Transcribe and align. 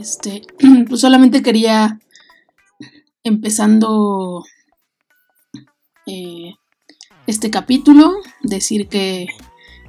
Este, 0.00 0.42
pues 0.88 1.00
solamente 1.00 1.42
quería, 1.42 2.00
empezando 3.22 4.42
eh, 6.06 6.54
este 7.26 7.50
capítulo, 7.50 8.14
decir 8.42 8.88
que 8.88 9.26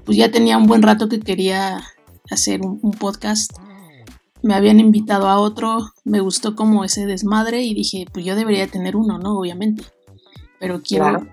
pues 0.03 0.17
ya 0.17 0.29
tenía 0.29 0.57
un 0.57 0.67
buen 0.67 0.81
rato 0.81 1.07
que 1.07 1.21
quería 1.21 1.81
hacer 2.29 2.59
un, 2.61 2.91
podcast. 2.91 3.53
Me 4.43 4.53
habían 4.53 4.81
invitado 4.81 5.29
a 5.29 5.39
otro, 5.39 5.93
me 6.03 6.19
gustó 6.19 6.57
como 6.57 6.83
ese 6.83 7.05
desmadre 7.05 7.61
y 7.61 7.73
dije, 7.73 8.05
pues 8.11 8.25
yo 8.25 8.35
debería 8.35 8.67
tener 8.67 8.97
uno, 8.97 9.17
¿no? 9.17 9.37
Obviamente. 9.39 9.83
Pero 10.59 10.81
quiero... 10.81 11.25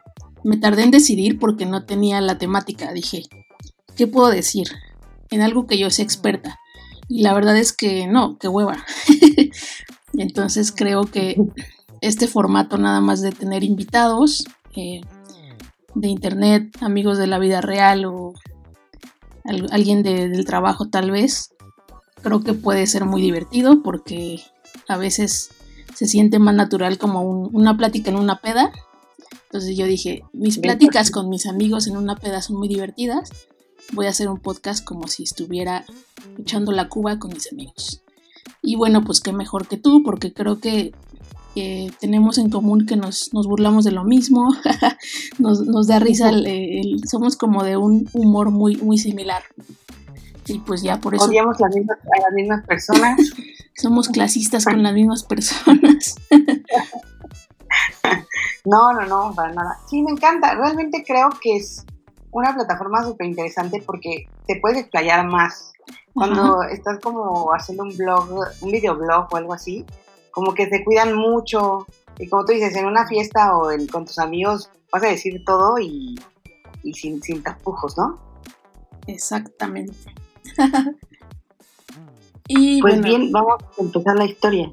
Me 0.45 0.57
tardé 0.57 0.85
en 0.85 0.93
decidir 0.93 1.41
porque 1.41 1.67
no 1.67 1.85
tenía 1.85 2.21
la 2.21 2.39
temática. 2.39 2.93
Dije, 2.93 3.25
¿qué 3.97 4.07
puedo 4.07 4.29
decir? 4.29 4.69
En 5.31 5.43
algo 5.43 5.67
que 5.67 5.79
yo 5.79 5.91
sea 5.91 6.05
experta. 6.05 6.61
Y 7.09 7.23
la 7.23 7.33
verdad 7.35 7.57
es 7.57 7.73
que 7.73 8.07
no, 8.07 8.39
qué 8.39 8.49
hueva. 8.49 8.85
Entonces 10.13 10.73
creo 10.73 11.05
que 11.05 11.37
este 12.01 12.27
formato 12.27 12.79
nada 12.79 13.01
más 13.01 13.23
de 13.23 13.33
tener 13.33 13.65
invitados 13.65 14.47
eh, 14.77 15.01
de 15.95 16.09
internet, 16.09 16.77
amigos 16.81 17.19
de 17.19 17.27
la 17.27 17.39
vida 17.39 17.61
real 17.61 18.05
o 18.05 18.35
alguien 19.71 20.03
del 20.03 20.45
trabajo 20.45 20.89
tal 20.89 21.11
vez, 21.11 21.55
creo 22.23 22.43
que 22.43 22.53
puede 22.53 22.87
ser 22.87 23.05
muy 23.05 23.23
divertido 23.23 23.83
porque 23.83 24.41
a 24.89 24.97
veces 24.97 25.51
se 25.95 26.07
siente 26.07 26.39
más 26.39 26.55
natural 26.55 26.99
como 26.99 27.23
una 27.23 27.77
plática 27.77 28.11
en 28.11 28.17
una 28.17 28.41
peda. 28.41 28.71
Entonces 29.45 29.77
yo 29.77 29.87
dije, 29.87 30.23
mis 30.35 30.59
pláticas 30.59 31.11
con 31.11 31.31
mis 31.31 31.47
amigos 31.47 31.87
en 31.87 31.97
una 31.97 32.17
peda 32.17 32.43
son 32.43 32.57
muy 32.57 32.69
divertidas 32.69 33.31
voy 33.93 34.07
a 34.07 34.11
hacer 34.11 34.29
un 34.29 34.39
podcast 34.39 34.85
como 34.85 35.09
si 35.09 35.23
estuviera 35.23 35.85
echando 36.39 36.73
la 36.73 36.89
cuba 36.89 37.19
con 37.19 37.33
mis 37.33 37.53
amigos. 37.53 38.03
Y 38.63 38.77
bueno, 38.77 39.05
pues 39.05 39.21
qué 39.21 39.33
mejor 39.33 39.69
que 39.69 39.77
tú, 39.77 40.03
porque 40.05 40.33
creo 40.33 40.61
que 40.61 40.93
tenemos 42.01 42.39
en 42.39 42.51
común 42.51 42.87
que 42.87 42.97
nos, 42.97 43.31
burlamos 43.33 43.85
de 43.85 43.93
lo 43.93 44.05
mismo, 44.05 44.49
nos, 45.39 45.87
da 45.87 45.99
risa, 45.99 46.31
somos 47.11 47.37
como 47.37 47.65
de 47.65 47.77
un 47.77 48.09
humor 48.13 48.51
muy, 48.51 48.77
muy 48.77 48.99
similar. 48.99 49.43
Y 50.47 50.61
pues 50.61 50.83
ya 50.83 50.99
por 50.99 51.15
eso... 51.15 51.25
Odiamos 51.25 51.57
a 51.61 51.69
las 51.69 52.33
mismas 52.35 52.65
personas. 52.67 53.19
somos 53.77 54.09
clasistas 54.09 54.65
con 54.65 54.83
las 54.83 54.95
mismas 54.95 55.25
personas. 55.25 56.15
no, 58.65 58.93
no, 58.95 59.07
no, 59.07 59.35
para 59.35 59.53
nada. 59.53 59.79
Sí, 59.91 60.03
me 60.03 60.13
encanta. 60.13 60.55
Realmente 60.55 61.05
creo 61.07 61.29
que 61.43 61.57
es 61.57 61.85
una 62.31 62.55
plataforma 62.55 63.05
súper 63.05 63.27
interesante 63.27 63.83
porque 63.85 64.29
te 64.47 64.57
puedes 64.61 64.79
explayar 64.79 65.27
más. 65.27 65.73
Cuando 66.13 66.63
estás 66.65 66.99
como 67.01 67.53
haciendo 67.53 67.85
un 67.85 67.97
blog, 67.97 68.29
un 68.61 68.71
videoblog 68.71 69.29
o 69.33 69.37
algo 69.37 69.53
así, 69.55 69.85
como 70.31 70.53
que 70.53 70.67
te 70.67 70.85
cuidan 70.85 71.15
mucho. 71.15 71.87
Y 72.19 72.29
como 72.29 72.45
tú 72.45 72.53
dices, 72.53 72.75
en 72.77 72.87
una 72.87 73.07
fiesta 73.07 73.57
o 73.57 73.71
con 73.91 74.05
tus 74.05 74.19
amigos 74.19 74.71
vas 74.93 75.03
a 75.05 75.09
decir 75.09 75.43
todo 75.45 75.79
y, 75.79 76.19
sin, 76.93 77.23
sin 77.23 77.43
tapujos, 77.43 77.97
¿no? 77.97 78.19
Exactamente. 79.07 79.95
y 82.49 82.81
pues 82.81 83.01
bien, 83.01 83.31
vamos 83.31 83.63
a 83.63 83.83
empezar 83.83 84.17
la 84.17 84.25
historia. 84.25 84.71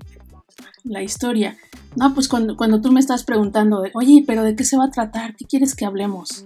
La 0.83 1.03
historia. 1.03 1.57
No, 1.95 2.13
pues 2.13 2.27
cuando, 2.27 2.57
cuando 2.57 2.81
tú 2.81 2.91
me 2.91 2.99
estás 2.99 3.23
preguntando, 3.23 3.81
de, 3.81 3.91
oye, 3.93 4.23
pero 4.27 4.43
¿de 4.43 4.55
qué 4.55 4.66
se 4.66 4.77
va 4.77 4.85
a 4.85 4.91
tratar? 4.91 5.35
¿Qué 5.35 5.45
quieres 5.45 5.75
que 5.75 5.85
hablemos? 5.85 6.45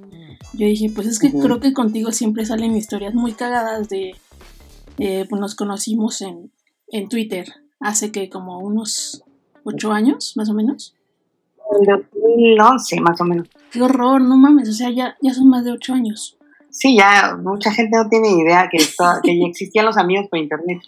Yo 0.53 0.65
dije, 0.65 0.89
pues 0.93 1.07
es 1.07 1.19
que 1.19 1.31
creo 1.31 1.59
que 1.59 1.73
contigo 1.73 2.11
siempre 2.11 2.45
salen 2.45 2.75
historias 2.75 3.13
muy 3.13 3.33
cagadas 3.33 3.89
de... 3.89 4.15
Eh, 4.97 5.25
pues 5.29 5.39
nos 5.39 5.55
conocimos 5.55 6.21
en, 6.21 6.51
en 6.89 7.07
Twitter 7.07 7.47
hace 7.79 8.11
que 8.11 8.29
como 8.29 8.59
unos 8.59 9.23
ocho 9.63 9.91
años, 9.91 10.33
más 10.35 10.49
o 10.49 10.53
menos. 10.53 10.95
En 11.71 11.85
2011, 11.85 13.01
más 13.01 13.21
o 13.21 13.23
menos. 13.23 13.47
Qué 13.71 13.81
horror, 13.81 14.21
no 14.21 14.35
mames, 14.37 14.69
o 14.69 14.73
sea, 14.73 14.89
ya, 14.89 15.15
ya 15.21 15.33
son 15.33 15.49
más 15.49 15.63
de 15.63 15.71
ocho 15.71 15.93
años. 15.93 16.37
Sí, 16.69 16.97
ya 16.97 17.37
mucha 17.41 17.71
gente 17.71 17.95
no 17.97 18.09
tiene 18.09 18.29
idea 18.29 18.67
que, 18.71 18.77
que 18.77 19.39
ya 19.39 19.47
existían 19.47 19.85
los 19.85 19.97
amigos 19.97 20.27
por 20.29 20.39
internet. 20.39 20.81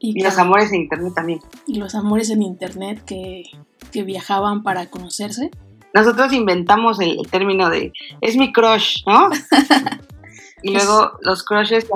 Y, 0.00 0.22
los 0.22 0.38
amores 0.38 0.72
en 0.72 0.82
internet 0.82 1.12
también. 1.14 1.40
Y 1.66 1.78
los 1.78 1.96
amores 1.96 2.30
en 2.30 2.42
internet 2.42 3.02
que, 3.04 3.44
que 3.90 4.04
viajaban 4.04 4.62
para 4.62 4.86
conocerse. 4.86 5.50
Nosotros 5.94 6.32
inventamos 6.32 7.00
el, 7.00 7.18
término 7.30 7.70
de 7.70 7.92
es 8.20 8.36
mi 8.36 8.52
crush, 8.52 9.02
¿no? 9.06 9.30
y 10.62 10.72
luego 10.72 11.12
los 11.22 11.44
crushes 11.44 11.86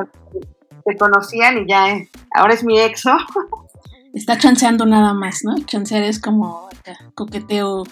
se 0.85 0.97
conocían 0.97 1.59
y 1.59 1.69
ya 1.69 1.91
eh, 1.91 2.09
ahora 2.35 2.55
es 2.55 2.65
mi 2.65 2.81
ex, 2.81 3.05
¿no? 3.07 3.19
Está 4.15 4.37
chanceando 4.37 4.85
nada 4.85 5.15
más, 5.15 5.41
¿no? 5.43 5.57
Chancear 5.65 6.03
es 6.03 6.21
como 6.21 6.69
coqueteo 7.15 7.85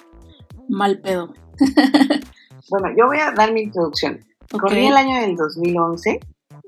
mal 0.69 0.99
pedo. 0.99 1.33
bueno, 2.71 2.89
yo 2.97 3.07
voy 3.07 3.19
a 3.19 3.33
dar 3.33 3.53
mi 3.53 3.63
introducción. 3.63 4.21
Corrí 4.51 4.87
el 4.87 4.97
año 4.97 5.19
del 5.21 5.37
2011, 5.37 6.21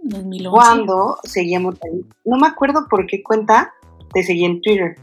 2011. 0.03 0.49
Cuando 0.51 1.19
seguíamos 1.25 1.75
ahí. 1.83 2.01
No 2.25 2.39
me 2.39 2.47
acuerdo 2.47 2.87
por 2.89 3.07
qué 3.07 3.23
cuenta 3.23 3.75
te 4.13 4.23
seguí 4.23 4.45
en 4.45 4.61
Twitter. 4.63 4.97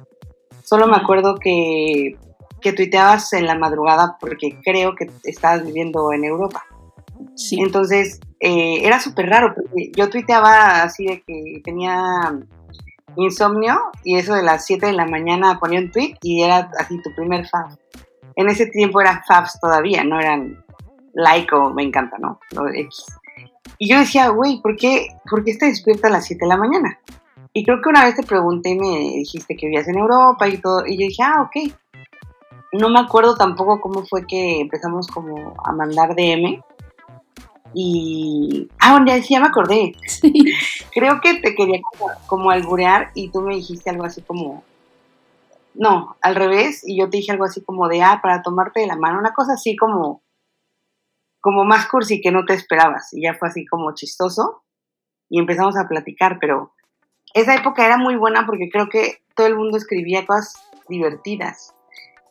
Solo 0.63 0.87
me 0.87 0.97
acuerdo 0.97 1.35
que 1.35 2.17
que 2.61 2.73
tuiteabas 2.73 3.33
en 3.33 3.45
la 3.45 3.55
madrugada 3.55 4.17
porque 4.19 4.59
creo 4.63 4.95
que 4.95 5.09
estabas 5.23 5.65
viviendo 5.65 6.11
en 6.13 6.23
Europa. 6.23 6.65
Sí. 7.35 7.59
Entonces, 7.59 8.19
eh, 8.39 8.79
era 8.83 8.99
súper 8.99 9.27
raro 9.27 9.53
porque 9.55 9.91
yo 9.95 10.09
tuiteaba 10.09 10.83
así 10.83 11.05
de 11.05 11.21
que 11.21 11.61
tenía 11.63 12.39
insomnio 13.15 13.79
y 14.03 14.17
eso 14.17 14.33
de 14.33 14.43
las 14.43 14.65
7 14.65 14.85
de 14.85 14.93
la 14.93 15.05
mañana 15.05 15.59
ponía 15.59 15.79
un 15.79 15.91
tweet 15.91 16.15
y 16.21 16.43
era 16.43 16.69
así 16.79 17.01
tu 17.01 17.13
primer 17.15 17.47
fab. 17.47 17.77
En 18.35 18.47
ese 18.47 18.67
tiempo 18.67 19.01
eran 19.01 19.21
fabs 19.27 19.59
todavía, 19.59 20.03
no 20.03 20.19
eran 20.19 20.63
like 21.13 21.53
o 21.53 21.69
me 21.71 21.83
encanta, 21.83 22.17
¿no? 22.19 22.39
Y 23.77 23.89
yo 23.89 23.99
decía, 23.99 24.29
güey, 24.29 24.61
¿por 24.61 24.77
qué, 24.77 25.07
¿por 25.29 25.43
qué 25.43 25.51
estás 25.51 25.69
despierta 25.69 26.07
a 26.07 26.11
las 26.11 26.25
7 26.25 26.45
de 26.45 26.49
la 26.49 26.57
mañana? 26.57 26.99
Y 27.51 27.65
creo 27.65 27.81
que 27.81 27.89
una 27.89 28.05
vez 28.05 28.15
te 28.15 28.23
pregunté 28.23 28.69
y 28.69 28.79
me 28.79 28.99
dijiste 29.17 29.57
que 29.57 29.65
vivías 29.65 29.87
en 29.87 29.97
Europa 29.97 30.47
y 30.47 30.57
todo, 30.57 30.85
y 30.85 30.97
yo 30.97 31.07
dije, 31.07 31.23
ah, 31.23 31.41
ok 31.41 31.73
no 32.71 32.89
me 32.89 32.99
acuerdo 32.99 33.35
tampoco 33.35 33.81
cómo 33.81 34.05
fue 34.05 34.25
que 34.27 34.61
empezamos 34.61 35.07
como 35.07 35.55
a 35.63 35.71
mandar 35.71 36.15
DM. 36.15 36.61
Y. 37.73 38.69
Ah, 38.79 38.95
un 38.95 39.05
día 39.05 39.21
sí, 39.21 39.33
ya 39.33 39.39
me 39.39 39.47
acordé. 39.47 39.93
Creo 40.91 41.21
que 41.21 41.35
te 41.35 41.55
quería 41.55 41.79
como, 42.27 42.51
alburear 42.51 43.11
y 43.13 43.29
tú 43.29 43.41
me 43.41 43.55
dijiste 43.55 43.89
algo 43.89 44.05
así 44.05 44.21
como. 44.21 44.63
No, 45.75 46.17
al 46.21 46.35
revés, 46.35 46.81
y 46.85 46.99
yo 46.99 47.09
te 47.09 47.17
dije 47.17 47.31
algo 47.31 47.45
así 47.45 47.63
como 47.63 47.87
de, 47.87 48.01
ah, 48.01 48.19
para 48.21 48.41
tomarte 48.41 48.81
de 48.81 48.87
la 48.87 48.97
mano, 48.97 49.19
una 49.19 49.33
cosa 49.33 49.53
así 49.53 49.77
como, 49.77 50.23
como 51.39 51.63
más 51.63 51.87
cursi 51.87 52.19
que 52.19 52.31
no 52.31 52.43
te 52.43 52.53
esperabas, 52.53 53.13
y 53.13 53.21
ya 53.21 53.35
fue 53.35 53.47
así 53.47 53.65
como 53.65 53.93
chistoso, 53.93 54.63
y 55.29 55.39
empezamos 55.39 55.77
a 55.77 55.87
platicar, 55.87 56.37
pero 56.41 56.73
esa 57.33 57.55
época 57.55 57.85
era 57.85 57.97
muy 57.97 58.15
buena 58.15 58.45
porque 58.45 58.69
creo 58.69 58.89
que 58.89 59.21
todo 59.35 59.47
el 59.47 59.55
mundo 59.55 59.77
escribía 59.77 60.25
cosas 60.25 60.55
divertidas. 60.89 61.73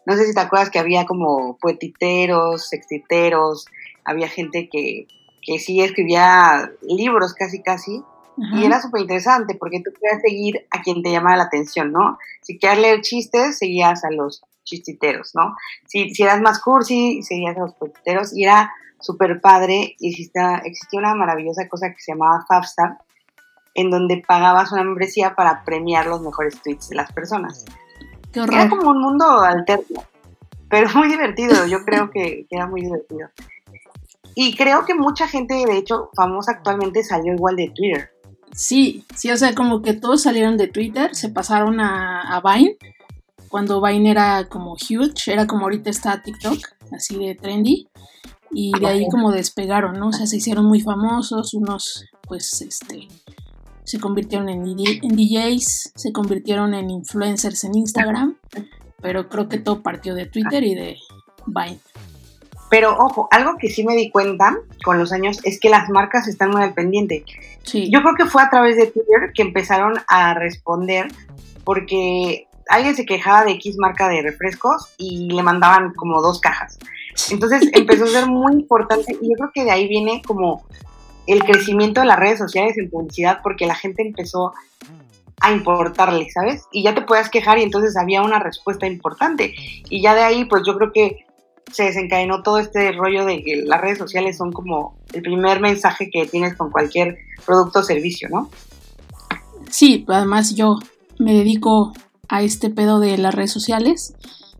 No 0.08 0.16
sé 0.16 0.24
si 0.24 0.32
te 0.32 0.40
acuerdas 0.40 0.70
que 0.70 0.78
había 0.78 1.04
como 1.04 1.58
poetiteros, 1.58 2.66
sextiteros, 2.66 3.66
había 4.04 4.26
gente 4.26 4.70
que, 4.72 5.06
que 5.42 5.58
sí 5.58 5.82
escribía 5.82 6.72
libros 6.80 7.34
casi 7.34 7.62
casi, 7.62 8.02
y 8.54 8.64
era 8.64 8.80
súper 8.80 9.02
interesante 9.02 9.56
porque 9.56 9.82
tú 9.84 9.90
querías 9.92 10.22
seguir 10.22 10.66
a 10.70 10.80
quien 10.80 11.02
te 11.02 11.10
llamara 11.10 11.36
la 11.36 11.42
atención, 11.42 11.92
¿no? 11.92 12.18
Si 12.40 12.56
querías 12.56 12.78
leer 12.78 13.00
chistes, 13.02 13.58
seguías 13.58 14.04
a 14.04 14.10
los 14.10 14.42
chistiteros, 14.64 15.32
¿no? 15.34 15.56
Si, 15.86 16.14
si 16.14 16.22
eras 16.22 16.40
más 16.40 16.60
cursi, 16.60 17.22
seguías 17.22 17.56
a 17.58 17.60
los 17.60 17.74
poetiteros, 17.74 18.34
y 18.34 18.44
era 18.44 18.72
súper 19.00 19.42
padre, 19.42 19.94
y 19.98 20.10
existía, 20.10 20.62
existía 20.64 21.00
una 21.00 21.16
maravillosa 21.16 21.68
cosa 21.68 21.90
que 21.90 22.00
se 22.00 22.12
llamaba 22.12 22.46
Fabstar, 22.48 22.98
en 23.74 23.90
donde 23.90 24.22
pagabas 24.26 24.72
una 24.72 24.84
membresía 24.84 25.34
para 25.34 25.64
premiar 25.64 26.06
los 26.06 26.22
mejores 26.22 26.62
tweets 26.62 26.88
de 26.88 26.96
las 26.96 27.12
personas. 27.12 27.66
Era 28.32 28.68
como 28.68 28.90
un 28.90 29.00
mundo 29.00 29.40
alterno, 29.40 30.04
pero 30.68 30.88
muy 30.94 31.08
divertido. 31.08 31.66
Yo 31.66 31.84
creo 31.84 32.10
que, 32.10 32.46
era 32.50 32.66
muy 32.66 32.82
divertido. 32.82 33.28
Y 34.34 34.54
creo 34.56 34.84
que 34.84 34.94
mucha 34.94 35.26
gente, 35.26 35.54
de 35.54 35.78
hecho, 35.78 36.10
famosa 36.14 36.52
actualmente 36.52 37.02
salió 37.02 37.34
igual 37.34 37.56
de 37.56 37.70
Twitter. 37.70 38.10
Sí, 38.52 39.04
sí, 39.14 39.30
o 39.30 39.36
sea, 39.36 39.54
como 39.54 39.82
que 39.82 39.94
todos 39.94 40.22
salieron 40.22 40.56
de 40.56 40.68
Twitter, 40.68 41.14
se 41.14 41.28
pasaron 41.28 41.80
a, 41.80 42.22
a 42.22 42.40
Vine, 42.40 42.76
cuando 43.48 43.82
Vine 43.82 44.10
era 44.10 44.48
como 44.48 44.74
huge, 44.74 45.32
era 45.32 45.46
como 45.46 45.64
ahorita 45.64 45.90
está 45.90 46.22
TikTok, 46.22 46.58
así 46.92 47.18
de 47.18 47.34
trendy, 47.34 47.88
y 48.50 48.78
de 48.78 48.86
ahí 48.86 49.08
como 49.10 49.32
despegaron, 49.32 49.98
¿no? 49.98 50.08
O 50.08 50.12
sea, 50.12 50.26
se 50.26 50.36
hicieron 50.36 50.66
muy 50.66 50.80
famosos, 50.80 51.54
unos 51.54 52.06
pues 52.22 52.60
este 52.62 53.08
se 53.88 53.98
convirtieron 53.98 54.50
en, 54.50 54.66
en 54.66 55.16
DJs, 55.16 55.92
se 55.96 56.12
convirtieron 56.12 56.74
en 56.74 56.90
influencers 56.90 57.64
en 57.64 57.74
Instagram, 57.74 58.36
pero 59.00 59.30
creo 59.30 59.48
que 59.48 59.56
todo 59.56 59.82
partió 59.82 60.14
de 60.14 60.26
Twitter 60.26 60.62
y 60.62 60.74
de 60.74 60.96
Vine. 61.46 61.78
Pero 62.68 62.94
ojo, 62.98 63.28
algo 63.30 63.56
que 63.58 63.70
sí 63.70 63.86
me 63.86 63.96
di 63.96 64.10
cuenta 64.10 64.58
con 64.84 64.98
los 64.98 65.10
años 65.10 65.38
es 65.42 65.58
que 65.58 65.70
las 65.70 65.88
marcas 65.88 66.28
están 66.28 66.50
muy 66.50 66.62
al 66.62 66.74
pendiente. 66.74 67.24
Sí. 67.62 67.90
Yo 67.90 68.02
creo 68.02 68.14
que 68.14 68.26
fue 68.26 68.42
a 68.42 68.50
través 68.50 68.76
de 68.76 68.88
Twitter 68.88 69.32
que 69.34 69.40
empezaron 69.40 69.94
a 70.06 70.34
responder 70.34 71.08
porque 71.64 72.46
alguien 72.68 72.94
se 72.94 73.06
quejaba 73.06 73.46
de 73.46 73.52
X 73.52 73.76
marca 73.78 74.06
de 74.10 74.20
refrescos 74.20 74.92
y 74.98 75.30
le 75.30 75.42
mandaban 75.42 75.94
como 75.94 76.20
dos 76.20 76.40
cajas. 76.40 76.78
Entonces 77.30 77.70
empezó 77.72 78.04
a 78.04 78.08
ser 78.08 78.26
muy 78.26 78.52
importante 78.52 79.16
y 79.18 79.30
yo 79.30 79.34
creo 79.38 79.50
que 79.54 79.64
de 79.64 79.70
ahí 79.70 79.88
viene 79.88 80.20
como 80.26 80.66
el 81.28 81.44
crecimiento 81.44 82.00
de 82.00 82.06
las 82.06 82.18
redes 82.18 82.38
sociales 82.38 82.76
en 82.78 82.90
publicidad 82.90 83.40
porque 83.42 83.66
la 83.66 83.74
gente 83.74 84.02
empezó 84.02 84.52
a 85.40 85.52
importarle, 85.52 86.28
¿sabes? 86.30 86.64
Y 86.72 86.82
ya 86.82 86.94
te 86.94 87.02
puedas 87.02 87.30
quejar 87.30 87.58
y 87.58 87.62
entonces 87.62 87.96
había 87.96 88.22
una 88.22 88.40
respuesta 88.40 88.86
importante. 88.86 89.54
Y 89.88 90.02
ya 90.02 90.14
de 90.14 90.22
ahí, 90.22 90.44
pues 90.46 90.62
yo 90.66 90.76
creo 90.76 90.90
que 90.92 91.26
se 91.72 91.84
desencadenó 91.84 92.42
todo 92.42 92.58
este 92.58 92.92
rollo 92.92 93.24
de 93.24 93.42
que 93.42 93.56
las 93.56 93.80
redes 93.80 93.98
sociales 93.98 94.36
son 94.36 94.52
como 94.52 94.96
el 95.12 95.22
primer 95.22 95.60
mensaje 95.60 96.10
que 96.10 96.26
tienes 96.26 96.56
con 96.56 96.70
cualquier 96.70 97.18
producto 97.44 97.80
o 97.80 97.82
servicio, 97.82 98.28
¿no? 98.30 98.50
Sí, 99.70 100.04
además 100.08 100.54
yo 100.54 100.78
me 101.18 101.34
dedico 101.34 101.92
a 102.28 102.42
este 102.42 102.70
pedo 102.70 103.00
de 103.00 103.18
las 103.18 103.34
redes 103.34 103.52
sociales 103.52 104.14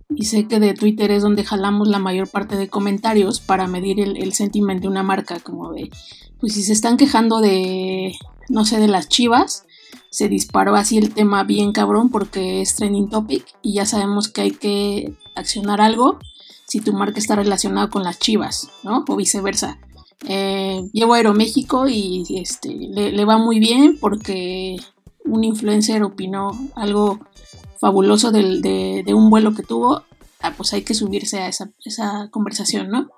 y 0.09 0.25
sé 0.25 0.47
que 0.47 0.61
de 0.61 0.75
Twitter 0.75 1.11
es 1.11 1.23
donde 1.23 1.45
jalamos 1.45 1.89
la 1.89 1.99
mayor 1.99 2.29
parte 2.29 2.57
de 2.57 2.69
comentarios 2.69 3.41
para 3.41 3.67
medir 3.67 4.01
el, 4.01 4.17
el 4.17 4.33
sentimiento 4.33 4.83
de 4.83 4.89
una 4.89 5.03
marca, 5.03 5.41
como 5.41 5.73
de, 5.73 5.91
pues 6.41 6.55
si 6.55 6.63
se 6.63 6.73
están 6.73 6.97
quejando 6.97 7.41
de, 7.41 8.15
no 8.49 8.65
sé, 8.65 8.79
de 8.79 8.89
las 8.89 9.09
chivas, 9.09 9.65
se 10.11 10.29
disparó 10.29 10.75
así 10.75 10.99
el 10.99 11.13
tema 11.13 11.45
bien 11.45 11.73
cabrón 11.73 12.11
porque 12.11 12.63
es 12.63 12.75
trending 12.75 13.11
topic 13.11 13.45
y 13.63 13.75
ya 13.75 13.87
sabemos 13.87 14.29
que 14.29 14.41
hay 14.41 14.51
que 14.53 15.15
accionar 15.35 15.81
algo 15.81 16.19
si 16.67 16.81
tu 16.81 16.93
marca 16.93 17.19
está 17.19 17.37
relacionada 17.37 17.89
con 17.89 18.05
las 18.05 18.19
chivas, 18.19 18.71
¿no? 18.83 19.05
O 19.09 19.17
viceversa. 19.17 19.79
Eh, 20.27 20.83
llevo 20.93 21.15
a 21.15 21.19
Aeroméxico 21.19 21.89
y 21.89 22.25
este, 22.37 22.75
le, 22.75 23.25
va 23.25 23.39
muy 23.39 23.59
bien 23.59 23.99
porque 24.01 24.77
un 25.25 25.45
influencer 25.45 26.03
opinó 26.03 26.51
algo 26.75 27.21
fabuloso 27.81 28.33
de, 28.33 29.05
un 29.09 29.31
vuelo 29.31 29.55
que 29.55 29.63
tuvo. 29.63 30.03
Ah, 30.41 30.53
pues 30.57 30.73
hay 30.73 30.83
que 30.83 30.95
subirse 30.95 31.41
a 31.41 31.49
esa, 31.49 31.71
esa 31.85 32.29
conversación, 32.31 32.91
¿no? 32.91 33.11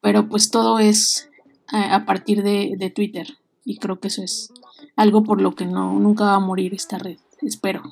Pero 0.00 0.28
pues 0.28 0.50
todo 0.50 0.78
es 0.78 1.28
a, 1.68 2.04
partir 2.06 2.42
de, 2.42 2.74
de 2.78 2.90
Twitter 2.90 3.36
y 3.64 3.78
creo 3.78 4.00
que 4.00 4.08
eso 4.08 4.22
es 4.22 4.50
algo 4.96 5.22
por 5.22 5.40
lo 5.40 5.54
que 5.54 5.66
no, 5.66 5.92
nunca 5.94 6.24
va 6.24 6.34
a 6.34 6.40
morir 6.40 6.74
esta 6.74 6.98
red, 6.98 7.18
espero. 7.42 7.82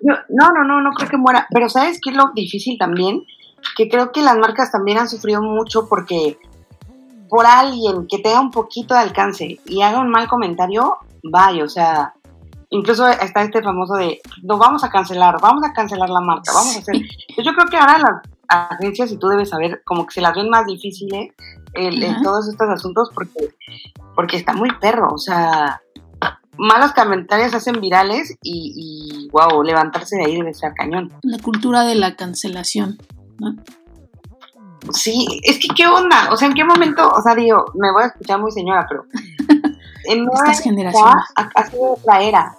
no, 0.00 0.16
no, 0.28 0.64
no, 0.64 0.80
no 0.80 0.90
creo 0.92 1.10
que 1.10 1.16
muera, 1.16 1.46
pero 1.50 1.68
¿sabes 1.68 2.00
qué 2.02 2.10
es 2.10 2.16
lo 2.16 2.30
difícil 2.34 2.78
también? 2.78 3.24
Que 3.76 3.88
creo 3.88 4.12
que 4.12 4.22
las 4.22 4.38
marcas 4.38 4.70
también 4.70 4.98
han 4.98 5.08
sufrido 5.08 5.42
mucho 5.42 5.88
porque 5.88 6.38
por 7.28 7.46
alguien 7.46 8.06
que 8.08 8.18
tenga 8.18 8.40
un 8.40 8.50
poquito 8.50 8.94
de 8.94 9.00
alcance 9.00 9.60
y 9.66 9.82
haga 9.82 10.00
un 10.00 10.10
mal 10.10 10.28
comentario, 10.28 10.96
vaya, 11.22 11.64
o 11.64 11.68
sea, 11.68 12.14
incluso 12.70 13.06
está 13.08 13.42
este 13.42 13.62
famoso 13.62 13.94
de, 13.94 14.20
lo 14.42 14.58
vamos 14.58 14.82
a 14.84 14.90
cancelar, 14.90 15.40
vamos 15.40 15.64
a 15.64 15.72
cancelar 15.72 16.08
la 16.08 16.20
marca, 16.20 16.52
vamos 16.52 16.76
a 16.76 16.78
hacer... 16.80 16.96
Yo 16.96 17.52
creo 17.52 17.68
que 17.68 17.76
ahora 17.76 17.98
las 17.98 18.22
agencias, 18.48 19.12
y 19.12 19.18
tú 19.18 19.28
debes 19.28 19.50
saber, 19.50 19.82
como 19.84 20.06
que 20.06 20.14
se 20.14 20.20
las 20.20 20.34
ven 20.34 20.48
más 20.48 20.66
difíciles 20.66 21.32
en 21.74 22.22
todos 22.22 22.48
estos 22.48 22.68
asuntos 22.68 23.10
porque 23.14 23.54
porque 24.14 24.36
está 24.36 24.52
muy 24.52 24.70
perro, 24.80 25.08
o 25.14 25.18
sea, 25.18 25.80
malos 26.58 26.92
comentarios 26.92 27.54
hacen 27.54 27.80
virales 27.80 28.36
y, 28.42 29.28
wow, 29.32 29.62
levantarse 29.62 30.16
de 30.16 30.26
ahí 30.26 30.36
debe 30.36 30.52
ser 30.52 30.74
cañón. 30.74 31.10
La 31.22 31.38
cultura 31.38 31.84
de 31.84 31.94
la 31.94 32.16
cancelación, 32.16 32.98
¿no? 33.38 33.56
Sí, 34.92 35.26
es 35.42 35.58
que 35.58 35.68
qué 35.74 35.86
onda, 35.86 36.28
o 36.30 36.36
sea, 36.36 36.48
en 36.48 36.54
qué 36.54 36.64
momento, 36.64 37.08
o 37.08 37.22
sea, 37.22 37.34
digo, 37.34 37.64
me 37.74 37.92
voy 37.92 38.02
a 38.02 38.06
escuchar 38.06 38.40
muy 38.40 38.50
señora, 38.50 38.86
pero 38.88 39.04
en 40.04 40.28
Estas 40.32 40.60
generaciones. 40.60 41.24
ha, 41.36 41.66
sido 41.66 41.92
otra 41.92 42.22
era, 42.22 42.54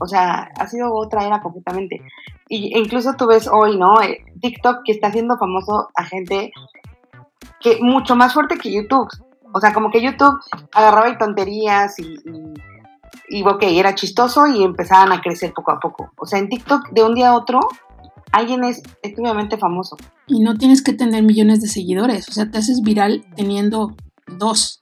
o 0.00 0.06
sea, 0.06 0.50
ha 0.56 0.66
sido 0.66 0.92
otra 0.94 1.26
era 1.26 1.40
completamente. 1.40 2.02
Y 2.48 2.76
incluso 2.76 3.14
tú 3.16 3.26
ves 3.26 3.48
hoy, 3.52 3.78
¿no? 3.78 4.00
Eh, 4.00 4.24
TikTok 4.40 4.78
que 4.84 4.92
está 4.92 5.08
haciendo 5.08 5.36
famoso 5.38 5.88
a 5.94 6.04
gente 6.04 6.50
que 7.60 7.78
mucho 7.80 8.16
más 8.16 8.32
fuerte 8.32 8.56
que 8.56 8.72
YouTube. 8.72 9.08
O 9.52 9.60
sea, 9.60 9.72
como 9.72 9.90
que 9.90 10.02
YouTube 10.02 10.40
agarraba 10.72 11.10
y 11.10 11.18
tonterías 11.18 11.98
y, 11.98 12.16
y, 13.28 13.44
ok, 13.44 13.62
era 13.62 13.94
chistoso 13.94 14.46
y 14.46 14.62
empezaban 14.62 15.12
a 15.12 15.20
crecer 15.20 15.52
poco 15.52 15.72
a 15.72 15.78
poco. 15.78 16.12
O 16.16 16.24
sea, 16.24 16.38
en 16.38 16.48
TikTok 16.48 16.90
de 16.90 17.04
un 17.04 17.14
día 17.14 17.30
a 17.30 17.36
otro 17.36 17.60
alguien 18.32 18.64
es 18.64 18.82
obviamente 19.18 19.58
famoso. 19.58 19.96
Y 20.26 20.40
no 20.40 20.56
tienes 20.56 20.82
que 20.82 20.92
tener 20.92 21.22
millones 21.22 21.60
de 21.60 21.68
seguidores, 21.68 22.28
o 22.28 22.32
sea, 22.32 22.50
te 22.50 22.58
haces 22.58 22.80
viral 22.82 23.24
teniendo 23.36 23.96
dos. 24.38 24.80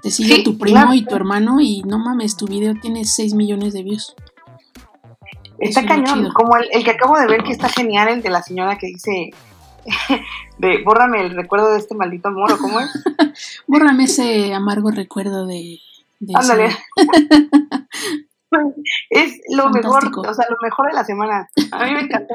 Te 0.00 0.10
sigue 0.12 0.44
tu 0.44 0.58
primo 0.58 0.94
y 0.94 1.04
tu 1.04 1.16
hermano 1.16 1.60
y 1.60 1.82
no 1.82 1.98
mames, 1.98 2.36
tu 2.36 2.46
video 2.46 2.74
tiene 2.80 3.04
6 3.04 3.34
millones 3.34 3.72
de 3.72 3.82
views. 3.82 4.14
Está 5.58 5.86
cañón, 5.86 6.30
como 6.32 6.56
el, 6.56 6.68
el, 6.72 6.84
que 6.84 6.92
acabo 6.92 7.18
de 7.18 7.26
ver 7.26 7.42
que 7.42 7.52
está 7.52 7.68
genial, 7.68 8.08
el 8.08 8.22
de 8.22 8.30
la 8.30 8.42
señora 8.42 8.78
que 8.78 8.86
dice, 8.86 9.30
de 10.58 10.82
bórrame 10.84 11.20
el 11.20 11.34
recuerdo 11.34 11.72
de 11.72 11.78
este 11.78 11.94
maldito 11.94 12.28
amor, 12.28 12.52
¿o 12.52 12.58
cómo 12.58 12.80
es? 12.80 12.90
bórrame 13.66 14.04
ese 14.04 14.54
amargo 14.54 14.90
recuerdo 14.90 15.46
de... 15.46 15.78
Ándale. 16.34 16.70
es 19.10 19.40
lo 19.50 19.70
mejor, 19.70 20.10
o 20.16 20.34
sea, 20.34 20.46
lo 20.48 20.56
mejor 20.62 20.88
de 20.88 20.94
la 20.94 21.04
semana. 21.04 21.48
A 21.70 21.84
mí 21.84 21.92
me 21.92 22.00
encantó. 22.00 22.34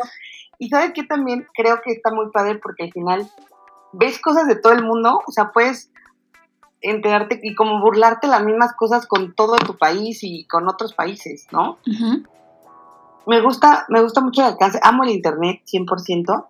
Y 0.57 0.69
sabes 0.69 0.93
que 0.93 1.03
también 1.03 1.45
creo 1.53 1.81
que 1.83 1.91
está 1.91 2.13
muy 2.13 2.31
padre 2.31 2.59
porque 2.63 2.83
al 2.83 2.91
final 2.93 3.29
ves 3.91 4.19
cosas 4.19 4.47
de 4.47 4.55
todo 4.55 4.73
el 4.73 4.83
mundo, 4.83 5.21
o 5.25 5.31
sea, 5.31 5.51
puedes 5.51 5.91
enterarte 6.81 7.39
y 7.41 7.55
como 7.55 7.81
burlarte 7.81 8.27
las 8.27 8.43
mismas 8.43 8.73
cosas 8.73 9.05
con 9.07 9.33
todo 9.33 9.55
tu 9.57 9.77
país 9.77 10.19
y 10.21 10.45
con 10.45 10.67
otros 10.67 10.93
países, 10.93 11.47
¿no? 11.51 11.77
Me 13.25 13.41
gusta, 13.41 13.85
me 13.89 14.01
gusta 14.01 14.21
mucho 14.21 14.41
el 14.41 14.47
alcance, 14.47 14.79
amo 14.83 15.03
el 15.03 15.11
internet 15.11 15.61
100%, 15.71 16.45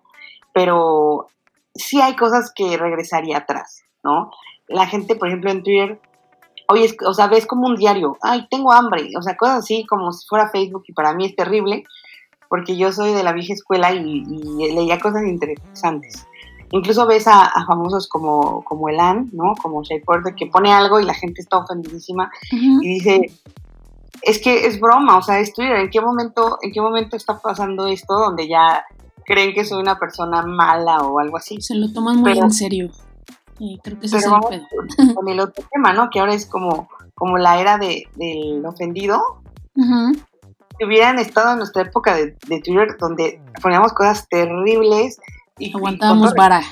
pero 0.52 1.28
sí 1.74 2.00
hay 2.00 2.16
cosas 2.16 2.52
que 2.54 2.76
regresaría 2.76 3.38
atrás, 3.38 3.82
¿no? 4.02 4.30
La 4.68 4.86
gente, 4.86 5.16
por 5.16 5.28
ejemplo, 5.28 5.50
en 5.50 5.62
Twitter, 5.62 6.00
oye, 6.68 6.96
o 7.06 7.14
sea, 7.14 7.26
ves 7.28 7.46
como 7.46 7.66
un 7.66 7.76
diario, 7.76 8.16
ay, 8.22 8.46
tengo 8.50 8.72
hambre, 8.72 9.10
o 9.18 9.22
sea, 9.22 9.36
cosas 9.36 9.58
así 9.58 9.84
como 9.86 10.12
si 10.12 10.26
fuera 10.26 10.50
Facebook 10.50 10.84
y 10.88 10.92
para 10.92 11.14
mí 11.14 11.26
es 11.26 11.36
terrible, 11.36 11.84
porque 12.48 12.76
yo 12.76 12.92
soy 12.92 13.12
de 13.12 13.22
la 13.22 13.32
vieja 13.32 13.52
escuela 13.52 13.92
y, 13.92 14.24
leía 14.74 14.98
cosas 14.98 15.24
interesantes. 15.24 16.26
Incluso 16.70 17.06
ves 17.06 17.26
a, 17.28 17.52
famosos 17.66 18.08
como, 18.08 18.64
como 18.64 18.88
Elan, 18.88 19.30
¿no? 19.32 19.54
Como 19.62 19.82
Shea 19.82 20.00
que 20.36 20.46
pone 20.46 20.72
algo 20.72 20.98
y 20.98 21.04
la 21.04 21.14
gente 21.14 21.40
está 21.40 21.58
ofendidísima 21.58 22.30
y 22.50 22.94
dice, 22.94 23.30
es 24.26 24.40
que 24.40 24.66
es 24.66 24.80
broma, 24.80 25.18
o 25.18 25.22
sea, 25.22 25.38
es 25.38 25.52
Twitter, 25.52 25.76
¿en 25.76 25.90
qué 25.90 26.00
momento, 26.00 26.58
en 26.62 26.72
qué 26.72 26.80
momento 26.80 27.16
está 27.16 27.38
pasando 27.40 27.86
esto 27.86 28.14
donde 28.14 28.48
ya 28.48 28.84
creen 29.24 29.54
que 29.54 29.64
soy 29.64 29.80
una 29.80 29.98
persona 29.98 30.42
mala 30.42 30.98
o 31.00 31.18
algo 31.18 31.36
así. 31.36 31.60
Se 31.60 31.74
lo 31.74 31.92
toman 31.92 32.18
muy 32.20 32.38
en 32.38 32.50
serio. 32.50 32.90
creo 33.82 33.98
que 33.98 34.06
ese 34.06 34.18
es 34.18 34.24
el 34.24 34.32
pedo. 34.48 35.14
Con 35.14 35.28
el 35.28 35.40
otro 35.40 35.64
tema, 35.72 35.92
¿no? 35.92 36.10
Que 36.10 36.20
ahora 36.20 36.34
es 36.34 36.46
como, 36.46 36.88
como 37.14 37.38
la 37.38 37.60
era 37.60 37.78
de, 37.78 38.08
del 38.16 38.64
ofendido. 38.64 39.40
Si 39.74 40.84
hubieran 40.84 41.18
estado 41.18 41.52
en 41.52 41.58
nuestra 41.58 41.82
época 41.82 42.14
de, 42.14 42.36
Twitter 42.48 42.96
donde 42.98 43.40
poníamos 43.62 43.92
cosas 43.92 44.28
terribles. 44.28 45.18
Y, 45.58 45.74
Aguantábamos 45.74 46.34
vara. 46.34 46.62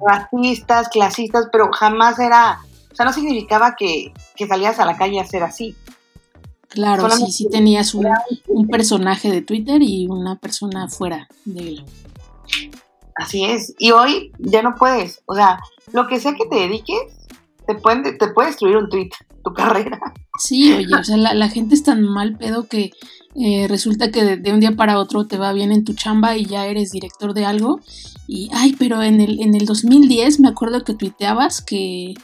Racistas, 0.00 0.88
clasistas, 0.90 1.48
pero 1.50 1.70
jamás 1.72 2.18
era, 2.18 2.58
o 2.92 2.94
sea, 2.94 3.06
no 3.06 3.14
significaba 3.14 3.74
que, 3.76 4.12
que 4.36 4.46
salías 4.46 4.78
a 4.78 4.84
la 4.84 4.96
calle 4.96 5.18
a 5.20 5.24
ser 5.24 5.42
así. 5.42 5.74
Claro, 6.68 7.08
sí, 7.10 7.30
sí 7.30 7.48
tenías 7.50 7.94
un, 7.94 8.08
un, 8.48 8.68
personaje 8.68 9.30
de 9.30 9.42
Twitter 9.42 9.82
y 9.82 10.06
una 10.08 10.36
persona 10.36 10.88
fuera 10.88 11.28
de 11.44 11.68
él. 11.68 11.84
Así 13.14 13.44
es, 13.44 13.74
y 13.78 13.92
hoy 13.92 14.32
ya 14.38 14.62
no 14.62 14.74
puedes, 14.74 15.22
o 15.26 15.34
sea, 15.34 15.58
lo 15.92 16.06
que 16.06 16.20
sea 16.20 16.34
que 16.34 16.46
te 16.46 16.56
dediques, 16.56 17.00
te, 17.66 17.74
pueden, 17.74 18.18
te 18.18 18.28
puede 18.28 18.48
destruir 18.48 18.76
un 18.76 18.88
tweet, 18.88 19.10
tu 19.44 19.52
carrera. 19.54 19.98
Sí, 20.38 20.72
oye, 20.72 20.94
o 20.94 21.04
sea, 21.04 21.16
la, 21.16 21.48
gente 21.48 21.74
es 21.74 21.82
tan 21.82 22.02
mal 22.02 22.36
pedo 22.36 22.68
que 22.68 22.90
eh, 23.34 23.66
resulta 23.68 24.10
que 24.10 24.36
de, 24.36 24.52
un 24.52 24.60
día 24.60 24.72
para 24.72 24.98
otro 24.98 25.26
te 25.26 25.38
va 25.38 25.52
bien 25.52 25.72
en 25.72 25.84
tu 25.84 25.94
chamba 25.94 26.36
y 26.36 26.44
ya 26.44 26.66
eres 26.66 26.90
director 26.90 27.32
de 27.32 27.46
algo. 27.46 27.80
Y, 28.26 28.50
ay, 28.52 28.74
pero 28.78 29.02
en 29.02 29.20
el, 29.20 29.40
en 29.40 29.54
el 29.54 29.64
2010 29.64 30.40
me 30.40 30.48
acuerdo 30.48 30.84
que 30.84 30.94
tuiteabas 30.94 31.62
que 31.62 32.14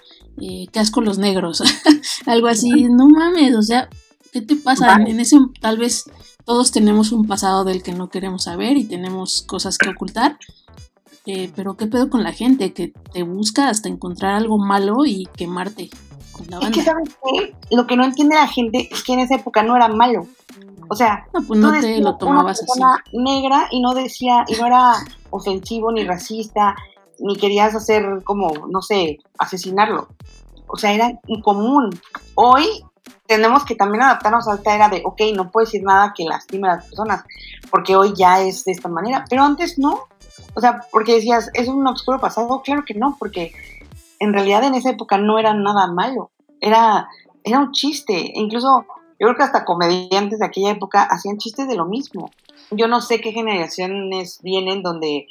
eh, 0.40 0.66
qué 0.72 0.80
asco 0.80 1.00
los 1.00 1.18
negros, 1.18 1.62
algo 2.26 2.48
así, 2.48 2.70
no 2.84 3.08
mames, 3.08 3.54
o 3.54 3.62
sea, 3.62 3.88
¿qué 4.32 4.40
te 4.40 4.56
pasa? 4.56 4.96
En 4.96 5.20
ese, 5.20 5.36
tal 5.60 5.78
vez 5.78 6.10
todos 6.44 6.72
tenemos 6.72 7.12
un 7.12 7.26
pasado 7.26 7.64
del 7.64 7.82
que 7.82 7.92
no 7.92 8.08
queremos 8.08 8.44
saber 8.44 8.76
y 8.76 8.84
tenemos 8.84 9.42
cosas 9.42 9.78
que 9.78 9.90
ocultar, 9.90 10.38
eh, 11.26 11.52
pero 11.54 11.76
¿qué 11.76 11.86
pedo 11.86 12.10
con 12.10 12.24
la 12.24 12.32
gente 12.32 12.72
que 12.72 12.92
te 13.12 13.22
busca 13.22 13.68
hasta 13.68 13.88
encontrar 13.88 14.34
algo 14.34 14.58
malo 14.58 15.04
y 15.06 15.28
quemarte 15.36 15.90
con 16.32 16.46
la 16.50 16.58
banda? 16.58 16.70
Es 16.70 16.74
que, 16.74 16.82
¿sabes 16.82 17.10
qué? 17.22 17.54
Lo 17.70 17.86
que 17.86 17.96
no 17.96 18.04
entiende 18.04 18.34
la 18.34 18.48
gente 18.48 18.88
es 18.90 19.04
que 19.04 19.12
en 19.12 19.20
esa 19.20 19.36
época 19.36 19.62
no 19.62 19.76
era 19.76 19.88
malo. 19.88 20.26
O 20.88 20.96
sea, 20.96 21.26
no, 21.32 21.46
pues 21.46 21.60
no 21.60 21.80
te 21.80 22.00
lo 22.00 22.16
tomabas 22.16 22.64
una 22.74 22.94
así. 22.94 23.16
negra 23.16 23.68
y 23.70 23.80
no 23.80 23.94
decía, 23.94 24.44
y 24.48 24.54
no 24.54 24.66
era 24.66 24.94
ofensivo 25.30 25.92
ni 25.92 26.04
racista, 26.04 26.74
ni 27.18 27.36
querías 27.36 27.74
hacer 27.74 28.22
como, 28.24 28.66
no 28.68 28.82
sé, 28.82 29.18
asesinarlo. 29.38 30.08
O 30.66 30.76
sea, 30.76 30.92
era 30.92 31.12
incomún. 31.28 31.90
Hoy 32.34 32.66
tenemos 33.26 33.64
que 33.64 33.74
también 33.74 34.02
adaptarnos 34.02 34.48
a 34.48 34.54
esta 34.54 34.74
era 34.74 34.88
de, 34.88 35.02
ok, 35.04 35.20
no 35.34 35.50
puedo 35.50 35.64
decir 35.64 35.82
nada 35.82 36.12
que 36.16 36.24
lastime 36.24 36.68
a 36.68 36.76
las 36.76 36.86
personas, 36.86 37.24
porque 37.70 37.96
hoy 37.96 38.12
ya 38.16 38.40
es 38.40 38.64
de 38.64 38.72
esta 38.72 38.88
manera, 38.88 39.24
pero 39.28 39.42
antes 39.42 39.78
no. 39.78 40.06
O 40.54 40.60
sea, 40.60 40.80
porque 40.90 41.14
decías, 41.14 41.50
¿es 41.54 41.68
un 41.68 41.86
oscuro 41.86 42.20
pasado? 42.20 42.62
Claro 42.62 42.84
que 42.86 42.94
no, 42.94 43.16
porque 43.18 43.52
en 44.18 44.32
realidad 44.32 44.64
en 44.64 44.74
esa 44.74 44.90
época 44.90 45.18
no 45.18 45.38
era 45.38 45.54
nada 45.54 45.86
malo, 45.86 46.30
era, 46.60 47.08
era 47.42 47.58
un 47.58 47.72
chiste, 47.72 48.32
incluso 48.34 48.86
yo 49.18 49.28
creo 49.28 49.36
que 49.36 49.42
hasta 49.44 49.64
comediantes 49.64 50.40
de 50.40 50.46
aquella 50.46 50.70
época 50.70 51.02
hacían 51.04 51.38
chistes 51.38 51.68
de 51.68 51.76
lo 51.76 51.86
mismo. 51.86 52.30
Yo 52.70 52.88
no 52.88 53.00
sé 53.00 53.20
qué 53.20 53.32
generaciones 53.32 54.40
vienen 54.42 54.82
donde 54.82 55.26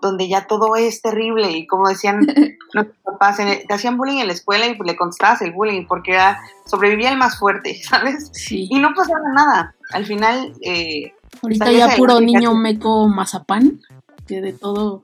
donde 0.00 0.28
ya 0.28 0.46
todo 0.46 0.76
es 0.76 1.02
terrible 1.02 1.50
y 1.50 1.66
como 1.66 1.88
decían 1.88 2.20
nuestros 2.74 2.96
papás, 3.04 3.36
te 3.36 3.72
hacían 3.72 3.96
bullying 3.96 4.18
en 4.18 4.28
la 4.28 4.32
escuela 4.32 4.66
y 4.66 4.76
le 4.76 4.96
contestabas 4.96 5.42
el 5.42 5.52
bullying 5.52 5.86
porque 5.86 6.12
era, 6.12 6.40
sobrevivía 6.66 7.10
el 7.10 7.18
más 7.18 7.38
fuerte, 7.38 7.80
¿sabes? 7.88 8.30
Y 8.50 8.78
no 8.78 8.94
pasaba 8.94 9.20
nada. 9.34 9.74
Al 9.92 10.06
final... 10.06 10.52
Eh, 10.62 11.12
Ahorita 11.42 11.70
ya 11.70 11.96
puro 11.96 12.20
niño 12.20 12.54
meco 12.54 13.08
mazapán, 13.08 13.80
que 14.26 14.40
de 14.40 14.52
todo... 14.52 15.00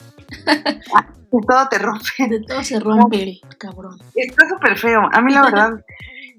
Ah, 0.94 1.06
de 1.32 1.38
todo 1.46 1.68
te 1.68 1.78
rompe. 1.78 2.04
De 2.28 2.40
todo 2.40 2.62
se 2.62 2.80
rompe 2.80 3.40
cabrón. 3.58 3.98
Está 4.14 4.48
súper 4.48 4.76
feo. 4.76 5.08
A 5.12 5.20
mí 5.22 5.32
la 5.32 5.42
verdad... 5.42 5.70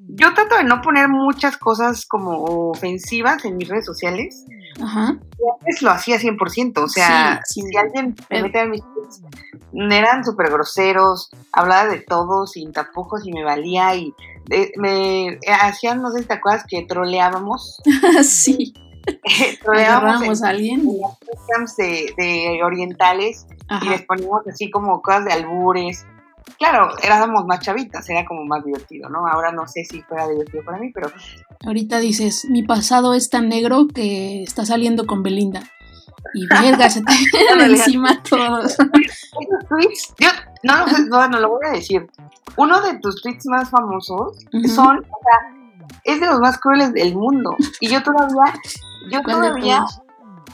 yo 0.10 0.34
trato 0.34 0.58
de 0.58 0.66
no 0.66 0.82
poner 0.82 1.08
muchas 1.08 1.58
cosas 1.58 2.06
como 2.06 2.44
ofensivas 2.70 3.46
en 3.46 3.58
mis 3.58 3.70
redes 3.70 3.86
sociales. 3.86 4.46
Ajá. 4.82 5.18
Y 5.40 5.44
antes 5.60 5.82
lo 5.82 5.92
hacía 5.92 6.18
100%. 6.18 6.78
O 6.84 6.88
sea, 6.88 7.42
si 7.46 7.62
alguien 7.76 8.16
me 8.30 8.44
metía 8.44 8.64
en 8.64 8.72
mis 8.72 8.82
tweets, 8.82 9.22
eran 9.74 10.24
súper 10.24 10.52
groseros, 10.52 11.30
hablaba 11.52 11.88
de 11.88 12.00
todo 12.00 12.48
sin 12.48 12.72
tapujos 12.72 13.26
y 13.26 13.32
me 13.32 13.44
valía. 13.44 13.96
Y 13.96 14.14
me 14.78 15.40
hacían, 15.62 16.02
no 16.02 16.12
sé 16.12 16.20
si 16.20 16.26
te 16.26 16.34
acuerdas, 16.34 16.66
que 16.68 16.84
troleábamos. 16.84 17.82
sí. 18.24 18.74
troleábamos 19.64 20.44
a 20.44 20.50
alguien. 20.50 20.86
de, 21.78 22.14
de 22.18 22.60
orientales 22.64 23.48
y 23.82 23.90
les 23.90 24.02
poníamos 24.04 24.48
así 24.48 24.70
como 24.70 25.02
cosas 25.02 25.26
de 25.26 25.34
albures 25.34 26.06
claro, 26.58 26.90
éramos 27.02 27.46
más 27.46 27.60
chavitas, 27.60 28.10
era 28.10 28.26
como 28.26 28.44
más 28.46 28.64
divertido, 28.64 29.10
¿no? 29.10 29.28
Ahora 29.28 29.52
no 29.52 29.68
sé 29.68 29.84
si 29.84 30.02
fuera 30.04 30.28
divertido 30.28 30.64
para 30.64 30.78
mí, 30.78 30.92
pero... 30.94 31.12
Ahorita 31.66 32.00
dices, 32.00 32.46
mi 32.50 32.64
pasado 32.64 33.14
es 33.14 33.30
tan 33.30 33.50
negro 33.50 33.88
que 33.94 34.44
está 34.44 34.66
saliendo 34.66 35.06
con 35.06 35.24
Belinda. 35.24 35.64
Y 36.34 36.48
verga, 36.48 36.90
se 36.90 37.02
te 37.02 37.14
encima 37.66 38.22
todos. 38.24 38.72
Esos 38.80 39.70
tweets, 39.70 40.14
yo 40.20 40.30
no, 40.64 40.86
no, 41.08 41.28
no, 41.28 41.40
lo 41.40 41.50
voy 41.50 41.62
a 41.68 41.72
decir. 41.72 42.08
Uno 42.58 42.82
de 42.82 43.00
tus 43.00 43.22
tweets 43.22 43.46
más 43.48 43.70
famosos 43.70 44.38
son, 44.74 44.98
o 44.98 45.02
sea, 45.02 45.58
es 46.04 46.20
de 46.20 46.28
los 46.28 46.40
más 46.40 46.60
crueles 46.60 46.94
del 46.94 47.16
mundo. 47.16 47.56
Y 47.80 47.90
yo 47.90 48.02
todavía, 48.04 48.54
yo 49.12 49.22
todavía 49.22 49.86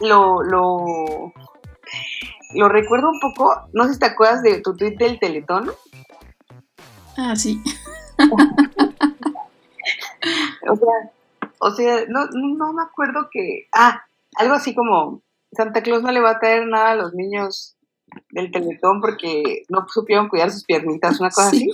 lo, 0.01 0.43
lo, 0.43 1.33
lo 2.55 2.69
recuerdo 2.69 3.09
un 3.09 3.19
poco, 3.19 3.53
no 3.73 3.85
sé 3.85 3.93
si 3.93 3.99
te 3.99 4.05
acuerdas 4.07 4.41
de 4.43 4.61
tu 4.61 4.75
tweet 4.75 4.95
del 4.97 5.19
Teletón. 5.19 5.71
Ah, 7.17 7.35
sí. 7.35 7.61
o 10.69 10.75
sea, 10.75 11.11
o 11.59 11.71
sea, 11.71 12.05
no, 12.07 12.27
no 12.33 12.73
me 12.73 12.83
acuerdo 12.83 13.29
que. 13.31 13.67
Ah, 13.73 14.03
algo 14.35 14.53
así 14.55 14.73
como 14.73 15.21
Santa 15.51 15.83
Claus 15.83 16.01
no 16.03 16.11
le 16.11 16.21
va 16.21 16.31
a 16.31 16.39
traer 16.39 16.67
nada 16.67 16.91
a 16.91 16.95
los 16.95 17.13
niños 17.13 17.75
del 18.31 18.51
Teletón 18.51 19.01
porque 19.01 19.63
no 19.69 19.85
supieron 19.87 20.29
cuidar 20.29 20.51
sus 20.51 20.63
piernitas, 20.63 21.19
una 21.19 21.29
cosa 21.29 21.47
así. 21.47 21.69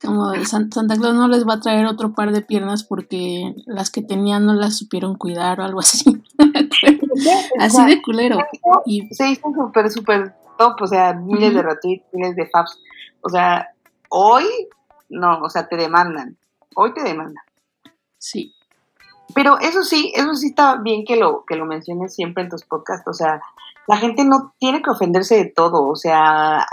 Como 0.00 0.32
Santa 0.44 0.96
Claus 0.96 1.14
no 1.14 1.28
les 1.28 1.46
va 1.46 1.54
a 1.54 1.60
traer 1.60 1.86
otro 1.86 2.12
par 2.12 2.32
de 2.32 2.42
piernas 2.42 2.82
porque 2.84 3.54
las 3.66 3.90
que 3.90 4.02
tenían 4.02 4.46
no 4.46 4.54
las 4.54 4.76
supieron 4.76 5.16
cuidar 5.16 5.60
o 5.60 5.64
algo 5.64 5.80
así. 5.80 6.04
así 7.58 7.84
de 7.86 8.02
culero. 8.02 8.38
Y 8.86 9.12
se 9.14 9.30
hizo 9.30 9.52
súper, 9.54 9.90
súper 9.90 10.34
top, 10.58 10.80
o 10.80 10.86
sea, 10.86 11.14
miles 11.14 11.54
de 11.54 11.62
retweets, 11.62 12.04
miles 12.12 12.36
de 12.36 12.46
faps. 12.46 12.78
O 13.22 13.28
sea, 13.28 13.68
hoy 14.08 14.44
no, 15.08 15.40
o 15.40 15.50
sea, 15.50 15.68
te 15.68 15.76
demandan. 15.76 16.36
Hoy 16.74 16.94
te 16.94 17.02
demandan. 17.02 17.44
Sí. 18.18 18.54
Pero 19.34 19.58
eso 19.58 19.82
sí, 19.82 20.12
eso 20.14 20.34
sí 20.34 20.48
está 20.48 20.76
bien 20.76 21.04
que 21.04 21.16
lo, 21.16 21.44
que 21.44 21.56
lo 21.56 21.66
menciones 21.66 22.14
siempre 22.14 22.42
en 22.42 22.50
tus 22.50 22.64
podcasts. 22.64 23.06
O 23.08 23.12
sea, 23.12 23.40
la 23.86 23.96
gente 23.96 24.24
no 24.24 24.54
tiene 24.58 24.82
que 24.82 24.90
ofenderse 24.90 25.36
de 25.36 25.46
todo. 25.46 25.88
O 25.88 25.96
sea, 25.96 26.66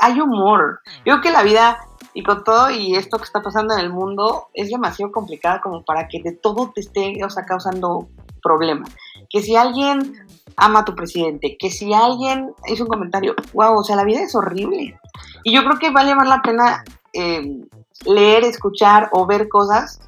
hay 0.00 0.20
humor. 0.20 0.80
Yo 1.04 1.14
creo 1.14 1.20
que 1.20 1.30
la 1.30 1.42
vida 1.42 1.78
y 2.14 2.22
con 2.22 2.44
todo 2.44 2.70
y 2.70 2.94
esto 2.94 3.18
que 3.18 3.24
está 3.24 3.42
pasando 3.42 3.74
en 3.74 3.80
el 3.80 3.90
mundo 3.90 4.48
es 4.54 4.70
demasiado 4.70 5.10
complicada 5.10 5.60
como 5.60 5.84
para 5.84 6.08
que 6.08 6.22
de 6.22 6.32
todo 6.32 6.70
te 6.72 6.80
esté, 6.80 7.24
o 7.24 7.28
sea, 7.30 7.44
causando 7.44 8.08
problemas. 8.44 8.90
Que 9.30 9.42
si 9.42 9.56
alguien 9.56 10.14
ama 10.56 10.80
a 10.80 10.84
tu 10.84 10.94
presidente, 10.94 11.56
que 11.58 11.70
si 11.70 11.92
alguien 11.92 12.52
hizo 12.68 12.84
un 12.84 12.90
comentario, 12.90 13.34
wow, 13.54 13.78
o 13.78 13.82
sea, 13.82 13.96
la 13.96 14.04
vida 14.04 14.20
es 14.20 14.34
horrible. 14.34 14.98
Y 15.42 15.52
yo 15.52 15.64
creo 15.64 15.78
que 15.78 15.90
vale 15.90 16.14
más 16.14 16.28
la 16.28 16.42
pena 16.42 16.84
eh, 17.12 17.64
leer, 18.04 18.44
escuchar 18.44 19.08
o 19.12 19.26
ver 19.26 19.48
cosas 19.48 20.00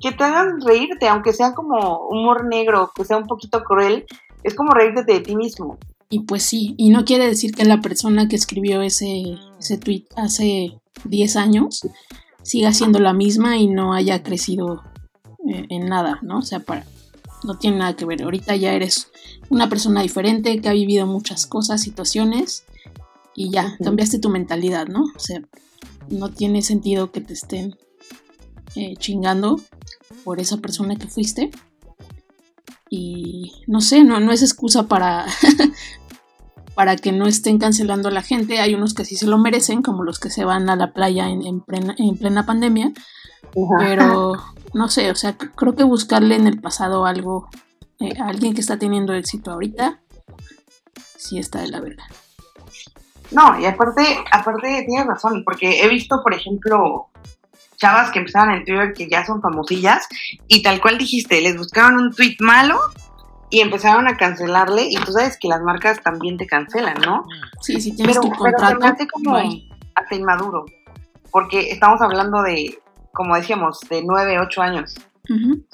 que 0.00 0.12
te 0.12 0.24
hagan 0.24 0.60
reírte, 0.60 1.08
aunque 1.08 1.32
sea 1.32 1.54
como 1.54 2.06
humor 2.08 2.46
negro, 2.46 2.90
que 2.94 3.04
sea 3.04 3.16
un 3.16 3.26
poquito 3.26 3.62
cruel, 3.64 4.06
es 4.42 4.54
como 4.54 4.72
reírte 4.72 5.04
de 5.04 5.20
ti 5.20 5.36
mismo. 5.36 5.78
Y 6.10 6.20
pues 6.20 6.42
sí, 6.42 6.74
y 6.78 6.90
no 6.90 7.04
quiere 7.04 7.26
decir 7.26 7.54
que 7.54 7.64
la 7.64 7.80
persona 7.80 8.28
que 8.28 8.36
escribió 8.36 8.80
ese, 8.80 9.36
ese 9.58 9.76
tweet 9.76 10.04
hace 10.16 10.78
10 11.04 11.36
años 11.36 11.86
siga 12.42 12.72
siendo 12.72 12.98
la 12.98 13.12
misma 13.12 13.58
y 13.58 13.66
no 13.66 13.92
haya 13.92 14.22
crecido 14.22 14.82
eh, 15.48 15.66
en 15.68 15.86
nada, 15.86 16.18
¿no? 16.22 16.38
O 16.38 16.42
sea, 16.42 16.60
para, 16.60 16.86
no 17.44 17.58
tiene 17.58 17.78
nada 17.78 17.96
que 17.96 18.04
ver. 18.04 18.22
Ahorita 18.22 18.56
ya 18.56 18.72
eres 18.72 19.10
una 19.48 19.68
persona 19.68 20.02
diferente 20.02 20.60
que 20.60 20.68
ha 20.68 20.72
vivido 20.72 21.06
muchas 21.06 21.46
cosas, 21.46 21.80
situaciones 21.80 22.64
y 23.34 23.50
ya, 23.50 23.76
cambiaste 23.82 24.18
tu 24.18 24.28
mentalidad, 24.30 24.88
¿no? 24.88 25.04
O 25.14 25.18
sea, 25.18 25.40
no 26.10 26.30
tiene 26.30 26.62
sentido 26.62 27.12
que 27.12 27.20
te 27.20 27.34
estén 27.34 27.76
eh, 28.74 28.96
chingando 28.96 29.60
por 30.24 30.40
esa 30.40 30.58
persona 30.58 30.96
que 30.96 31.06
fuiste. 31.06 31.50
Y 32.90 33.52
no 33.66 33.80
sé, 33.80 34.02
no, 34.02 34.18
no 34.20 34.32
es 34.32 34.42
excusa 34.42 34.88
para, 34.88 35.26
para 36.74 36.96
que 36.96 37.12
no 37.12 37.26
estén 37.26 37.58
cancelando 37.58 38.08
a 38.08 38.12
la 38.12 38.22
gente. 38.22 38.60
Hay 38.60 38.74
unos 38.74 38.94
que 38.94 39.04
sí 39.04 39.16
se 39.16 39.26
lo 39.26 39.38
merecen, 39.38 39.82
como 39.82 40.04
los 40.04 40.18
que 40.18 40.30
se 40.30 40.44
van 40.44 40.70
a 40.70 40.76
la 40.76 40.92
playa 40.92 41.28
en, 41.28 41.60
plena, 41.60 42.46
pandemia. 42.46 42.92
Pero 43.78 44.36
no 44.74 44.88
sé, 44.88 45.10
o 45.10 45.14
sea, 45.14 45.36
creo 45.36 45.74
que 45.74 45.84
buscarle 45.84 46.36
en 46.36 46.46
el 46.46 46.60
pasado 46.60 47.06
algo 47.06 47.48
eh, 48.00 48.14
a 48.20 48.28
alguien 48.28 48.54
que 48.54 48.60
está 48.60 48.78
teniendo 48.78 49.14
éxito 49.14 49.50
ahorita, 49.50 50.00
sí 51.16 51.38
está 51.38 51.60
de 51.60 51.68
la 51.68 51.80
verdad. 51.80 52.04
No, 53.30 53.58
y 53.58 53.66
aparte, 53.66 54.02
aparte 54.30 54.84
tienes 54.86 55.06
razón, 55.06 55.42
porque 55.44 55.82
he 55.82 55.88
visto, 55.88 56.22
por 56.22 56.32
ejemplo, 56.32 57.08
chavas 57.76 58.10
que 58.10 58.20
empezaron 58.20 58.54
en 58.54 58.64
Twitter 58.64 58.92
que 58.92 59.08
ya 59.08 59.24
son 59.24 59.40
famosillas 59.40 60.06
y 60.46 60.62
tal 60.62 60.80
cual 60.80 60.98
dijiste, 60.98 61.40
les 61.40 61.56
buscaron 61.56 61.98
un 61.98 62.12
tweet 62.12 62.36
malo 62.40 62.78
y 63.50 63.60
empezaron 63.60 64.08
a 64.08 64.16
cancelarle 64.16 64.88
y 64.90 64.96
tú 64.96 65.12
sabes 65.12 65.38
que 65.40 65.48
las 65.48 65.62
marcas 65.62 66.02
también 66.02 66.36
te 66.36 66.46
cancelan, 66.46 67.00
¿no? 67.00 67.24
Sí, 67.60 67.80
sí 67.80 67.94
tienes 67.94 68.20
tu 68.20 68.30
contrato. 68.30 68.78
Pero 68.80 69.10
como 69.10 69.38
hasta 69.94 70.14
inmaduro, 70.14 70.66
porque 71.30 71.70
estamos 71.70 72.00
hablando 72.00 72.42
de, 72.42 72.78
como 73.12 73.36
decíamos, 73.36 73.80
de 73.88 74.02
9, 74.04 74.38
8 74.40 74.62
años. 74.62 74.94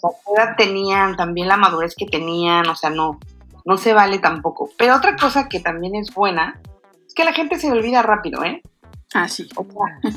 O 0.03 0.35
sea, 0.35 0.57
tenían 0.57 1.17
también 1.17 1.49
la 1.49 1.57
madurez 1.57 1.95
que 1.97 2.07
tenían, 2.07 2.69
o 2.69 2.75
sea, 2.75 2.91
no, 2.91 3.21
no 3.64 3.76
se 3.76 3.93
vale 3.93 4.19
tampoco. 4.19 4.71
Pero 4.76 4.97
otra 4.97 5.17
cosa 5.17 5.49
que 5.49 5.61
también 5.61 5.95
es 5.95 6.12
buena 6.12 6.61
es 7.07 7.14
que 7.14 7.25
la 7.25 7.33
gente 7.33 7.59
se 7.59 7.71
olvida 7.71 8.03
rápido, 8.03 8.43
¿eh? 8.45 8.62
Ah, 9.14 9.29
sí. 9.29 9.49
O 9.55 9.64
sea, 9.64 10.12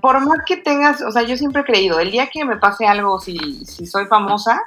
por 0.00 0.20
más 0.20 0.40
que 0.46 0.58
tengas, 0.58 1.02
o 1.02 1.10
sea, 1.10 1.22
yo 1.22 1.36
siempre 1.36 1.62
he 1.62 1.64
creído, 1.64 1.98
el 1.98 2.10
día 2.10 2.28
que 2.28 2.44
me 2.44 2.56
pase 2.56 2.86
algo, 2.86 3.18
si, 3.18 3.64
si 3.64 3.86
soy 3.86 4.06
famosa, 4.06 4.62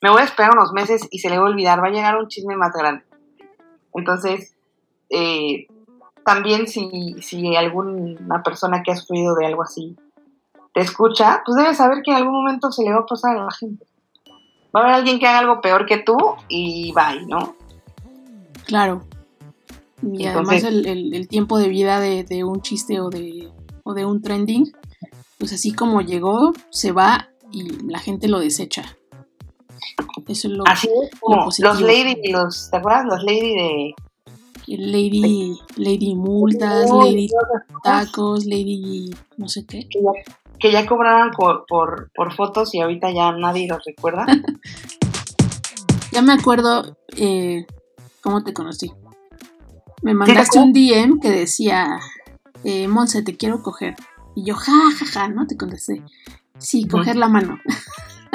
me 0.00 0.10
voy 0.10 0.22
a 0.22 0.24
esperar 0.24 0.52
unos 0.56 0.72
meses 0.72 1.06
y 1.10 1.18
se 1.18 1.28
le 1.28 1.38
va 1.38 1.46
a 1.46 1.50
olvidar, 1.50 1.82
va 1.82 1.88
a 1.88 1.92
llegar 1.92 2.16
un 2.16 2.28
chisme 2.28 2.56
más 2.56 2.72
grande. 2.72 3.04
Entonces, 3.94 4.54
eh, 5.10 5.66
también 6.24 6.66
si, 6.66 7.16
si 7.20 7.54
alguna 7.56 8.42
persona 8.42 8.82
que 8.82 8.92
ha 8.92 8.96
sufrido 8.96 9.34
de 9.34 9.46
algo 9.46 9.62
así 9.62 9.96
te 10.74 10.80
escucha, 10.80 11.42
pues 11.46 11.56
debes 11.56 11.76
saber 11.76 12.02
que 12.02 12.10
en 12.10 12.18
algún 12.18 12.32
momento 12.34 12.70
se 12.70 12.82
le 12.82 12.92
va 12.92 13.00
a 13.00 13.06
pasar 13.06 13.36
a 13.36 13.44
la 13.44 13.50
gente. 13.52 13.86
Va 14.74 14.80
a 14.80 14.82
haber 14.82 14.94
alguien 14.96 15.20
que 15.20 15.26
haga 15.26 15.38
algo 15.38 15.60
peor 15.60 15.86
que 15.86 15.98
tú 15.98 16.16
y 16.48 16.92
bye, 16.92 17.24
¿no? 17.26 17.54
Claro. 18.66 19.04
Y 20.02 20.26
además 20.26 20.64
el, 20.64 21.28
tiempo 21.28 21.58
de 21.58 21.68
vida 21.68 22.00
de, 22.00 22.44
un 22.44 22.60
chiste 22.60 23.00
o 23.00 23.08
de, 23.08 23.50
o 23.84 23.94
de 23.94 24.04
un 24.04 24.20
trending, 24.20 24.72
pues 25.38 25.52
así 25.52 25.72
como 25.72 26.00
llegó, 26.00 26.52
se 26.70 26.90
va 26.90 27.28
y 27.52 27.68
la 27.86 28.00
gente 28.00 28.26
lo 28.26 28.40
desecha. 28.40 28.82
Eso 30.26 30.48
es 30.48 30.54
lo, 30.54 30.66
así 30.66 30.88
es 30.88 31.20
como 31.20 31.46
los 31.46 31.80
lady, 31.80 32.32
los, 32.32 32.68
¿te 32.70 32.78
acuerdas? 32.78 33.04
Los 33.06 33.22
lady 33.22 33.54
de... 33.54 33.94
Lady, 34.66 35.58
Lady 35.76 36.14
Multas, 36.14 36.90
Lady 36.90 37.28
Tacos, 37.84 38.46
Lady 38.46 39.14
no 39.36 39.46
sé 39.46 39.66
qué. 39.66 39.86
Que 39.88 40.00
ya, 40.00 40.10
cobraban 40.86 41.30
por, 41.30 41.66
por, 41.66 42.34
fotos 42.34 42.74
y 42.74 42.80
ahorita 42.80 43.10
ya 43.10 43.32
nadie 43.32 43.68
los 43.68 43.82
recuerda. 43.84 44.24
ya 46.12 46.22
me 46.22 46.32
acuerdo 46.32 46.96
eh, 47.16 47.66
cómo 48.22 48.42
te 48.42 48.54
conocí. 48.54 48.92
Me 50.02 50.14
mandaste 50.14 50.58
un 50.58 50.72
DM 50.72 51.20
que 51.20 51.30
decía, 51.30 51.98
eh, 52.64 52.88
Monse, 52.88 53.22
te 53.22 53.36
quiero 53.36 53.62
coger. 53.62 53.94
Y 54.34 54.44
yo, 54.44 54.54
ja, 54.54 54.72
ja, 54.98 55.06
ja, 55.06 55.28
¿no? 55.28 55.46
Te 55.46 55.56
contesté. 55.56 56.02
Sí, 56.58 56.86
coger 56.86 57.16
la 57.16 57.28
mano. 57.28 57.58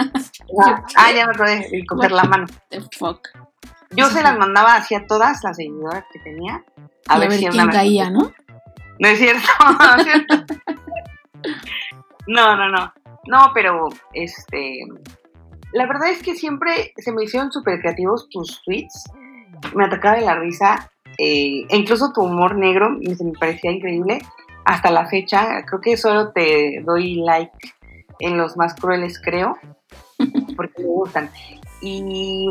ah, 0.98 1.12
ya 1.14 1.26
me 1.26 1.34
acordé 1.34 1.68
coger 1.88 2.12
la 2.12 2.24
mano. 2.24 2.48
The 2.70 2.82
fuck. 2.98 3.28
Yo 3.92 4.08
se 4.10 4.22
las 4.22 4.38
mandaba 4.38 4.76
hacia 4.76 5.08
todas 5.08 5.44
las 5.44 5.58
seguidoras 5.58 6.06
que 6.12 6.20
tenía. 6.20 6.64
A, 7.08 7.18
ver, 7.18 7.32
si 7.34 7.48
quién 7.48 7.70
caía, 7.70 8.10
¿no? 8.10 8.32
No 9.00 9.08
es 9.08 9.18
cierto, 9.18 9.48
no 9.80 9.96
es 9.96 10.04
cierto. 10.04 10.46
No, 12.30 12.56
no, 12.56 12.70
no. 12.70 12.94
No, 13.28 13.52
pero 13.54 13.90
este. 14.14 14.86
La 15.72 15.86
verdad 15.86 16.10
es 16.10 16.22
que 16.22 16.36
siempre 16.36 16.94
se 16.98 17.12
me 17.12 17.24
hicieron 17.24 17.52
súper 17.52 17.80
creativos 17.80 18.30
tus 18.30 18.62
tweets. 18.64 19.06
Me 19.76 19.86
atacaba 19.86 20.16
de 20.16 20.26
la 20.26 20.36
risa. 20.36 20.92
Eh, 21.18 21.66
e 21.68 21.78
incluso 21.78 22.14
tu 22.14 22.22
humor 22.22 22.56
negro 22.56 22.92
me, 22.92 23.16
me 23.16 23.34
parecía 23.34 23.72
increíble. 23.72 24.20
Hasta 24.64 24.92
la 24.92 25.08
fecha, 25.08 25.66
creo 25.66 25.82
que 25.82 25.98
solo 25.98 26.32
te 26.32 26.82
doy 26.86 27.16
like 27.16 27.74
en 28.20 28.38
los 28.38 28.56
más 28.58 28.76
crueles, 28.76 29.20
creo, 29.20 29.58
porque 30.56 30.84
me 30.84 30.88
gustan. 30.88 31.30
Y 31.82 32.46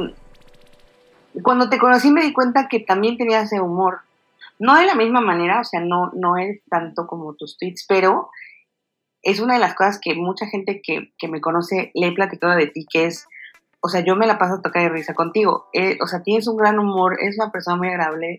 cuando 1.43 1.69
te 1.69 1.79
conocí 1.79 2.11
me 2.11 2.23
di 2.23 2.33
cuenta 2.33 2.69
que 2.69 2.81
también 2.81 3.17
tenías 3.17 3.45
ese 3.45 3.61
humor. 3.61 4.01
No 4.59 4.77
de 4.77 4.87
la 4.87 4.97
misma 4.97 5.21
manera, 5.21 5.61
o 5.61 5.65
sea, 5.65 5.81
no, 5.81 6.11
no 6.15 6.37
es 6.37 6.61
tanto 6.69 7.07
como 7.07 7.35
tus 7.35 7.57
tweets, 7.57 7.87
pero 7.87 8.31
es 9.29 9.41
una 9.41 9.55
de 9.55 9.61
las 9.61 9.75
cosas 9.75 9.99
que 10.01 10.15
mucha 10.15 10.47
gente 10.47 10.81
que, 10.83 11.13
me 11.29 11.41
conoce 11.43 11.91
le 11.95 12.07
he 12.07 12.13
platicado 12.13 12.55
de 12.57 12.67
ti, 12.67 12.87
que 12.91 13.05
es, 13.05 13.27
o 13.81 13.89
sea, 13.91 14.01
yo 14.01 14.17
me 14.17 14.27
la 14.27 14.39
paso 14.39 14.55
a 14.55 14.63
tocar 14.63 14.83
de 14.83 14.89
risa 14.89 15.13
contigo. 15.13 15.69
Eh, 15.75 15.99
o 16.01 16.07
sea, 16.07 16.23
tienes 16.23 16.49
un 16.49 16.57
gran 16.57 16.79
humor, 16.79 17.19
es 17.21 17.37
una 17.37 17.53
persona 17.53 17.77
muy 17.77 17.89
agradable 17.89 18.39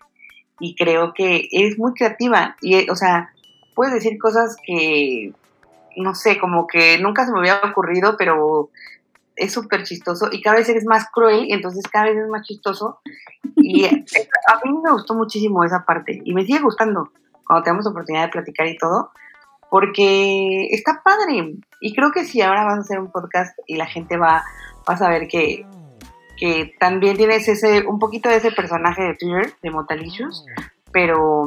y 0.59 0.75
creo 0.75 1.13
que 1.13 1.47
es 1.51 1.77
muy 1.77 1.93
creativa. 1.93 2.55
Y, 2.61 2.89
o 2.89 2.95
sea, 2.95 3.31
puedes 3.75 3.93
decir 3.93 4.17
cosas 4.17 4.57
que, 4.65 5.31
no 5.95 6.15
sé, 6.15 6.39
como 6.39 6.65
que 6.65 6.97
nunca 6.97 7.23
se 7.23 7.33
me 7.33 7.39
había 7.39 7.61
ocurrido, 7.63 8.15
pero 8.17 8.71
es 9.35 9.53
súper 9.53 9.83
chistoso 9.83 10.27
y 10.31 10.41
cada 10.41 10.57
vez 10.57 10.69
es 10.69 10.85
más 10.85 11.05
cruel 11.13 11.45
y 11.47 11.53
entonces 11.53 11.83
cada 11.87 12.05
vez 12.05 12.17
es 12.17 12.27
más 12.29 12.47
chistoso. 12.47 12.99
Y 13.57 13.85
a 13.85 14.59
mí 14.63 14.73
me 14.83 14.91
gustó 14.91 15.13
muchísimo 15.13 15.63
esa 15.63 15.85
parte 15.85 16.19
y 16.25 16.33
me 16.33 16.45
sigue 16.45 16.61
gustando 16.61 17.11
cuando 17.45 17.63
tenemos 17.63 17.85
oportunidad 17.85 18.25
de 18.25 18.31
platicar 18.31 18.67
y 18.67 18.77
todo, 18.77 19.11
porque 19.69 20.67
está 20.71 21.01
padre. 21.03 21.55
Y 21.81 21.95
creo 21.95 22.11
que 22.11 22.25
si 22.25 22.41
ahora 22.41 22.65
vas 22.65 22.77
a 22.77 22.81
hacer 22.81 22.99
un 22.99 23.11
podcast 23.11 23.57
y 23.67 23.75
la 23.75 23.85
gente 23.85 24.17
va, 24.17 24.43
va 24.87 24.93
a 24.93 24.97
saber 24.97 25.27
que, 25.27 25.65
que 26.37 26.73
también 26.79 27.17
tienes 27.17 27.47
ese, 27.47 27.85
un 27.87 27.99
poquito 27.99 28.29
de 28.29 28.37
ese 28.37 28.51
personaje 28.51 29.03
de 29.03 29.15
Twitter, 29.15 29.53
de 29.61 29.71
Motalicious, 29.71 30.45
pero, 30.91 31.45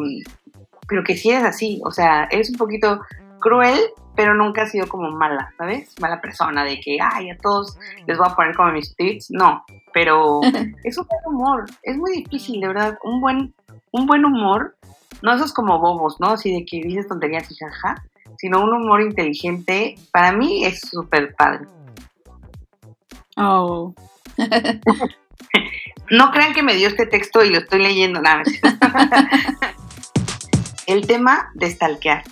pero 0.88 1.04
que 1.04 1.16
sí 1.16 1.30
es 1.30 1.42
así, 1.42 1.80
o 1.84 1.90
sea, 1.90 2.28
eres 2.30 2.50
un 2.50 2.56
poquito 2.56 3.00
cruel, 3.40 3.78
pero 4.14 4.34
nunca 4.34 4.62
ha 4.62 4.66
sido 4.66 4.86
como 4.88 5.10
mala, 5.10 5.52
¿sabes? 5.56 5.94
Mala 6.00 6.20
persona, 6.20 6.64
de 6.64 6.80
que, 6.80 6.98
ay, 7.00 7.30
a 7.30 7.36
todos 7.38 7.76
les 8.06 8.18
voy 8.18 8.26
a 8.28 8.34
poner 8.34 8.54
como 8.54 8.72
mis 8.72 8.94
tweets. 8.96 9.30
No, 9.30 9.64
pero 9.92 10.40
es 10.84 10.98
un 10.98 11.06
buen 11.06 11.34
humor. 11.34 11.64
Es 11.82 11.96
muy 11.96 12.12
difícil, 12.18 12.60
de 12.60 12.68
verdad. 12.68 12.98
Un 13.02 13.20
buen, 13.20 13.54
un 13.90 14.06
buen 14.06 14.24
humor, 14.24 14.76
no 15.22 15.32
esos 15.34 15.52
como 15.52 15.78
bobos, 15.78 16.20
¿no? 16.20 16.28
Así 16.28 16.52
de 16.52 16.64
que 16.64 16.82
dices 16.82 17.08
tonterías 17.08 17.50
y 17.50 17.56
jaja, 17.56 18.02
sino 18.42 18.60
un 18.60 18.74
humor 18.74 19.02
inteligente, 19.02 19.94
para 20.10 20.32
mí 20.32 20.64
es 20.64 20.80
súper 20.80 21.32
padre. 21.36 21.66
Oh. 23.36 23.94
no 26.10 26.32
crean 26.32 26.52
que 26.52 26.64
me 26.64 26.74
dio 26.74 26.88
este 26.88 27.06
texto 27.06 27.44
y 27.44 27.50
lo 27.50 27.58
estoy 27.58 27.82
leyendo, 27.82 28.20
nada. 28.20 28.42
El 30.86 31.06
tema 31.06 31.52
de 31.54 31.70
stalkear 31.70 32.24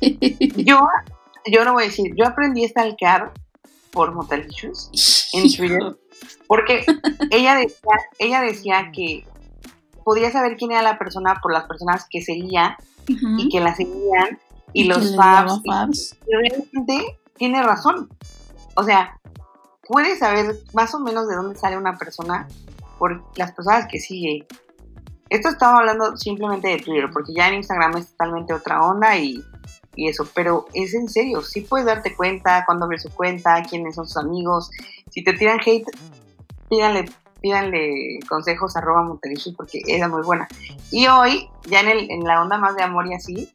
yo, 0.00 0.88
yo 1.46 1.64
no 1.64 1.72
voy 1.72 1.84
a 1.84 1.86
decir, 1.86 2.14
yo 2.16 2.26
aprendí 2.26 2.64
a 2.64 2.68
stalkear 2.68 3.32
por 3.90 4.14
Motalicious 4.14 5.30
en 5.32 5.52
Twitter, 5.52 5.96
porque 6.46 6.84
ella 7.30 7.56
decía, 7.56 7.92
ella 8.18 8.40
decía 8.40 8.90
que 8.92 9.26
podía 10.04 10.30
saber 10.30 10.56
quién 10.56 10.72
era 10.72 10.82
la 10.82 10.98
persona 10.98 11.40
por 11.42 11.52
las 11.52 11.64
personas 11.64 12.06
que 12.08 12.22
seguía 12.22 12.76
y 13.08 13.48
que 13.48 13.60
la 13.60 13.74
seguían 13.74 14.38
y, 14.72 14.84
los 14.84 15.16
fans. 15.16 15.62
Y, 16.26 16.34
realmente 16.34 17.18
tiene 17.36 17.62
razón. 17.62 18.08
O 18.74 18.84
sea, 18.84 19.18
puedes 19.86 20.18
saber 20.18 20.56
más 20.74 20.94
o 20.94 21.00
menos 21.00 21.28
de 21.28 21.36
dónde 21.36 21.58
sale 21.58 21.76
una 21.76 21.96
persona 21.96 22.46
por 22.98 23.24
las 23.36 23.52
personas 23.52 23.86
que 23.90 23.98
sigue. 23.98 24.46
Esto 25.30 25.48
estaba 25.48 25.78
hablando 25.78 26.16
simplemente 26.16 26.68
de 26.68 26.78
Twitter, 26.78 27.10
porque 27.12 27.34
ya 27.34 27.48
en 27.48 27.54
Instagram 27.54 27.96
es 27.96 28.10
totalmente 28.10 28.54
otra 28.54 28.82
onda 28.82 29.16
y 29.16 29.42
y 29.98 30.06
eso, 30.06 30.28
pero 30.32 30.66
es 30.74 30.94
en 30.94 31.08
serio, 31.08 31.42
sí 31.42 31.62
puedes 31.62 31.84
darte 31.84 32.14
cuenta 32.14 32.62
cuando 32.64 32.84
abrir 32.84 33.00
su 33.00 33.10
cuenta, 33.10 33.60
quiénes 33.68 33.96
son 33.96 34.06
sus 34.06 34.16
amigos. 34.16 34.70
Si 35.10 35.24
te 35.24 35.32
tiran 35.32 35.58
hate, 35.58 35.88
pídanle, 36.70 37.06
pídanle 37.40 38.18
consejos 38.28 38.76
a 38.76 38.80
arroba 38.80 39.18
porque 39.56 39.82
era 39.86 40.08
muy 40.08 40.22
buena. 40.22 40.48
Y 40.90 41.06
hoy, 41.06 41.48
ya 41.68 41.80
en, 41.80 41.88
el, 41.88 42.10
en 42.10 42.24
la 42.24 42.42
onda 42.42 42.58
más 42.58 42.76
de 42.76 42.82
amor 42.82 43.06
y 43.06 43.14
así, 43.14 43.50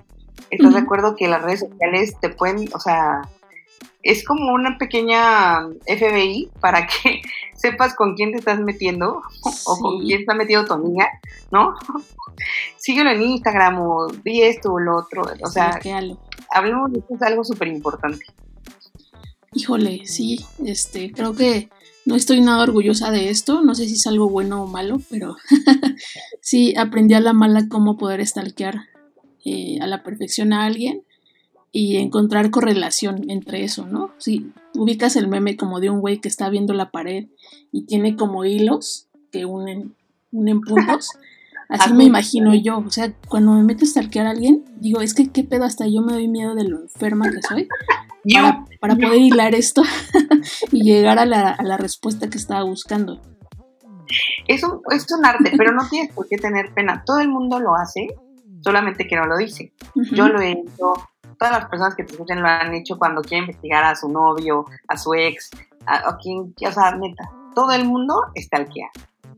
¿estás 0.49 0.73
de 0.73 0.79
acuerdo 0.79 1.15
que 1.15 1.27
las 1.27 1.41
redes 1.41 1.61
sociales 1.61 2.15
te 2.19 2.29
pueden, 2.29 2.69
o 2.73 2.79
sea, 2.79 3.21
es 4.03 4.25
como 4.25 4.53
una 4.53 4.77
pequeña 4.77 5.67
FBI 5.87 6.51
para 6.59 6.85
que 6.85 7.21
sepas 7.55 7.95
con 7.95 8.15
quién 8.15 8.31
te 8.31 8.37
estás 8.37 8.59
metiendo 8.59 9.21
o 9.65 9.79
con 9.79 10.01
quién 10.01 10.21
está 10.21 10.33
metido 10.33 10.65
tu 10.65 10.73
amiga, 10.73 11.09
¿no? 11.51 11.73
Síguelo 12.77 13.11
en 13.11 13.21
Instagram 13.21 13.79
o 13.79 14.07
di 14.07 14.41
esto 14.41 14.73
o 14.73 14.79
lo 14.79 14.97
otro. 14.97 15.23
O 15.41 15.47
sea, 15.47 15.79
hablemos 16.51 16.91
de 16.91 16.99
esto, 16.99 17.15
es 17.15 17.21
algo 17.21 17.43
súper 17.43 17.69
importante. 17.69 18.25
Híjole, 19.53 20.05
sí, 20.05 20.43
este, 20.65 21.11
creo 21.11 21.35
que 21.35 21.69
no 22.05 22.15
estoy 22.15 22.41
nada 22.41 22.63
orgullosa 22.63 23.11
de 23.11 23.29
esto, 23.29 23.61
no 23.61 23.75
sé 23.75 23.87
si 23.87 23.93
es 23.93 24.07
algo 24.07 24.29
bueno 24.29 24.63
o 24.63 24.67
malo, 24.67 25.01
pero 25.09 25.37
sí 26.41 26.73
aprendí 26.77 27.13
a 27.13 27.21
la 27.21 27.33
mala 27.33 27.67
cómo 27.69 27.97
poder 27.97 28.25
stalkear 28.25 28.87
eh, 29.45 29.77
a 29.81 29.87
la 29.87 30.03
perfección 30.03 30.53
a 30.53 30.65
alguien 30.65 31.03
y 31.71 31.97
encontrar 31.97 32.51
correlación 32.51 33.29
entre 33.29 33.63
eso, 33.63 33.87
¿no? 33.87 34.11
Si 34.17 34.51
ubicas 34.75 35.15
el 35.15 35.27
meme 35.27 35.57
como 35.57 35.79
de 35.79 35.89
un 35.89 36.01
güey 36.01 36.19
que 36.19 36.27
está 36.27 36.49
viendo 36.49 36.73
la 36.73 36.91
pared 36.91 37.27
y 37.71 37.83
tiene 37.83 38.15
como 38.15 38.45
hilos 38.45 39.07
que 39.31 39.45
unen, 39.45 39.95
unen 40.31 40.61
puntos. 40.61 41.09
Así 41.69 41.91
me 41.93 42.03
imagino 42.03 42.53
yo, 42.53 42.77
o 42.77 42.91
sea, 42.91 43.13
cuando 43.27 43.53
me 43.53 43.63
meto 43.63 43.85
a 43.85 43.87
stalkear 43.87 44.27
a 44.27 44.31
alguien, 44.31 44.63
digo, 44.79 45.01
es 45.01 45.15
que 45.15 45.29
qué 45.29 45.43
pedo, 45.43 45.63
hasta 45.63 45.87
yo 45.87 46.01
me 46.01 46.13
doy 46.13 46.27
miedo 46.27 46.53
de 46.53 46.65
lo 46.65 46.81
enferma 46.81 47.31
que 47.31 47.41
soy 47.41 47.67
para, 48.79 48.95
poder 48.95 49.21
hilar 49.21 49.55
esto 49.55 49.83
y 50.71 50.83
llegar 50.83 51.19
a 51.19 51.25
la, 51.25 51.49
a 51.49 51.63
la, 51.63 51.77
respuesta 51.77 52.29
que 52.29 52.37
estaba 52.37 52.63
buscando. 52.63 53.21
Es 54.47 54.63
un, 54.63 54.81
es 54.91 55.05
un 55.11 55.25
arte, 55.25 55.51
pero 55.57 55.71
no 55.71 55.87
tienes 55.89 56.13
por 56.13 56.27
qué 56.27 56.37
tener 56.37 56.73
pena. 56.73 57.03
Todo 57.05 57.19
el 57.19 57.29
mundo 57.29 57.59
lo 57.59 57.75
hace, 57.75 58.07
solamente 58.61 59.07
que 59.07 59.15
no 59.15 59.25
lo 59.25 59.37
dice. 59.37 59.73
Yo 60.11 60.27
lo 60.27 60.41
he 60.41 60.51
hecho, 60.51 60.93
todas 61.37 61.51
las 61.51 61.65
personas 61.69 61.95
que 61.95 62.03
te 62.03 62.13
escuchan 62.13 62.41
lo 62.41 62.47
han 62.47 62.73
hecho 62.73 62.97
cuando 62.97 63.21
quieren 63.21 63.45
investigar 63.45 63.83
a 63.83 63.95
su 63.95 64.09
novio, 64.09 64.65
a 64.87 64.97
su 64.97 65.13
ex, 65.13 65.49
a, 65.85 66.17
quien, 66.17 66.53
o 66.65 66.71
sea, 66.71 66.95
neta, 66.95 67.29
todo 67.55 67.71
el 67.71 67.85
mundo 67.85 68.21
stalkea. 68.37 68.89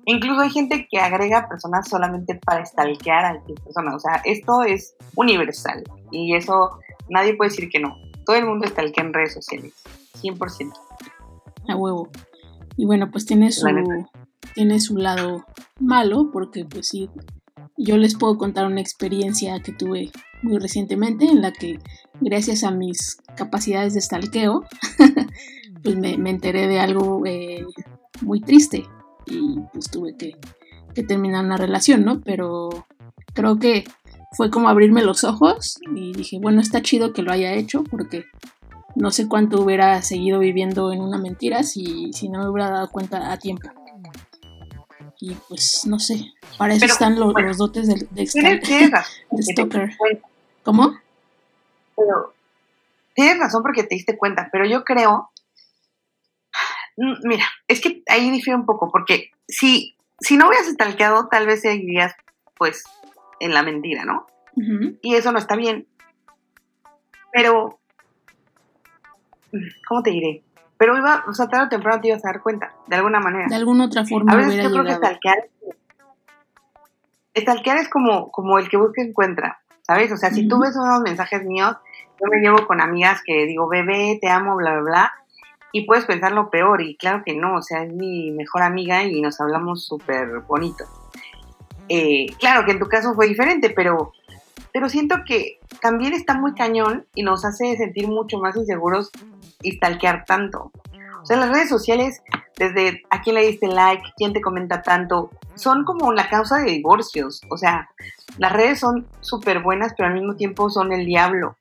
Incluso 0.06 0.42
hay 0.42 0.52
gente 0.52 0.88
que 0.90 1.00
agrega 1.00 1.48
personas 1.48 1.90
solamente 1.90 2.36
para 2.36 2.64
stalkear 2.64 3.26
a 3.26 3.32
esa 3.32 3.64
persona. 3.64 3.96
O 3.96 4.00
sea, 4.00 4.22
esto 4.24 4.62
es 4.62 4.96
universal 5.16 5.84
y 6.12 6.36
eso 6.36 6.80
nadie 7.10 7.36
puede 7.36 7.50
decir 7.50 7.70
que 7.70 7.80
no. 7.80 7.96
Todo 8.26 8.36
el 8.36 8.46
mundo 8.46 8.68
stalkea 8.68 9.04
en 9.04 9.14
redes 9.14 9.34
sociales, 9.34 9.74
100%. 10.22 10.74
A 11.68 11.76
huevo. 11.76 12.10
Y 12.78 12.86
bueno, 12.86 13.10
pues 13.12 13.26
tiene 13.26 13.52
su, 13.52 13.68
tiene 14.54 14.80
su 14.80 14.98
lado 14.98 15.46
malo 15.80 16.30
porque 16.32 16.66
pues 16.66 16.88
sí, 16.88 17.10
yo 17.78 17.98
les 17.98 18.16
puedo 18.16 18.38
contar 18.38 18.66
una 18.66 18.82
experiencia 18.82 19.60
que 19.62 19.72
tuve 19.72 20.12
muy 20.42 20.60
recientemente 20.60 21.26
en 21.26 21.42
la 21.42 21.52
que 21.52 21.80
gracias 22.22 22.64
a 22.64 22.72
mis 22.72 23.18
capacidades 23.36 23.94
de 23.94 24.02
stalkeo 24.02 24.64
pues 25.84 25.96
me, 25.98 26.14
enteré 26.30 26.68
de 26.68 26.80
algo 26.80 27.26
eh, 27.26 27.66
muy 28.22 28.42
triste 28.42 28.86
y 29.26 29.60
pues 29.74 29.90
tuve 29.90 30.16
que, 30.16 30.38
que 30.94 31.04
terminar 31.04 31.44
una 31.46 31.58
relación, 31.58 32.06
¿no? 32.06 32.22
Pero 32.22 32.86
creo 33.34 33.58
que 33.60 33.86
fue 34.36 34.50
como 34.50 34.70
abrirme 34.70 35.04
los 35.04 35.24
ojos 35.24 35.80
y 35.96 36.14
dije, 36.14 36.40
bueno, 36.40 36.62
está 36.62 36.82
chido 36.82 37.14
que 37.14 37.22
lo 37.22 37.32
haya 37.32 37.54
hecho 37.54 37.84
porque 37.84 38.26
no 38.96 39.12
sé 39.12 39.28
cuánto 39.28 39.62
hubiera 39.62 40.02
seguido 40.02 40.40
viviendo 40.40 40.92
en 40.92 41.02
una 41.02 41.18
mentira 41.18 41.64
si, 41.64 42.12
si 42.14 42.30
no 42.30 42.40
me 42.40 42.50
hubiera 42.50 42.70
dado 42.70 42.90
cuenta 42.92 43.32
a 43.32 43.38
tiempo. 43.38 43.70
Y 45.20 45.34
pues 45.48 45.86
no 45.86 45.98
sé, 46.00 46.34
para 46.58 46.74
eso 46.74 46.86
están 46.86 47.18
los 47.18 47.58
dotes 47.58 47.88
de, 47.88 48.08
de, 48.12 48.28
Stalker. 48.28 48.92
¿Cómo? 50.64 50.98
Pero 51.96 52.34
tienes 53.14 53.40
razón 53.40 53.64
porque 53.64 53.84
te 53.84 53.96
diste 53.96 54.18
cuenta, 54.18 54.50
pero 54.52 54.66
yo 54.66 54.84
creo, 54.84 55.30
mm, 56.98 57.28
mira, 57.28 57.46
es 57.68 57.80
que 57.80 58.04
ahí 58.08 58.30
difiere 58.30 58.60
un 58.60 58.66
poco, 58.66 58.92
porque 58.92 59.32
si, 59.48 59.96
si 60.20 60.36
no 60.36 60.48
hubieras 60.48 60.68
stalkeado, 60.68 61.28
tal 61.30 61.48
vez 61.48 61.62
seguirías 61.62 62.14
pues 62.58 62.84
en 63.40 63.54
la 63.54 63.64
mentira, 63.64 64.06
¿no? 64.06 64.26
Y 65.02 65.16
eso 65.16 65.32
no 65.32 65.40
está 65.40 65.56
bien. 65.56 65.88
Pero, 67.32 67.80
¿cómo 69.88 70.02
te 70.02 70.12
diré? 70.12 70.44
Pero 70.78 70.98
iba, 70.98 71.24
o 71.28 71.34
sea, 71.34 71.48
tarde 71.48 71.66
o 71.66 71.70
temprano 71.70 72.02
te 72.02 72.10
ibas 72.10 72.24
a 72.26 72.30
dar 72.30 72.42
cuenta, 72.42 72.74
de 72.88 72.96
alguna 72.96 73.20
manera. 73.20 73.48
De 73.48 73.56
alguna 73.56 73.86
otra 73.86 74.06
forma. 74.06 74.34
A 74.34 74.36
veces 74.38 74.64
yo 74.64 74.72
creo 74.72 74.84
que 74.84 74.94
stalkear, 74.94 75.50
stalkear 77.38 77.78
es 77.78 77.90
como, 77.90 78.32
como 78.32 78.60
el 78.60 78.70
que 78.70 78.78
busca 78.78 79.02
encuentra, 79.02 79.60
¿sabes? 79.82 80.12
O 80.12 80.18
sea, 80.18 80.32
si 80.32 80.48
tú 80.48 80.60
ves 80.60 80.76
unos 80.76 81.02
mensajes 81.02 81.44
míos, 81.44 81.76
yo 82.20 82.28
me 82.30 82.40
llevo 82.40 82.66
con 82.68 82.82
amigas 82.82 83.22
que 83.26 83.46
digo, 83.46 83.68
bebé, 83.68 84.18
te 84.22 84.30
amo, 84.30 84.56
bla, 84.56 84.74
bla, 84.74 84.82
bla, 84.82 85.14
y 85.72 85.86
puedes 85.86 86.06
pensar 86.06 86.32
lo 86.32 86.50
peor, 86.50 86.82
y 86.82 86.96
claro 86.96 87.24
que 87.26 87.36
no, 87.36 87.56
o 87.56 87.62
sea, 87.62 87.84
es 87.84 87.94
mi 87.94 88.32
mejor 88.32 88.62
amiga 88.62 89.04
y 89.04 89.22
nos 89.22 89.42
hablamos 89.42 89.86
súper 89.86 90.40
bonito. 90.48 90.86
Eh, 91.90 92.28
claro 92.40 92.66
que 92.66 92.72
en 92.72 92.80
tu 92.80 92.88
caso 92.88 93.14
fue 93.14 93.28
diferente, 93.28 93.70
pero, 93.70 94.12
pero 94.74 94.90
siento 94.90 95.18
que 95.26 95.60
también 95.82 96.14
está 96.14 96.36
muy 96.36 96.54
cañón 96.54 97.06
y 97.14 97.24
nos 97.24 97.46
hace 97.46 97.76
sentir 97.78 98.08
mucho 98.08 98.40
más 98.40 98.56
inseguros 98.56 99.12
y 99.62 99.74
stalkear 99.74 100.26
tanto. 100.26 100.72
O 101.26 101.28
sea, 101.28 101.38
las 101.38 101.50
redes 101.50 101.70
sociales, 101.70 102.22
desde 102.56 103.02
a 103.10 103.22
quién 103.24 103.34
le 103.36 103.48
diste 103.48 103.66
like, 103.66 104.04
quién 104.16 104.32
te 104.32 104.42
comenta 104.42 104.84
tanto, 104.84 105.32
son 105.56 105.84
como 105.84 106.14
la 106.14 106.30
causa 106.30 106.60
de 106.60 106.72
divorcios. 106.72 107.42
O 107.50 107.58
sea, 107.58 107.90
las 108.38 108.52
redes 108.52 108.80
son 108.80 109.08
súper 109.22 109.64
buenas, 109.64 109.96
pero 109.98 110.10
al 110.10 110.14
mismo 110.14 110.36
tiempo 110.36 110.70
son 110.70 110.94
el 110.94 111.04
diablo. 111.04 111.58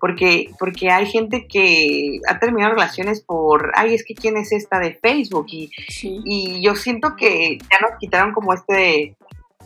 Porque, 0.00 0.50
porque 0.58 0.90
hay 0.90 1.06
gente 1.06 1.46
que 1.46 2.18
ha 2.28 2.40
terminado 2.40 2.74
relaciones 2.74 3.20
por, 3.20 3.70
ay, 3.76 3.94
es 3.94 4.04
que 4.04 4.16
quién 4.16 4.36
es 4.36 4.50
esta 4.50 4.80
de 4.80 4.94
Facebook. 4.94 5.46
Y, 5.48 5.70
y 6.02 6.60
yo 6.60 6.74
siento 6.74 7.14
que 7.14 7.58
ya 7.58 7.78
nos 7.88 7.96
quitaron 8.00 8.32
como 8.32 8.52
este 8.52 9.16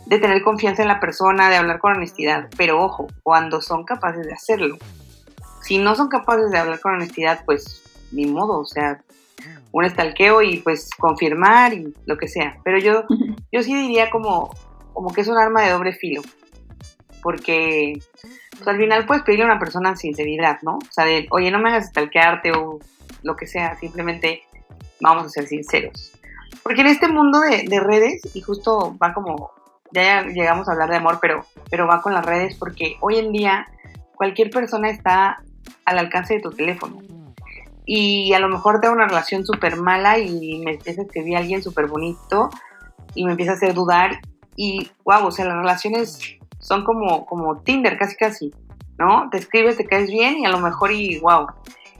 de 0.09 0.17
tener 0.17 0.41
confianza 0.41 0.81
en 0.81 0.87
la 0.87 0.99
persona, 0.99 1.51
de 1.51 1.55
hablar 1.55 1.77
con 1.79 1.95
honestidad, 1.95 2.49
pero 2.57 2.81
ojo, 2.83 3.05
cuando 3.21 3.61
son 3.61 3.83
capaces 3.83 4.25
de 4.25 4.33
hacerlo. 4.33 4.79
Si 5.61 5.77
no 5.77 5.95
son 5.95 6.07
capaces 6.07 6.49
de 6.49 6.57
hablar 6.57 6.79
con 6.79 6.95
honestidad, 6.95 7.45
pues 7.45 7.83
ni 8.11 8.25
modo, 8.25 8.59
o 8.59 8.65
sea, 8.65 9.03
un 9.71 9.85
estalqueo 9.85 10.41
y 10.41 10.57
pues 10.61 10.89
confirmar 10.97 11.75
y 11.75 11.93
lo 12.07 12.17
que 12.17 12.27
sea. 12.27 12.57
Pero 12.63 12.79
yo, 12.79 13.03
yo 13.51 13.61
sí 13.61 13.75
diría 13.75 14.09
como, 14.09 14.49
como 14.93 15.13
que 15.13 15.21
es 15.21 15.27
un 15.27 15.37
arma 15.37 15.61
de 15.61 15.69
doble 15.69 15.93
filo, 15.93 16.23
porque 17.21 17.99
pues, 18.49 18.67
al 18.67 18.77
final 18.77 19.05
puedes 19.05 19.23
pedirle 19.23 19.43
a 19.43 19.51
una 19.51 19.59
persona 19.59 19.95
sinceridad, 19.95 20.57
¿no? 20.63 20.77
O 20.77 20.91
sea, 20.91 21.05
de, 21.05 21.27
oye, 21.29 21.51
no 21.51 21.59
me 21.59 21.69
hagas 21.69 21.85
estalquearte 21.85 22.51
o 22.53 22.79
lo 23.21 23.35
que 23.35 23.45
sea, 23.45 23.77
simplemente 23.77 24.41
vamos 25.01 25.27
a 25.27 25.29
ser 25.29 25.45
sinceros. 25.45 26.13
Porque 26.63 26.81
en 26.81 26.87
este 26.87 27.07
mundo 27.07 27.41
de, 27.41 27.65
de 27.67 27.79
redes, 27.79 28.21
y 28.33 28.41
justo 28.41 28.97
va 28.97 29.13
como 29.13 29.51
ya 29.91 30.23
llegamos 30.23 30.67
a 30.67 30.73
hablar 30.73 30.89
de 30.89 30.97
amor, 30.97 31.19
pero, 31.21 31.45
pero 31.69 31.87
va 31.87 32.01
con 32.01 32.13
las 32.13 32.25
redes 32.25 32.55
porque 32.57 32.97
hoy 33.01 33.17
en 33.17 33.31
día 33.31 33.65
cualquier 34.15 34.49
persona 34.49 34.89
está 34.89 35.41
al 35.85 35.97
alcance 35.97 36.35
de 36.35 36.41
tu 36.41 36.51
teléfono. 36.51 37.01
Y 37.85 38.33
a 38.33 38.39
lo 38.39 38.49
mejor 38.49 38.79
tengo 38.81 38.93
una 38.93 39.07
relación 39.07 39.45
súper 39.45 39.77
mala 39.77 40.19
y 40.19 40.59
me 40.63 40.73
empieza 40.73 41.01
a 41.01 41.05
escribir 41.05 41.37
a 41.37 41.39
alguien 41.39 41.63
súper 41.63 41.87
bonito 41.87 42.49
y 43.15 43.25
me 43.25 43.31
empieza 43.31 43.53
a 43.53 43.55
hacer 43.55 43.73
dudar. 43.73 44.19
Y 44.55 44.91
wow, 45.05 45.25
o 45.25 45.31
sea, 45.31 45.45
las 45.45 45.57
relaciones 45.57 46.37
son 46.59 46.83
como, 46.83 47.25
como 47.25 47.61
Tinder, 47.61 47.97
casi 47.97 48.15
casi, 48.15 48.53
¿no? 48.97 49.29
Te 49.31 49.37
escribes, 49.37 49.77
te 49.77 49.85
caes 49.85 50.11
bien 50.11 50.37
y 50.39 50.45
a 50.45 50.49
lo 50.49 50.59
mejor 50.59 50.91
y 50.91 51.19
wow. 51.19 51.47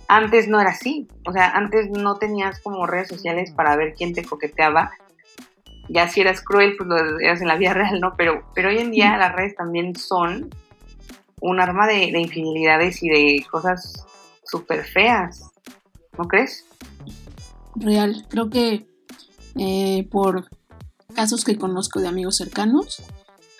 Antes 0.07 0.47
no 0.47 0.59
era 0.59 0.71
así, 0.71 1.07
o 1.25 1.31
sea, 1.31 1.51
antes 1.51 1.89
no 1.89 2.15
tenías 2.15 2.59
como 2.61 2.85
redes 2.85 3.07
sociales 3.07 3.51
para 3.51 3.75
ver 3.75 3.93
quién 3.93 4.13
te 4.13 4.25
coqueteaba 4.25 4.91
ya 5.89 6.07
si 6.07 6.21
eras 6.21 6.41
cruel, 6.41 6.75
pues 6.77 6.87
lo 6.87 7.19
eras 7.19 7.41
en 7.41 7.47
la 7.47 7.57
vida 7.57 7.73
real, 7.73 7.99
¿no? 7.99 8.13
Pero, 8.17 8.43
pero 8.53 8.69
hoy 8.69 8.77
en 8.77 8.91
día 8.91 9.17
las 9.17 9.35
redes 9.35 9.55
también 9.55 9.95
son 9.95 10.49
un 11.41 11.59
arma 11.59 11.87
de, 11.87 12.05
infidelidades 12.19 13.01
y 13.01 13.09
de 13.09 13.45
cosas 13.49 14.05
súper 14.43 14.85
feas, 14.85 15.51
¿no 16.17 16.27
crees? 16.27 16.65
Real, 17.75 18.25
creo 18.29 18.49
que 18.49 18.87
eh, 19.57 20.07
por 20.11 20.49
casos 21.15 21.43
que 21.43 21.57
conozco 21.57 21.99
de 21.99 22.07
amigos 22.07 22.37
cercanos, 22.37 23.01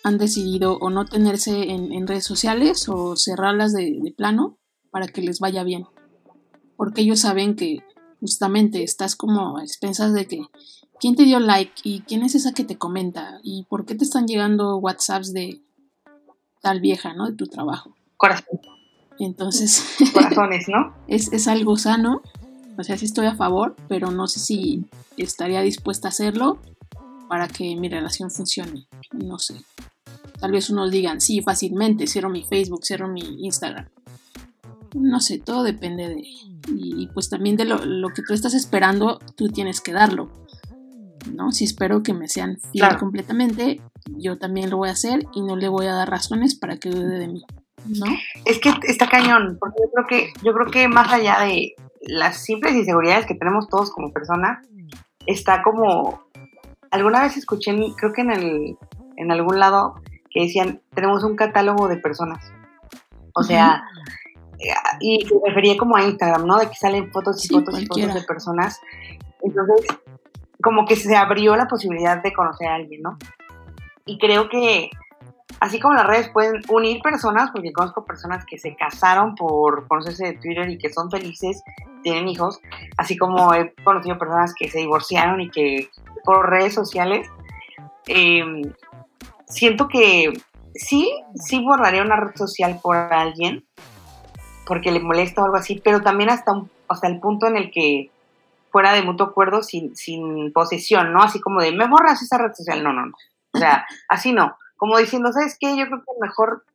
han 0.04 0.18
decidido 0.18 0.78
o 0.78 0.90
no 0.90 1.06
tenerse 1.06 1.72
en, 1.72 2.08
redes 2.08 2.24
sociales 2.24 2.88
o 2.88 3.18
cerrarlas 3.18 3.74
de, 3.74 4.00
de, 4.02 4.12
plano 4.12 4.58
para 4.92 5.08
que 5.08 5.22
les 5.22 5.40
vaya 5.40 5.64
bien. 5.64 5.86
Porque 6.78 7.02
ellos 7.02 7.20
saben 7.20 7.56
que 7.56 7.80
justamente 8.22 8.84
estás 8.84 9.16
como 9.16 9.58
a 9.58 9.64
expensas 9.64 10.14
de 10.14 10.26
que 10.26 10.40
quién 11.00 11.16
te 11.16 11.24
dio 11.24 11.40
like 11.40 11.74
y 11.84 12.02
quién 12.02 12.24
es 12.24 12.36
esa 12.36 12.54
que 12.54 12.64
te 12.64 12.78
comenta 12.78 13.40
y 13.44 13.64
por 13.64 13.86
qué 13.86 13.96
te 13.96 14.04
están 14.04 14.28
llegando 14.28 14.78
WhatsApps 14.78 15.34
de 15.34 15.62
tal 16.62 16.82
vieja, 16.82 17.14
¿no? 17.14 17.28
De 17.28 17.34
tu 17.34 17.48
trabajo. 17.48 17.96
Corazón. 18.18 18.60
Entonces. 19.18 19.98
Corazones, 20.14 20.68
¿no? 20.68 20.94
es, 21.08 21.32
es 21.34 21.48
algo 21.48 21.78
sano. 21.78 22.22
O 22.78 22.84
sea, 22.84 22.98
sí 22.98 23.06
estoy 23.06 23.26
a 23.26 23.36
favor, 23.36 23.76
pero 23.88 24.12
no 24.12 24.28
sé 24.28 24.40
si 24.40 24.86
estaría 25.18 25.62
dispuesta 25.62 26.08
a 26.08 26.12
hacerlo 26.12 26.60
para 27.28 27.48
que 27.48 27.76
mi 27.76 27.90
relación 27.90 28.32
funcione. 28.32 28.88
No 29.12 29.38
sé. 29.38 29.56
Tal 30.40 30.52
vez 30.52 30.70
unos 30.70 30.90
digan, 30.90 31.20
sí, 31.20 31.42
fácilmente, 31.42 32.08
cierro 32.08 32.30
mi 32.30 32.44
Facebook, 32.44 32.86
cierro 32.86 33.10
mi 33.10 33.22
Instagram. 33.46 33.90
No 34.96 35.20
sé, 35.20 35.40
todo 35.40 35.64
depende 35.64 36.08
de... 36.08 36.24
Y 36.76 37.08
pues 37.14 37.30
también 37.30 37.58
de 37.58 37.66
lo, 37.66 37.84
lo 37.86 38.10
que 38.10 38.22
tú 38.22 38.34
estás 38.34 38.54
esperando, 38.54 39.20
tú 39.36 39.50
tienes 39.50 39.82
que 39.82 39.92
darlo. 39.92 40.32
¿No? 41.34 41.52
Si 41.52 41.64
espero 41.64 42.04
que 42.04 42.14
me 42.14 42.28
sean 42.28 42.58
fiel 42.72 42.98
completamente, 42.98 43.82
yo 44.18 44.38
también 44.38 44.70
lo 44.70 44.78
voy 44.78 44.90
a 44.90 44.94
hacer 44.94 45.26
y 45.34 45.42
no 45.42 45.56
le 45.56 45.68
voy 45.68 45.86
a 45.88 45.94
dar 45.94 46.10
razones 46.10 46.56
para 46.56 46.78
que 46.78 46.90
dude 46.90 47.20
de 47.20 47.28
mí, 47.28 47.44
¿no? 47.86 48.06
Es 48.46 48.60
que 48.60 48.74
está 48.84 49.08
cañón, 49.08 49.58
porque 49.60 49.78
yo 49.82 49.92
creo 49.92 50.08
que, 50.08 50.34
yo 50.44 50.54
creo 50.54 50.72
que 50.72 50.88
más 50.88 51.12
allá 51.12 51.40
de 51.42 51.76
las 52.02 52.44
simples 52.44 52.76
inseguridades 52.76 53.26
que 53.26 53.36
tenemos 53.36 53.68
todos 53.68 53.92
como 53.92 54.12
personas, 54.12 54.66
está 55.26 55.62
como, 55.64 56.24
alguna 56.92 57.22
vez 57.22 57.38
escuché, 57.38 57.76
creo 57.98 58.14
que 58.14 58.22
en, 58.22 58.32
el, 58.32 58.78
en 59.18 59.32
algún 59.32 59.60
lado, 59.60 59.96
que 60.30 60.42
decían, 60.42 60.82
tenemos 60.94 61.24
un 61.24 61.36
catálogo 61.36 61.88
de 61.88 61.98
personas. 61.98 62.52
O 63.34 63.44
sea, 63.44 63.84
eh, 64.60 64.74
y 65.00 65.26
se 65.26 65.36
refería 65.46 65.78
como 65.78 65.96
a 65.96 66.04
Instagram, 66.04 66.46
¿no? 66.46 66.58
De 66.58 66.68
que 66.68 66.76
salen 66.76 67.12
fotos 67.12 67.44
y 67.46 67.48
fotos 67.48 67.82
y 67.82 67.86
fotos 67.86 68.14
de 68.14 68.22
personas. 68.22 68.80
Entonces, 69.42 69.88
como 70.62 70.86
que 70.86 70.96
se 70.96 71.16
abrió 71.16 71.56
la 71.56 71.68
posibilidad 71.68 72.22
de 72.22 72.34
conocer 72.34 72.68
a 72.68 72.76
alguien, 72.76 73.02
¿no? 73.02 73.18
Y 74.06 74.18
creo 74.18 74.50
que 74.50 74.90
así 75.60 75.80
como 75.80 75.94
las 75.94 76.08
redes 76.08 76.30
pueden 76.30 76.62
unir 76.70 77.02
personas, 77.02 77.52
porque 77.52 77.74
conozco 77.74 78.06
personas 78.06 78.46
que 78.46 78.58
se 78.58 78.76
casaron 78.76 79.36
por 79.36 79.88
conocerse 79.88 80.26
de 80.26 80.34
Twitter 80.34 80.70
y 80.70 80.78
que 80.78 80.92
son 80.92 81.10
felices, 81.12 81.62
tienen 82.04 82.28
hijos, 82.28 82.60
así 82.98 83.18
como 83.18 83.54
he 83.54 83.74
conocido 83.84 84.18
personas 84.18 84.54
que 84.58 84.70
se 84.70 84.80
divorciaron 84.80 85.42
y 85.42 85.50
que 85.50 85.90
por 86.24 86.50
redes 86.50 86.74
sociales, 86.74 87.28
em, 88.08 88.74
siento 89.48 89.88
que 89.88 90.32
sí, 90.74 91.12
sí 91.36 91.64
borraría 91.64 92.04
una 92.04 92.16
red 92.16 92.36
social 92.36 92.80
por 92.82 92.96
alguien, 92.96 93.66
porque 94.66 94.92
le 94.92 95.00
molesta 95.00 95.42
o 95.42 95.46
algo 95.46 95.58
así, 95.58 95.82
pero 95.84 96.02
también 96.02 96.30
hasta, 96.30 96.54
hasta 96.88 97.08
el 97.08 97.20
punto 97.20 97.48
en 97.48 97.58
el 97.58 97.72
que 97.72 98.12
fuera 98.72 98.94
de 98.94 99.04
mutuo 99.04 99.28
acuerdo 99.28 99.64
sin, 99.64 99.96
sin 99.96 100.52
posesión, 100.54 101.14
¿no? 101.14 101.22
Así 101.22 101.40
como 101.40 101.62
de, 101.62 101.72
me 101.72 101.88
borras 101.88 102.22
esa 102.22 102.38
red 102.38 102.54
social. 102.54 102.84
No, 102.84 102.94
no, 102.94 103.08
no. 103.08 103.14
O 103.54 103.58
sea, 103.58 103.86
así 104.10 104.32
no. 104.32 104.58
Como 104.78 104.98
diciendo, 104.98 105.32
¿sabes 105.32 105.58
qué? 105.60 105.78
Yo 105.78 105.86
creo 105.88 106.00
que 106.00 106.12
mejor 106.22 106.66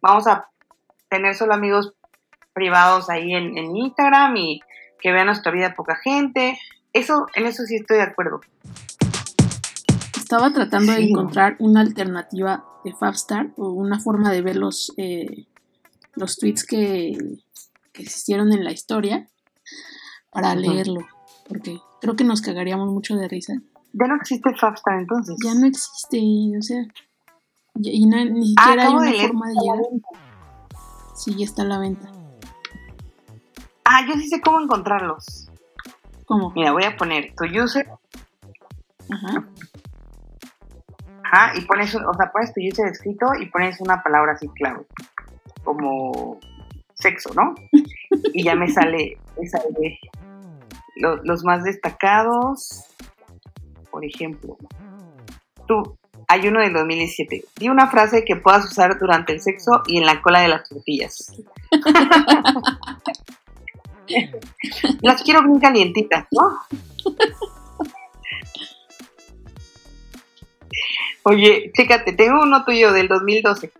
vamos 0.00 0.26
a 0.26 0.48
tener 1.08 1.34
solo 1.34 1.54
amigos 1.54 1.94
privados 2.52 3.08
ahí 3.10 3.34
en, 3.34 3.56
en 3.56 3.76
Instagram 3.76 4.36
y 4.36 4.60
que 5.00 5.12
vean 5.12 5.26
nuestra 5.26 5.52
vida 5.52 5.74
poca 5.74 5.96
gente. 5.96 6.58
Eso, 6.92 7.26
en 7.34 7.46
eso 7.46 7.64
sí 7.64 7.76
estoy 7.76 7.98
de 7.98 8.04
acuerdo. 8.04 8.40
Estaba 10.16 10.52
tratando 10.52 10.92
de 10.92 11.04
encontrar 11.04 11.56
una 11.58 11.80
alternativa 11.80 12.64
de 12.84 12.92
Fabstar 12.92 13.50
o 13.56 13.70
una 13.70 13.98
forma 13.98 14.30
de 14.30 14.42
ver 14.42 14.56
los, 14.56 14.92
eh, 14.96 15.46
los 16.14 16.36
tweets 16.36 16.66
que, 16.66 17.16
existieron 17.94 18.52
en 18.52 18.62
la 18.62 18.70
historia 18.70 19.28
para 20.30 20.54
leerlo, 20.54 21.00
porque 21.48 21.78
creo 22.00 22.16
que 22.16 22.24
nos 22.24 22.42
cagaríamos 22.42 22.88
mucho 22.90 23.16
de 23.16 23.28
risa. 23.28 23.54
Ya 23.92 24.06
no 24.06 24.16
existe 24.16 24.54
Fabstar 24.54 25.00
entonces. 25.00 25.36
Ya 25.44 25.54
no 25.54 25.66
existe, 25.66 26.18
o 26.58 26.62
sea, 26.62 26.86
y 27.80 28.06
ni 28.06 28.54
ah, 28.56 28.64
siquiera 28.64 28.82
hay 28.82 28.94
una 28.94 29.12
forma 29.12 29.48
de 29.48 29.54
llegar. 29.54 29.78
Sí, 31.14 31.34
ya 31.36 31.44
está 31.44 31.62
a 31.62 31.66
la 31.66 31.78
venta. 31.78 32.10
Ah, 33.84 34.04
yo 34.06 34.14
sí 34.14 34.28
sé 34.28 34.40
cómo 34.40 34.60
encontrarlos. 34.60 35.50
¿Cómo? 36.26 36.52
Mira, 36.54 36.72
voy 36.72 36.84
a 36.84 36.96
poner 36.96 37.34
tu 37.34 37.44
user. 37.44 37.88
Ajá. 39.10 39.48
Ajá, 41.24 41.58
y 41.58 41.62
pones, 41.62 41.94
o 41.94 42.14
sea, 42.14 42.30
pones 42.32 42.52
tu 42.52 42.60
user 42.60 42.88
escrito 42.88 43.26
y 43.40 43.46
pones 43.46 43.80
una 43.80 44.02
palabra 44.02 44.32
así 44.32 44.48
clave. 44.48 44.84
Como 45.64 46.38
sexo, 46.94 47.32
¿no? 47.34 47.54
y 48.34 48.44
ya 48.44 48.54
me 48.54 48.68
sale, 48.68 49.18
me 49.38 49.48
sale 49.48 49.98
los, 50.98 51.20
los 51.24 51.44
más 51.44 51.64
destacados. 51.64 52.84
Por 53.90 54.04
ejemplo, 54.04 54.58
tú, 55.66 55.96
hay 56.28 56.46
uno 56.46 56.60
del 56.60 56.74
2017. 56.74 57.44
Di 57.56 57.68
una 57.68 57.88
frase 57.88 58.24
que 58.24 58.36
puedas 58.36 58.66
usar 58.66 58.98
durante 58.98 59.32
el 59.32 59.40
sexo 59.40 59.82
y 59.86 59.98
en 59.98 60.06
la 60.06 60.20
cola 60.20 60.40
de 60.40 60.48
las 60.48 60.68
tortillas. 60.68 61.32
las 65.00 65.22
quiero 65.22 65.42
bien 65.42 65.58
calientitas, 65.58 66.26
¿no? 66.30 66.58
Oye, 71.24 71.72
chécate, 71.74 72.12
tengo 72.12 72.42
uno 72.42 72.64
tuyo 72.64 72.92
del 72.92 73.08
2012. 73.08 73.72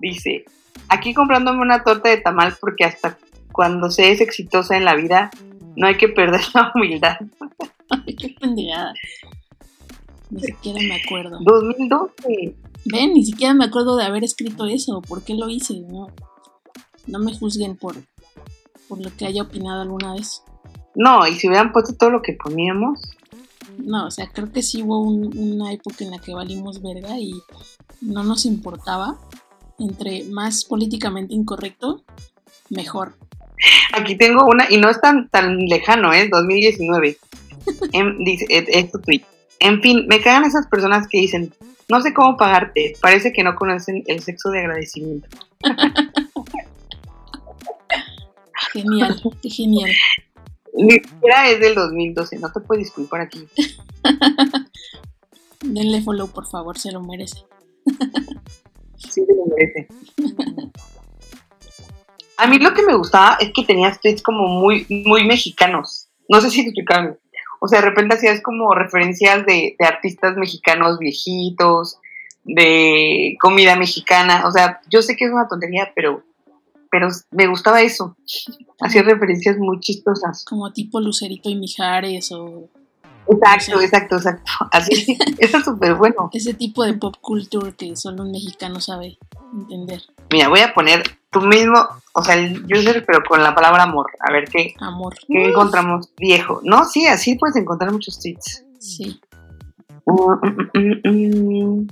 Dice, 0.00 0.44
aquí 0.88 1.14
comprándome 1.14 1.60
una 1.60 1.82
torta 1.82 2.08
de 2.08 2.18
tamal 2.18 2.56
porque 2.60 2.84
hasta 2.84 3.18
cuando 3.52 3.90
se 3.90 4.12
es 4.12 4.20
exitosa 4.20 4.76
en 4.76 4.84
la 4.84 4.94
vida 4.94 5.30
no 5.76 5.86
hay 5.86 5.96
que 5.96 6.08
perder 6.08 6.40
la 6.54 6.72
humildad. 6.74 7.16
Ay, 7.90 8.14
qué 8.14 8.36
pendejada. 8.40 8.94
Ni 10.30 10.42
siquiera 10.42 10.78
me 10.80 10.96
acuerdo. 10.96 11.38
2012. 11.40 12.56
Ven, 12.84 13.14
ni 13.14 13.24
siquiera 13.24 13.54
me 13.54 13.64
acuerdo 13.64 13.96
de 13.96 14.04
haber 14.04 14.24
escrito 14.24 14.66
eso. 14.66 15.00
¿Por 15.00 15.22
qué 15.22 15.34
lo 15.34 15.48
hice? 15.48 15.80
No, 15.80 16.08
no 17.06 17.18
me 17.18 17.36
juzguen 17.36 17.76
por, 17.76 17.96
por 18.88 19.00
lo 19.00 19.14
que 19.16 19.26
haya 19.26 19.42
opinado 19.42 19.82
alguna 19.82 20.14
vez. 20.14 20.42
No, 20.94 21.26
y 21.26 21.34
si 21.34 21.48
hubieran 21.48 21.72
puesto 21.72 21.94
todo 21.94 22.10
lo 22.10 22.22
que 22.22 22.34
poníamos. 22.34 23.00
No, 23.78 24.06
o 24.06 24.10
sea, 24.10 24.28
creo 24.32 24.52
que 24.52 24.62
sí 24.62 24.82
hubo 24.82 25.00
una 25.00 25.72
época 25.72 26.04
en 26.04 26.10
la 26.10 26.18
que 26.18 26.34
valimos 26.34 26.82
verga 26.82 27.18
y 27.18 27.32
no 28.00 28.24
nos 28.24 28.44
importaba. 28.44 29.18
Entre 29.78 30.24
más 30.24 30.64
políticamente 30.64 31.34
incorrecto, 31.34 32.02
mejor. 32.68 33.14
Aquí 33.92 34.16
tengo 34.16 34.46
una, 34.46 34.66
y 34.68 34.76
no 34.76 34.88
es 34.90 35.00
tan, 35.00 35.28
tan 35.28 35.58
lejano, 35.66 36.12
¿eh? 36.12 36.28
2019. 36.30 37.16
dice, 38.20 38.46
es 38.48 38.90
tu 38.90 38.98
tweet. 39.00 39.22
En 39.60 39.82
fin, 39.82 40.06
me 40.08 40.20
cagan 40.20 40.44
esas 40.44 40.66
personas 40.68 41.08
que 41.08 41.18
dicen, 41.18 41.52
no 41.88 42.00
sé 42.00 42.12
cómo 42.12 42.36
pagarte, 42.36 42.94
parece 43.00 43.32
que 43.32 43.42
no 43.42 43.56
conocen 43.56 44.04
el 44.06 44.20
sexo 44.20 44.50
de 44.50 44.60
agradecimiento. 44.60 45.28
genial, 48.72 49.20
qué 49.42 49.50
genial. 49.50 49.90
Ni 50.74 50.92
siquiera 50.92 51.48
es 51.48 51.60
del 51.60 51.74
2012, 51.74 52.38
no 52.38 52.52
te 52.52 52.60
puedes 52.60 52.84
disculpar 52.84 53.22
aquí. 53.22 53.48
Denle 55.60 56.02
follow, 56.02 56.28
por 56.28 56.46
favor, 56.46 56.78
se 56.78 56.92
lo 56.92 57.00
merece. 57.00 57.38
sí, 58.96 59.24
se 59.24 59.34
lo 59.34 59.46
merece. 59.46 59.88
A 62.38 62.46
mí 62.46 62.58
lo 62.58 62.72
que 62.72 62.86
me 62.86 62.96
gustaba 62.96 63.36
es 63.40 63.50
que 63.52 63.64
tenías 63.64 64.00
tweets 64.00 64.22
como 64.22 64.46
muy, 64.46 64.86
muy 64.88 65.26
mexicanos. 65.26 66.08
No 66.28 66.40
sé 66.40 66.50
si 66.50 66.72
te. 66.72 66.84
O 67.60 67.66
sea, 67.66 67.80
de 67.80 67.86
repente 67.86 68.14
hacías 68.14 68.40
como 68.40 68.72
referencias 68.74 69.44
de, 69.44 69.74
artistas 69.80 70.36
mexicanos 70.36 71.00
viejitos, 71.00 71.98
de 72.44 73.36
comida 73.40 73.74
mexicana. 73.74 74.46
O 74.46 74.52
sea, 74.52 74.80
yo 74.88 75.02
sé 75.02 75.16
que 75.16 75.24
es 75.24 75.32
una 75.32 75.48
tontería, 75.48 75.90
pero, 75.96 76.22
pero 76.92 77.08
me 77.32 77.48
gustaba 77.48 77.82
eso. 77.82 78.16
Hacía 78.80 79.02
referencias 79.02 79.58
muy 79.58 79.80
chistosas. 79.80 80.44
Como 80.44 80.72
tipo 80.72 81.00
Lucerito 81.00 81.50
y 81.50 81.56
Mijares 81.56 82.30
o... 82.30 82.68
Exacto, 83.30 83.80
exacto, 83.80 84.16
exacto. 84.16 84.52
Así, 84.72 85.18
eso 85.38 85.58
es 85.58 85.64
súper 85.64 85.94
bueno. 85.94 86.30
Ese 86.32 86.54
tipo 86.54 86.84
de 86.84 86.94
pop 86.94 87.16
culture 87.20 87.74
que 87.74 87.96
solo 87.96 88.22
un 88.22 88.32
mexicano 88.32 88.80
sabe 88.80 89.18
entender. 89.52 90.02
Mira, 90.32 90.48
voy 90.48 90.60
a 90.60 90.72
poner 90.74 91.02
tú 91.30 91.40
mismo, 91.40 91.78
o 92.14 92.22
sea, 92.22 92.36
el 92.36 92.64
user, 92.64 93.04
pero 93.06 93.22
con 93.28 93.42
la 93.42 93.54
palabra 93.54 93.84
amor. 93.84 94.10
A 94.20 94.32
ver 94.32 94.48
qué, 94.48 94.74
amor. 94.80 95.14
qué 95.26 95.48
encontramos 95.48 96.10
viejo. 96.16 96.60
No, 96.64 96.84
sí, 96.84 97.06
así 97.06 97.34
puedes 97.36 97.56
encontrar 97.56 97.92
muchos 97.92 98.18
tweets. 98.20 98.64
Sí. 98.78 99.20
Mm, 100.06 100.70
mm, 100.74 101.00
mm, 101.04 101.86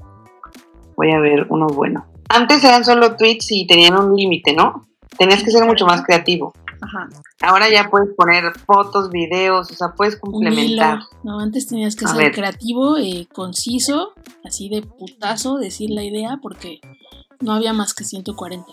voy 0.97 1.13
a 1.13 1.21
ver 1.21 1.47
uno 1.51 1.67
bueno. 1.67 2.07
Antes 2.29 2.65
eran 2.65 2.85
solo 2.85 3.17
tweets 3.17 3.53
y 3.53 3.67
tenían 3.67 3.95
un 3.97 4.17
límite, 4.17 4.55
¿no? 4.55 4.87
Tenías 5.19 5.43
que 5.43 5.51
ser 5.51 5.65
mucho 5.65 5.87
más 5.87 6.03
creativo. 6.03 6.53
Ajá. 6.87 7.09
Ahora 7.41 7.69
ya 7.71 7.91
puedes 7.91 8.15
poner 8.15 8.53
fotos, 8.67 9.11
videos, 9.11 9.71
o 9.71 9.75
sea, 9.75 9.89
puedes 9.97 10.17
complementar. 10.17 11.01
No, 11.23 11.41
antes 11.41 11.67
tenías 11.67 11.97
que 11.97 12.07
ser 12.07 12.33
creativo, 12.33 12.97
eh, 12.97 13.27
conciso, 13.33 14.13
así 14.45 14.69
de 14.69 14.83
putazo, 14.83 15.57
decir 15.57 15.91
la 15.91 16.05
idea, 16.05 16.39
porque 16.41 16.81
no 17.41 17.53
había 17.53 17.73
más 17.73 17.95
que 17.95 18.05
140. 18.05 18.67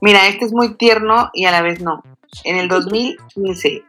Mira, 0.00 0.28
este 0.28 0.46
es 0.46 0.52
muy 0.52 0.76
tierno 0.76 1.30
y 1.32 1.44
a 1.44 1.50
la 1.50 1.62
vez 1.62 1.80
no. 1.80 2.02
En 2.44 2.56
el 2.56 2.68
2015 2.68 3.84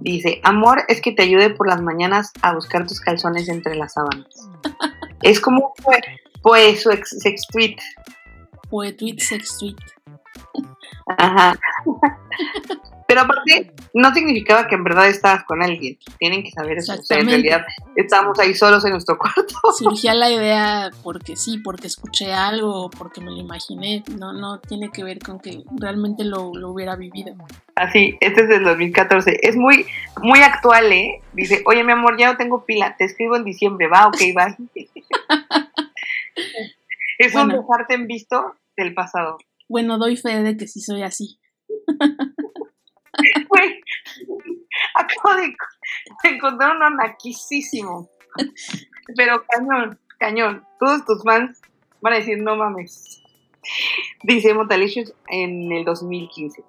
dice, 0.00 0.40
amor 0.44 0.82
es 0.88 1.00
que 1.00 1.12
te 1.12 1.22
ayude 1.22 1.50
por 1.50 1.68
las 1.68 1.82
mañanas 1.82 2.32
a 2.42 2.54
buscar 2.54 2.86
tus 2.86 3.00
calzones 3.00 3.48
entre 3.48 3.76
las 3.76 3.94
sábanas. 3.94 4.28
es 5.22 5.40
como 5.40 5.74
pues 6.42 6.82
su 6.82 6.90
sex 6.90 7.46
tweet. 7.48 7.76
Poetweet 8.70 9.18
sex 9.18 9.58
tweet. 9.58 9.76
Ajá. 11.18 11.58
Pero 13.08 13.22
aparte, 13.22 13.72
no 13.94 14.12
significaba 14.12 14.66
que 14.66 14.74
en 14.74 14.84
verdad 14.84 15.08
estabas 15.08 15.42
con 15.44 15.62
alguien. 15.62 15.98
Tienen 16.18 16.44
que 16.44 16.50
saber 16.50 16.76
eso. 16.76 16.92
O 16.92 17.02
sea, 17.02 17.18
en 17.18 17.26
realidad 17.26 17.64
estábamos 17.96 18.38
ahí 18.38 18.52
solos 18.52 18.84
en 18.84 18.90
nuestro 18.90 19.16
cuarto. 19.16 19.54
Surgía 19.78 20.12
la 20.12 20.30
idea 20.30 20.90
porque 21.02 21.34
sí, 21.34 21.56
porque 21.64 21.86
escuché 21.86 22.34
algo, 22.34 22.90
porque 22.90 23.22
me 23.22 23.30
lo 23.30 23.38
imaginé. 23.38 24.04
No, 24.18 24.34
no 24.34 24.60
tiene 24.60 24.90
que 24.90 25.04
ver 25.04 25.20
con 25.20 25.40
que 25.40 25.62
realmente 25.78 26.22
lo, 26.22 26.50
hubiera 26.50 26.96
vivido. 26.96 27.34
Así, 27.76 28.18
este 28.20 28.42
es 28.42 28.48
del 28.50 28.64
2014. 28.64 29.38
Es 29.40 29.56
muy, 29.56 29.86
muy 30.20 30.40
actual, 30.40 30.92
¿eh? 30.92 31.22
Dice, 31.32 31.62
oye, 31.64 31.82
mi 31.84 31.92
amor, 31.92 32.18
ya 32.18 32.32
no 32.32 32.36
tengo 32.36 32.66
pila, 32.66 32.94
te 32.98 33.06
escribo 33.06 33.36
en 33.36 33.44
diciembre, 33.44 33.88
va, 33.88 34.08
ok, 34.08 34.20
va. 34.36 34.54
es 37.18 37.34
un 37.34 37.48
dejarte 37.48 37.94
en 37.94 38.06
visto 38.06 38.54
del 38.76 38.92
pasado. 38.92 39.38
Bueno, 39.68 39.98
doy 39.98 40.16
fe 40.16 40.42
de 40.42 40.56
que 40.56 40.66
sí 40.66 40.80
soy 40.80 41.02
así. 41.02 41.38
acabo 44.94 45.34
de, 45.36 45.54
encontrar 46.24 46.76
uno 46.76 46.90
naquísimo. 46.90 48.10
Pero 49.16 49.44
cañón, 49.46 49.98
cañón. 50.18 50.66
Todos 50.78 51.04
tus 51.04 51.22
fans 51.22 51.60
van 52.00 52.14
a 52.14 52.16
decir, 52.16 52.38
no 52.38 52.56
mames. 52.56 53.22
Dice 54.22 54.54
Motalicious 54.54 55.12
en 55.28 55.70
el 55.72 55.84
2015. 55.84 56.64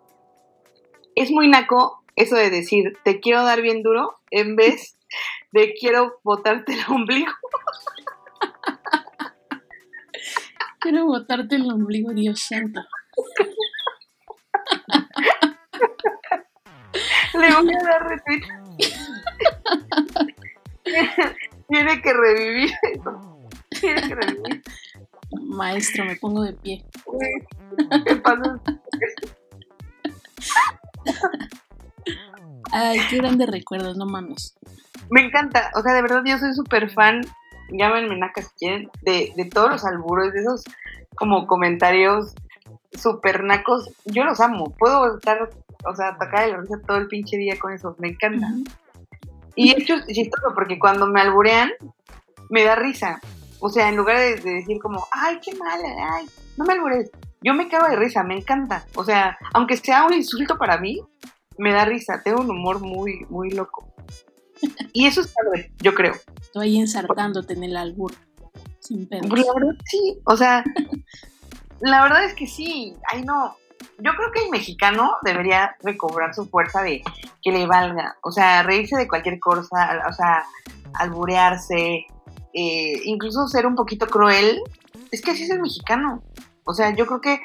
Es 1.15 1.31
muy 1.31 1.47
naco 1.47 2.03
eso 2.15 2.35
de 2.35 2.49
decir, 2.49 2.97
te 3.03 3.19
quiero 3.19 3.43
dar 3.43 3.61
bien 3.61 3.81
duro, 3.81 4.19
en 4.31 4.55
vez 4.55 4.97
de 5.51 5.73
quiero 5.73 6.19
botarte 6.23 6.73
el 6.73 6.81
ombligo. 6.89 7.31
quiero 10.79 11.05
botarte 11.05 11.55
el 11.55 11.69
ombligo, 11.71 12.13
Dios 12.13 12.41
santo. 12.41 12.81
Le 17.33 17.53
voy 17.53 17.73
a 17.73 17.83
dar 17.83 18.07
retweet. 18.07 18.43
Tiene 21.67 22.01
que 22.01 22.13
revivir 22.13 22.71
eso. 22.93 23.47
Tiene 23.79 24.01
que 24.01 24.15
revivir. 24.15 24.63
Maestro, 25.41 26.05
me 26.05 26.15
pongo 26.15 26.41
de 26.43 26.53
pie. 26.53 26.85
¿Qué 28.05 28.15
pasa? 28.15 28.59
Ay, 32.71 32.99
qué 33.09 33.17
grandes 33.17 33.49
recuerdos, 33.49 33.97
no 33.97 34.05
mames. 34.05 34.55
Me 35.09 35.21
encanta, 35.21 35.71
o 35.75 35.81
sea, 35.81 35.93
de 35.93 36.01
verdad 36.01 36.21
yo 36.25 36.37
soy 36.37 36.53
súper 36.53 36.89
fan, 36.89 37.21
llámenme 37.71 38.17
Naka 38.17 38.41
si 38.41 38.49
quieren, 38.57 38.89
de, 39.01 39.33
de 39.35 39.45
todos 39.45 39.71
los 39.71 39.85
alburos, 39.85 40.33
de 40.33 40.41
esos 40.41 40.63
como 41.15 41.47
comentarios 41.47 42.33
súper 42.91 43.43
nacos. 43.43 43.89
Yo 44.05 44.23
los 44.23 44.39
amo, 44.39 44.73
puedo 44.77 45.17
estar 45.17 45.49
o 45.85 45.95
sea, 45.95 46.09
atacar 46.09 46.49
el 46.49 46.57
risa 46.57 46.79
todo 46.85 46.97
el 46.97 47.07
pinche 47.07 47.37
día 47.37 47.57
con 47.57 47.73
eso, 47.73 47.95
me 47.99 48.09
encanta. 48.09 48.47
Y 49.55 49.71
hecho 49.71 49.95
es 49.95 50.05
chistoso 50.07 50.53
porque 50.53 50.79
cuando 50.79 51.07
me 51.07 51.21
alburean, 51.21 51.71
me 52.49 52.63
da 52.63 52.75
risa. 52.75 53.19
O 53.59 53.69
sea, 53.69 53.89
en 53.89 53.95
lugar 53.95 54.17
de, 54.17 54.35
decir 54.35 54.79
como, 54.79 55.07
ay, 55.11 55.39
qué 55.43 55.55
mala, 55.55 56.13
ay, 56.13 56.27
no 56.57 56.65
me 56.65 56.73
albures. 56.73 57.11
Yo 57.41 57.53
me 57.53 57.69
cago 57.69 57.87
de 57.87 57.95
risa, 57.95 58.23
me 58.23 58.37
encanta. 58.37 58.85
O 58.95 59.03
sea, 59.03 59.37
aunque 59.53 59.77
sea 59.77 60.05
un 60.05 60.13
insulto 60.13 60.57
para 60.57 60.77
mí, 60.77 61.01
me 61.57 61.73
da 61.73 61.85
risa. 61.85 62.21
Tengo 62.23 62.41
un 62.41 62.49
humor 62.49 62.79
muy, 62.79 63.25
muy 63.29 63.51
loco. 63.51 63.93
Y 64.91 65.07
eso 65.07 65.21
es 65.21 65.27
padre, 65.33 65.71
yo 65.79 65.93
creo. 65.93 66.13
Estoy 66.49 66.79
ensartándote 66.79 67.53
en 67.53 67.63
el 67.63 67.77
albur. 67.77 68.11
Sin 68.79 69.07
pedos. 69.07 69.27
Pues 69.29 69.45
la 69.45 69.53
verdad, 69.53 69.75
sí. 69.85 70.17
O 70.23 70.35
sea, 70.35 70.63
la 71.81 72.01
verdad 72.01 72.23
es 72.23 72.33
que 72.33 72.47
sí. 72.47 72.95
Ay, 73.11 73.21
no. 73.21 73.55
Yo 73.99 74.11
creo 74.15 74.31
que 74.33 74.43
el 74.45 74.49
mexicano 74.49 75.11
debería 75.23 75.75
recobrar 75.83 76.33
su 76.33 76.47
fuerza 76.47 76.81
de 76.81 77.03
que 77.43 77.51
le 77.51 77.67
valga. 77.67 78.17
O 78.23 78.31
sea, 78.31 78.63
reírse 78.63 78.97
de 78.97 79.07
cualquier 79.07 79.39
cosa. 79.39 80.01
O 80.09 80.13
sea, 80.13 80.43
alburearse. 80.95 82.07
Eh, 82.55 83.01
incluso 83.03 83.47
ser 83.47 83.67
un 83.67 83.75
poquito 83.75 84.07
cruel. 84.07 84.59
Es 85.11 85.21
que 85.21 85.31
así 85.31 85.43
es 85.43 85.51
el 85.51 85.61
mexicano. 85.61 86.23
O 86.63 86.73
sea, 86.73 86.95
yo 86.95 87.05
creo 87.05 87.21
que 87.21 87.41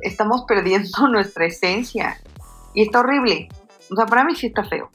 estamos 0.00 0.44
perdiendo 0.48 1.06
nuestra 1.12 1.44
esencia. 1.44 2.18
Y 2.72 2.84
está 2.84 3.00
horrible. 3.00 3.48
O 3.90 3.94
sea, 3.94 4.06
para 4.06 4.24
mí 4.24 4.34
sí 4.34 4.46
está 4.46 4.64
feo. 4.64 4.90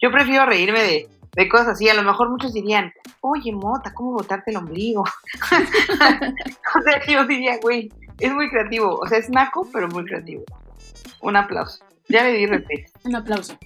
Yo 0.00 0.10
prefiero 0.10 0.46
reírme 0.46 0.80
de, 0.80 1.17
de 1.34 1.48
cosas 1.48 1.68
así. 1.68 1.88
A 1.88 1.94
lo 1.94 2.02
mejor 2.02 2.30
muchos 2.30 2.52
dirían, 2.52 2.92
oye, 3.20 3.52
Mota, 3.52 3.92
¿cómo 3.94 4.12
botarte 4.12 4.50
el 4.50 4.56
ombligo? 4.56 5.02
o 5.42 6.82
sea, 6.82 7.06
yo 7.06 7.24
diría, 7.26 7.58
güey, 7.60 7.92
es 8.18 8.32
muy 8.32 8.50
creativo. 8.50 8.98
O 8.98 9.06
sea, 9.06 9.18
es 9.18 9.30
naco, 9.30 9.68
pero 9.72 9.88
muy 9.88 10.04
creativo. 10.04 10.44
Un 11.20 11.36
aplauso. 11.36 11.84
Ya 12.08 12.24
le 12.24 12.32
di 12.32 12.46
repente. 12.46 12.90
Un 13.04 13.16
aplauso. 13.16 13.58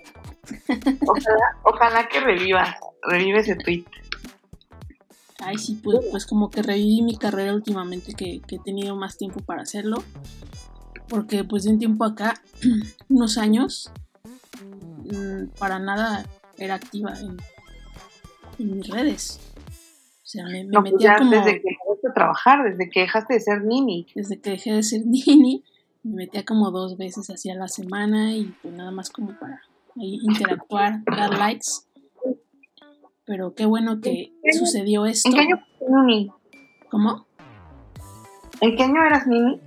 Ojalá, 1.07 1.59
ojalá 1.63 2.09
que 2.09 2.21
reviva, 2.21 2.77
revive 3.03 3.41
ese 3.41 3.57
tweet. 3.57 3.85
Ay, 5.45 5.59
sí, 5.59 5.81
pues, 5.83 5.99
pues 6.11 6.27
como 6.27 6.51
que 6.51 6.63
reviví 6.63 7.03
mi 7.03 7.17
carrera 7.17 7.55
últimamente, 7.55 8.15
que, 8.15 8.41
que 8.47 8.57
he 8.57 8.59
tenido 8.61 8.97
más 8.97 9.17
tiempo 9.17 9.41
para 9.41 9.63
hacerlo. 9.63 10.03
Porque 11.09 11.45
pues 11.45 11.65
de 11.65 11.71
un 11.71 11.79
tiempo 11.79 12.05
acá, 12.05 12.35
unos 13.09 13.39
años, 13.39 13.93
Mm, 15.05 15.49
para 15.59 15.79
nada 15.79 16.25
era 16.65 16.75
activa 16.75 17.13
en, 17.19 17.37
mis 18.59 18.89
redes. 18.89 19.41
O 20.23 20.27
sea, 20.27 20.47
me, 20.47 20.65
pues 20.65 20.93
metía 20.93 21.17
como... 21.17 21.31
Desde 21.31 21.61
que 21.61 21.69
dejaste 21.69 22.09
de 22.09 22.15
trabajar, 22.15 22.63
desde 22.63 22.91
que 22.91 23.01
dejaste 23.01 23.35
de 23.35 23.41
ser 23.41 23.65
nini. 23.65 24.07
Desde 24.15 24.41
que 24.41 24.51
dejé 24.51 24.73
de 24.73 24.83
ser 24.83 25.03
nini, 25.07 25.65
me 26.03 26.15
metía 26.15 26.45
como 26.45 26.71
dos 26.71 26.97
veces 26.97 27.29
hacia 27.29 27.55
la 27.55 27.69
semana 27.69 28.35
y 28.35 28.55
pues 28.63 28.75
nada 28.75 28.91
más 28.91 29.11
como 29.11 29.39
para 29.39 29.63
ahí 29.97 30.19
interactuar, 30.23 31.03
dar 31.05 31.39
likes. 31.39 31.67
Pero 33.25 33.55
qué 33.55 33.67
bueno 33.67 34.01
que 34.01 34.33
sucedió 34.59 35.07
esto. 35.07 35.29
¿En 35.29 35.35
qué 35.35 35.41
año 35.41 35.57
nini? 36.05 36.31
¿Cómo? 36.91 37.27
¿En 38.61 38.77
qué 38.77 38.83
año 38.85 39.05
eras 39.05 39.27
nini? 39.27 39.61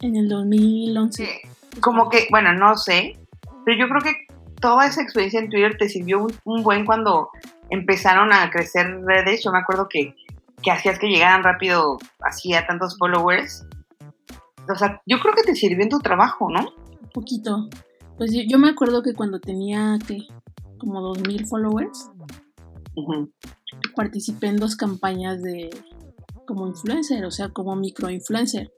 En 0.00 0.16
el 0.16 0.28
2011. 0.28 1.26
Como 1.80 2.08
que, 2.08 2.26
bueno, 2.30 2.52
no 2.52 2.76
sé, 2.76 3.18
pero 3.64 3.78
yo 3.78 3.88
creo 3.88 4.00
que 4.00 4.27
toda 4.60 4.86
esa 4.86 5.02
experiencia 5.02 5.40
en 5.40 5.50
Twitter 5.50 5.76
te 5.78 5.88
sirvió 5.88 6.26
un, 6.44 6.62
buen 6.62 6.84
cuando 6.84 7.30
empezaron 7.70 8.32
a 8.32 8.50
crecer 8.50 8.86
redes. 9.04 9.42
Yo 9.44 9.52
me 9.52 9.58
acuerdo 9.58 9.88
que, 9.88 10.14
hacías 10.70 10.98
que 10.98 11.08
llegaran 11.08 11.42
rápido 11.42 11.98
así 12.20 12.54
a 12.54 12.66
tantos 12.66 12.96
followers. 12.98 13.66
O 14.70 14.74
sea, 14.74 15.00
yo 15.06 15.18
creo 15.20 15.34
que 15.34 15.44
te 15.44 15.54
sirvió 15.54 15.82
en 15.82 15.88
tu 15.88 15.98
trabajo, 15.98 16.50
¿no? 16.50 16.60
Un 16.60 17.10
poquito. 17.12 17.68
Pues 18.18 18.32
yo, 18.32 18.58
me 18.58 18.70
acuerdo 18.70 19.02
que 19.02 19.14
cuando 19.14 19.40
tenía, 19.40 19.98
que 20.06 20.26
Como 20.78 21.00
2.000 21.14 21.48
followers. 21.48 22.10
Participé 23.94 24.48
en 24.48 24.56
dos 24.56 24.76
campañas 24.76 25.40
de 25.42 25.70
como 26.46 26.66
influencer, 26.66 27.24
o 27.24 27.30
sea, 27.30 27.50
como 27.50 27.76
microinfluencer. 27.76 28.72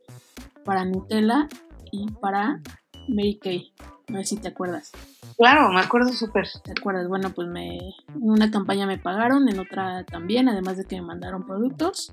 Para 0.64 0.85
Nutella 0.85 1.49
y 1.90 2.11
para 2.21 2.61
Mary 3.09 3.38
Kay. 3.40 3.73
No 4.09 4.19
sé 4.19 4.25
si 4.25 4.37
te 4.37 4.49
acuerdas. 4.49 4.93
Claro, 5.40 5.72
me 5.72 5.81
acuerdo 5.81 6.12
súper. 6.12 6.46
¿Te 6.62 6.72
acuerdas? 6.72 7.09
Bueno, 7.09 7.31
pues 7.31 7.48
me, 7.48 7.79
en 7.79 8.31
una 8.31 8.50
campaña 8.50 8.87
me 8.87 8.98
pagaron, 8.98 9.48
en 9.48 9.59
otra 9.59 10.05
también, 10.05 10.50
además 10.50 10.76
de 10.76 10.85
que 10.85 10.96
me 10.96 11.07
mandaron 11.07 11.46
productos. 11.46 12.12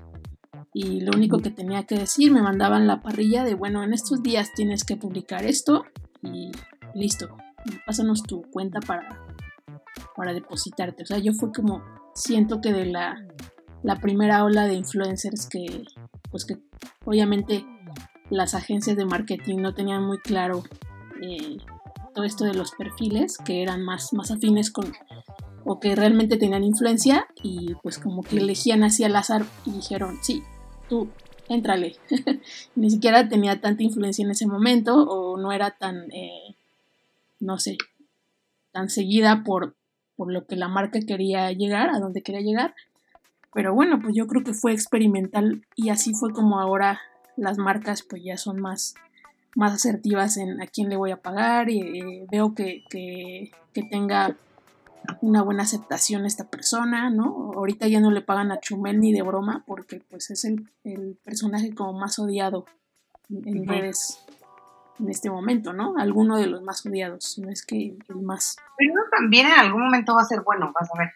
Y 0.72 1.02
lo 1.02 1.12
único 1.14 1.36
que 1.40 1.50
tenía 1.50 1.82
que 1.84 1.98
decir, 1.98 2.32
me 2.32 2.40
mandaban 2.40 2.86
la 2.86 3.02
parrilla 3.02 3.44
de, 3.44 3.54
bueno, 3.54 3.84
en 3.84 3.92
estos 3.92 4.22
días 4.22 4.54
tienes 4.54 4.82
que 4.82 4.96
publicar 4.96 5.44
esto 5.44 5.84
y 6.22 6.52
listo. 6.94 7.36
Pásanos 7.84 8.22
tu 8.22 8.44
cuenta 8.50 8.80
para, 8.80 9.26
para 10.16 10.32
depositarte. 10.32 11.02
O 11.02 11.06
sea, 11.06 11.18
yo 11.18 11.34
fui 11.34 11.52
como, 11.52 11.82
siento 12.14 12.62
que 12.62 12.72
de 12.72 12.86
la, 12.86 13.14
la 13.82 13.96
primera 13.96 14.42
ola 14.42 14.66
de 14.66 14.72
influencers 14.72 15.46
que, 15.50 15.84
pues 16.30 16.46
que 16.46 16.56
obviamente 17.04 17.66
las 18.30 18.54
agencias 18.54 18.96
de 18.96 19.04
marketing 19.04 19.58
no 19.58 19.74
tenían 19.74 20.02
muy 20.02 20.16
claro 20.16 20.62
eh, 21.20 21.58
esto 22.24 22.44
de 22.44 22.54
los 22.54 22.72
perfiles 22.72 23.38
que 23.38 23.62
eran 23.62 23.82
más, 23.82 24.12
más 24.12 24.30
afines 24.30 24.70
con 24.70 24.92
o 25.64 25.80
que 25.80 25.94
realmente 25.94 26.38
tenían 26.38 26.64
influencia 26.64 27.26
y 27.42 27.74
pues 27.82 27.98
como 27.98 28.22
que 28.22 28.38
elegían 28.38 28.84
así 28.84 29.04
al 29.04 29.16
azar 29.16 29.44
y 29.66 29.72
dijeron, 29.72 30.18
sí, 30.22 30.42
tú, 30.88 31.08
éntrale. 31.48 31.96
Ni 32.74 32.90
siquiera 32.90 33.28
tenía 33.28 33.60
tanta 33.60 33.82
influencia 33.82 34.24
en 34.24 34.30
ese 34.30 34.46
momento 34.46 34.94
o 34.96 35.36
no 35.36 35.52
era 35.52 35.72
tan, 35.72 36.10
eh, 36.12 36.56
no 37.40 37.58
sé, 37.58 37.76
tan 38.72 38.88
seguida 38.88 39.42
por, 39.44 39.74
por 40.16 40.32
lo 40.32 40.46
que 40.46 40.56
la 40.56 40.68
marca 40.68 41.00
quería 41.06 41.52
llegar, 41.52 41.90
a 41.90 41.98
donde 41.98 42.22
quería 42.22 42.40
llegar. 42.40 42.74
Pero 43.52 43.74
bueno, 43.74 44.00
pues 44.00 44.14
yo 44.14 44.26
creo 44.26 44.44
que 44.44 44.54
fue 44.54 44.72
experimental 44.72 45.64
y 45.74 45.90
así 45.90 46.14
fue 46.14 46.32
como 46.32 46.60
ahora 46.60 47.00
las 47.36 47.58
marcas 47.58 48.02
pues 48.02 48.22
ya 48.24 48.36
son 48.36 48.60
más 48.60 48.94
más 49.54 49.72
asertivas 49.72 50.36
en 50.36 50.60
a 50.60 50.66
quién 50.66 50.88
le 50.88 50.96
voy 50.96 51.10
a 51.10 51.20
pagar 51.20 51.70
y 51.70 52.00
eh, 52.00 52.26
veo 52.30 52.54
que, 52.54 52.84
que, 52.90 53.50
tenga 53.90 54.36
una 55.20 55.42
buena 55.42 55.62
aceptación 55.62 56.26
esta 56.26 56.48
persona, 56.48 57.10
¿no? 57.10 57.52
Ahorita 57.54 57.86
ya 57.86 58.00
no 58.00 58.10
le 58.10 58.22
pagan 58.22 58.50
a 58.50 58.58
Chumel 58.58 58.98
ni 58.98 59.12
de 59.12 59.22
broma 59.22 59.62
porque 59.68 60.02
pues 60.10 60.30
es 60.30 60.44
el, 60.44 60.68
personaje 61.22 61.72
como 61.72 61.92
más 61.92 62.18
odiado 62.18 62.66
en 63.30 63.68
redes 63.68 64.18
en 64.98 65.08
este 65.10 65.30
momento, 65.30 65.72
¿no? 65.72 65.96
Alguno 65.96 66.36
de 66.38 66.48
los 66.48 66.62
más 66.62 66.84
odiados, 66.84 67.38
no 67.38 67.50
es 67.50 67.64
que 67.64 67.96
el 68.08 68.22
más. 68.22 68.56
Pero 68.76 68.94
también 69.16 69.46
en 69.46 69.60
algún 69.60 69.84
momento 69.84 70.14
va 70.14 70.22
a 70.22 70.26
ser 70.26 70.40
bueno, 70.42 70.72
vas 70.74 70.88
a 70.92 70.98
ver. 70.98 71.12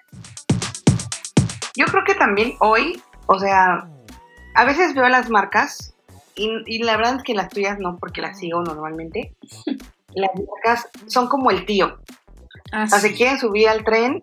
Yo 1.77 1.87
creo 1.87 2.05
que 2.05 2.15
también 2.15 2.53
hoy, 2.61 3.03
o 3.27 3.39
sea, 3.39 3.89
a 4.55 4.65
veces 4.65 4.95
veo 4.95 5.05
a 5.05 5.09
las 5.09 5.31
marcas 5.31 5.95
y, 6.35 6.83
la 6.83 6.97
verdad 6.97 7.17
es 7.17 7.23
que 7.23 7.35
las 7.35 7.49
tuyas 7.49 7.79
no, 7.79 7.99
porque 7.99 8.21
las 8.21 8.39
sigo 8.39 8.63
normalmente. 8.63 9.35
Las 10.15 10.31
marcas 10.35 10.91
son 11.07 11.27
como 11.27 11.51
el 11.51 11.65
tío. 11.65 11.99
Ah, 12.71 12.85
o 12.85 12.87
sea, 12.87 12.99
se 12.99 13.15
quieren 13.15 13.39
subir 13.39 13.67
al 13.67 13.83
tren 13.83 14.23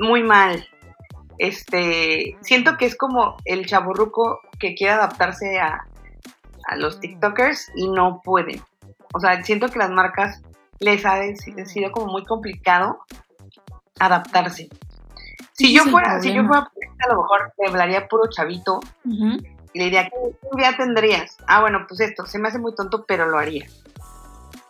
muy 0.00 0.24
mal. 0.24 0.66
Este, 1.38 2.36
siento 2.40 2.76
que 2.76 2.86
es 2.86 2.96
como 2.96 3.36
el 3.44 3.64
chaburruco 3.64 4.40
que 4.58 4.74
quiere 4.74 4.94
adaptarse 4.94 5.60
a, 5.60 5.86
a 6.66 6.76
los 6.76 6.98
TikTokers 6.98 7.70
y 7.76 7.86
no 7.86 8.22
puede. 8.24 8.60
O 9.12 9.20
sea, 9.20 9.40
siento 9.44 9.68
que 9.68 9.78
las 9.78 9.90
marcas 9.90 10.42
les 10.80 11.06
ha 11.06 11.20
sido 11.64 11.92
como 11.92 12.06
muy 12.06 12.24
complicado 12.24 12.98
adaptarse. 13.98 14.68
Si 15.52 15.72
yo 15.72 15.84
fuera, 15.84 16.20
si 16.20 16.34
yo 16.34 16.44
fuera, 16.44 16.68
a 16.98 17.08
lo 17.08 17.22
mejor 17.22 17.52
me 17.58 17.68
hablaría 17.68 18.08
puro 18.08 18.28
chavito 18.28 18.80
le 19.74 19.84
diría, 19.84 20.08
¿qué 20.08 20.56
idea 20.56 20.76
tendrías? 20.76 21.36
Ah, 21.46 21.60
bueno, 21.60 21.84
pues 21.88 22.00
esto, 22.00 22.26
se 22.26 22.38
me 22.38 22.48
hace 22.48 22.58
muy 22.58 22.74
tonto, 22.74 23.04
pero 23.06 23.28
lo 23.28 23.38
haría. 23.38 23.66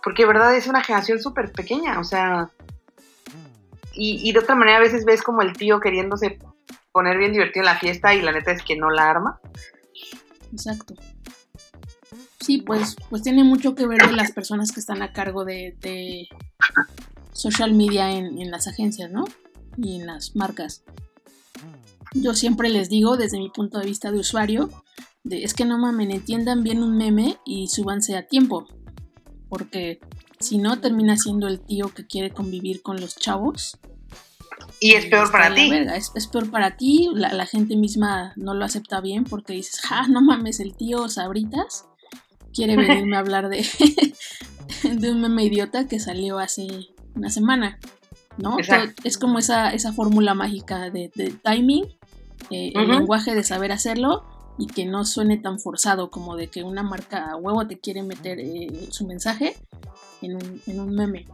Porque, 0.02 0.26
verdad, 0.26 0.54
es 0.56 0.66
una 0.66 0.82
generación 0.82 1.20
súper 1.20 1.52
pequeña, 1.52 2.00
o 2.00 2.04
sea... 2.04 2.50
Y, 3.96 4.32
de 4.32 4.40
otra 4.40 4.56
manera 4.56 4.78
a 4.78 4.80
veces 4.80 5.04
ves 5.04 5.22
como 5.22 5.40
el 5.40 5.52
tío 5.52 5.78
queriéndose 5.78 6.40
poner 6.90 7.16
bien 7.16 7.32
divertido 7.32 7.62
en 7.62 7.72
la 7.72 7.78
fiesta 7.78 8.12
y 8.12 8.22
la 8.22 8.32
neta 8.32 8.50
es 8.50 8.64
que 8.64 8.74
no 8.74 8.90
la 8.90 9.08
arma. 9.08 9.40
Exacto. 10.50 10.94
Sí, 12.40 12.58
pues, 12.58 12.96
pues 13.08 13.22
tiene 13.22 13.44
mucho 13.44 13.76
que 13.76 13.86
ver 13.86 14.04
de 14.04 14.12
las 14.12 14.32
personas 14.32 14.72
que 14.72 14.80
están 14.80 15.00
a 15.00 15.12
cargo 15.12 15.44
de, 15.44 16.28
social 17.32 17.72
media 17.72 18.10
en, 18.10 18.36
en, 18.40 18.50
las 18.50 18.66
agencias, 18.66 19.12
¿no? 19.12 19.26
Y 19.76 20.00
en 20.00 20.06
las 20.06 20.34
marcas. 20.34 20.82
Yo 22.14 22.34
siempre 22.34 22.68
les 22.68 22.88
digo, 22.88 23.16
desde 23.16 23.38
mi 23.38 23.50
punto 23.50 23.78
de 23.78 23.86
vista 23.86 24.12
de 24.12 24.20
usuario, 24.20 24.70
es 25.28 25.52
que 25.52 25.64
no 25.64 25.78
mamen, 25.78 26.10
entiendan 26.10 26.62
bien 26.62 26.82
un 26.82 26.96
meme 26.96 27.38
y 27.44 27.68
súbanse 27.68 28.16
a 28.16 28.26
tiempo. 28.26 28.66
Porque 29.48 30.00
si 30.38 30.58
no, 30.58 30.80
termina 30.80 31.16
siendo 31.16 31.48
el 31.48 31.60
tío 31.60 31.88
que 31.88 32.06
quiere 32.06 32.30
convivir 32.30 32.82
con 32.82 33.00
los 33.00 33.16
chavos. 33.16 33.78
Y 34.80 34.92
es 34.94 35.06
peor 35.06 35.30
para 35.32 35.54
ti. 35.54 35.70
Es, 36.14 36.26
peor 36.28 36.50
para 36.50 36.76
ti, 36.76 37.10
la, 37.14 37.46
gente 37.46 37.76
misma 37.76 38.32
no 38.36 38.54
lo 38.54 38.64
acepta 38.64 39.00
bien 39.00 39.24
porque 39.24 39.54
dices, 39.54 39.80
ja, 39.80 40.06
no 40.06 40.20
mames, 40.20 40.60
el 40.60 40.76
tío 40.76 41.08
Sabritas 41.08 41.86
quiere 42.52 42.76
venirme 42.76 43.16
a 43.16 43.18
hablar 43.20 43.48
de, 43.48 43.66
de 44.82 45.10
un 45.10 45.20
meme 45.20 45.44
idiota 45.44 45.88
que 45.88 45.98
salió 45.98 46.38
hace 46.38 46.68
una 47.14 47.30
semana. 47.30 47.78
¿no? 48.38 48.56
es 49.04 49.18
como 49.18 49.38
esa, 49.38 49.70
esa 49.70 49.92
fórmula 49.92 50.34
mágica 50.34 50.90
de, 50.90 51.10
timing, 51.42 51.84
eh, 52.50 52.72
el 52.74 52.88
lenguaje 52.88 53.34
de 53.34 53.42
saber 53.42 53.72
hacerlo 53.72 54.24
y 54.58 54.66
que 54.66 54.86
no 54.86 55.04
suene 55.04 55.36
tan 55.36 55.58
forzado 55.58 56.10
como 56.10 56.36
de 56.36 56.48
que 56.48 56.62
una 56.62 56.82
marca 56.82 57.30
a 57.30 57.36
huevo 57.36 57.66
te 57.66 57.78
quiere 57.78 58.02
meter 58.02 58.38
eh, 58.40 58.88
su 58.90 59.06
mensaje 59.06 59.56
en 60.22 60.36
un, 60.36 60.62
en 60.66 60.80
un 60.80 60.94
meme. 60.94 61.26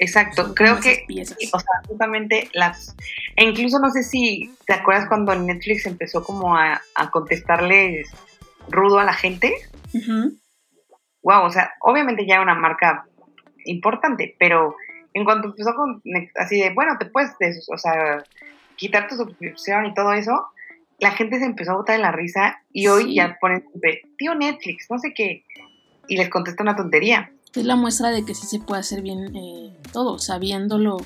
Exacto, 0.00 0.54
creo 0.54 0.78
que, 0.78 1.04
o 1.52 1.58
sea, 1.58 1.82
justamente 1.88 2.48
las, 2.54 2.94
e 3.34 3.44
incluso 3.44 3.80
no 3.80 3.90
sé 3.90 4.04
si 4.04 4.54
te 4.64 4.74
acuerdas 4.74 5.08
cuando 5.08 5.34
Netflix 5.34 5.86
empezó 5.86 6.22
como 6.22 6.56
a, 6.56 6.80
a 6.94 7.10
contestarles 7.10 8.08
rudo 8.68 9.00
a 9.00 9.04
la 9.04 9.12
gente. 9.12 9.52
Wow, 11.22 11.46
o 11.46 11.50
sea, 11.50 11.72
obviamente 11.80 12.26
ya 12.28 12.40
una 12.40 12.54
marca 12.54 13.06
importante, 13.64 14.36
pero 14.38 14.76
en 15.14 15.24
cuanto 15.24 15.48
empezó 15.48 15.74
con 15.74 16.00
así 16.36 16.60
de, 16.60 16.72
bueno, 16.74 16.96
te 16.98 17.06
puedes, 17.06 17.32
o 17.72 17.76
sea, 17.76 18.22
quitar 18.78 19.08
tu 19.08 19.16
suscripción 19.16 19.84
y 19.84 19.94
todo 19.94 20.14
eso, 20.14 20.46
la 20.98 21.10
gente 21.10 21.38
se 21.38 21.44
empezó 21.44 21.72
a 21.72 21.76
botar 21.76 21.96
en 21.96 22.02
la 22.02 22.12
risa 22.12 22.62
y 22.72 22.86
hoy 22.86 23.14
ya 23.14 23.36
ponen, 23.40 23.64
tío 24.16 24.34
Netflix, 24.34 24.86
no 24.90 24.98
sé 24.98 25.12
qué, 25.14 25.44
y 26.08 26.16
les 26.16 26.30
contesta 26.30 26.62
una 26.62 26.76
tontería. 26.76 27.30
Es 27.54 27.64
la 27.64 27.76
muestra 27.76 28.10
de 28.10 28.24
que 28.24 28.34
sí 28.34 28.46
se 28.46 28.60
puede 28.60 28.80
hacer 28.80 29.02
bien 29.02 29.36
eh, 29.36 29.76
todo, 29.92 30.18
sabiéndolo 30.18 30.98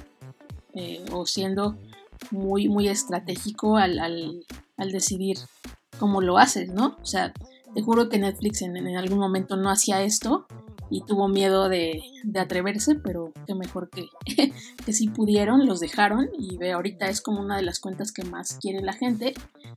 eh, 0.75 1.05
o 1.11 1.27
siendo 1.27 1.77
muy, 2.31 2.69
muy 2.69 2.89
estratégico 2.89 3.77
al, 3.77 3.99
al, 3.99 4.45
al 4.77 4.93
decidir 4.93 5.39
cómo 5.99 6.21
lo 6.21 6.39
haces, 6.39 6.69
¿no? 6.69 6.97
O 7.03 7.07
sea, 7.07 7.33
te 7.75 7.83
juro 7.83 8.09
que 8.09 8.19
Netflix 8.19 8.63
en, 8.63 8.97
algún 8.97 9.19
momento 9.19 9.57
no 9.57 9.71
hacía 9.71 10.03
esto 10.03 10.47
y 10.93 11.01
tuvo 11.07 11.27
miedo 11.27 11.71
de, 11.71 12.03
atreverse, 12.39 12.95
pero 12.97 13.33
qué 13.47 13.55
mejor 13.55 13.89
que, 13.89 14.09
que 14.85 14.93
sí 14.93 15.09
pudieron, 15.09 15.67
los 15.67 15.81
dejaron 15.81 16.29
y 16.39 16.59
ve, 16.59 16.73
ahorita 16.73 17.09
es 17.09 17.23
como 17.23 17.41
una 17.41 17.57
de 17.57 17.63
las 17.63 17.81
cuentas 17.81 18.13
que 18.13 18.25
más 18.25 18.59
quiere 18.61 18.83
la 18.83 18.93
gente, 18.93 19.33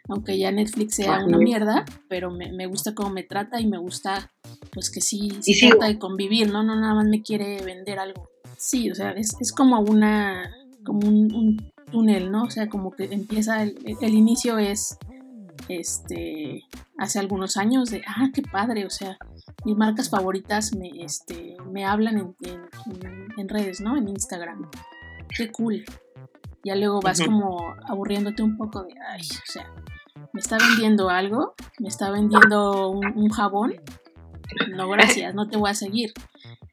aunque 0.09 0.37
ya 0.37 0.51
Netflix 0.51 0.95
sea 0.95 1.23
una 1.25 1.37
mierda, 1.37 1.85
pero 2.09 2.31
me, 2.31 2.67
gusta 2.67 2.93
cómo 2.93 3.11
me 3.11 3.23
trata 3.23 3.61
y 3.61 3.65
me 3.65 3.77
gusta 3.77 4.31
pues 4.73 4.91
que 4.91 4.99
sí, 4.99 5.31
sí 5.39 5.69
trata 5.69 5.85
de 5.85 5.97
convivir, 5.97 6.51
¿no? 6.51 6.63
No 6.63 6.75
nada 6.75 6.93
más 6.93 7.07
me 7.07 7.21
quiere 7.21 7.61
vender 7.63 7.97
algo. 7.97 8.29
Sí, 8.57 8.91
o 8.91 8.95
sea, 8.95 9.11
es, 9.11 9.53
como 9.55 9.79
una, 9.79 10.53
como 10.83 11.07
un, 11.07 11.71
túnel, 11.91 12.29
¿no? 12.29 12.43
O 12.43 12.49
sea, 12.49 12.67
como 12.67 12.91
que 12.91 13.05
empieza, 13.05 13.63
el, 13.63 13.77
el 14.01 14.13
inicio 14.13 14.57
es 14.57 14.97
este, 15.69 16.63
hace 16.97 17.19
algunos 17.19 17.57
años 17.57 17.89
de, 17.89 18.03
ah, 18.07 18.29
qué 18.33 18.41
padre, 18.41 18.85
o 18.85 18.89
sea, 18.89 19.17
mis 19.63 19.75
marcas 19.75 20.09
favoritas 20.09 20.73
me, 20.75 20.89
este, 21.03 21.57
me 21.71 21.85
hablan 21.85 22.17
en, 22.17 22.35
en, 23.37 23.49
redes, 23.49 23.81
¿no? 23.81 23.97
En 23.97 24.07
Instagram. 24.07 24.69
Qué 25.35 25.51
cool. 25.51 25.83
Ya 26.63 26.75
luego 26.75 26.99
vas 27.01 27.21
como 27.21 27.75
aburriéndote 27.87 28.41
un 28.41 28.57
poco 28.57 28.83
de, 28.83 28.93
ay, 29.11 29.21
o 29.21 29.51
sea, 29.51 29.71
me 30.33 30.39
está 30.39 30.57
vendiendo 30.57 31.09
algo, 31.09 31.53
me 31.79 31.87
está 31.87 32.09
vendiendo 32.09 32.89
un, 32.89 33.29
jabón, 33.29 33.75
no 34.75 34.89
gracias, 34.89 35.35
no 35.35 35.47
te 35.47 35.57
voy 35.57 35.69
a 35.69 35.75
seguir. 35.75 36.11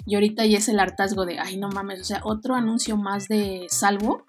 Y 0.07 0.15
ahorita 0.15 0.47
ya 0.47 0.59
es 0.59 0.69
el 0.69 0.81
hartazgo 0.81 1.27
de, 1.27 1.39
ay, 1.39 1.59
no 1.59 1.69
mames, 1.69 2.01
o 2.01 2.05
sea, 2.05 2.21
otro 2.25 2.55
anuncio 2.55 2.97
más 2.97 3.29
de 3.29 3.67
salvo 3.69 4.25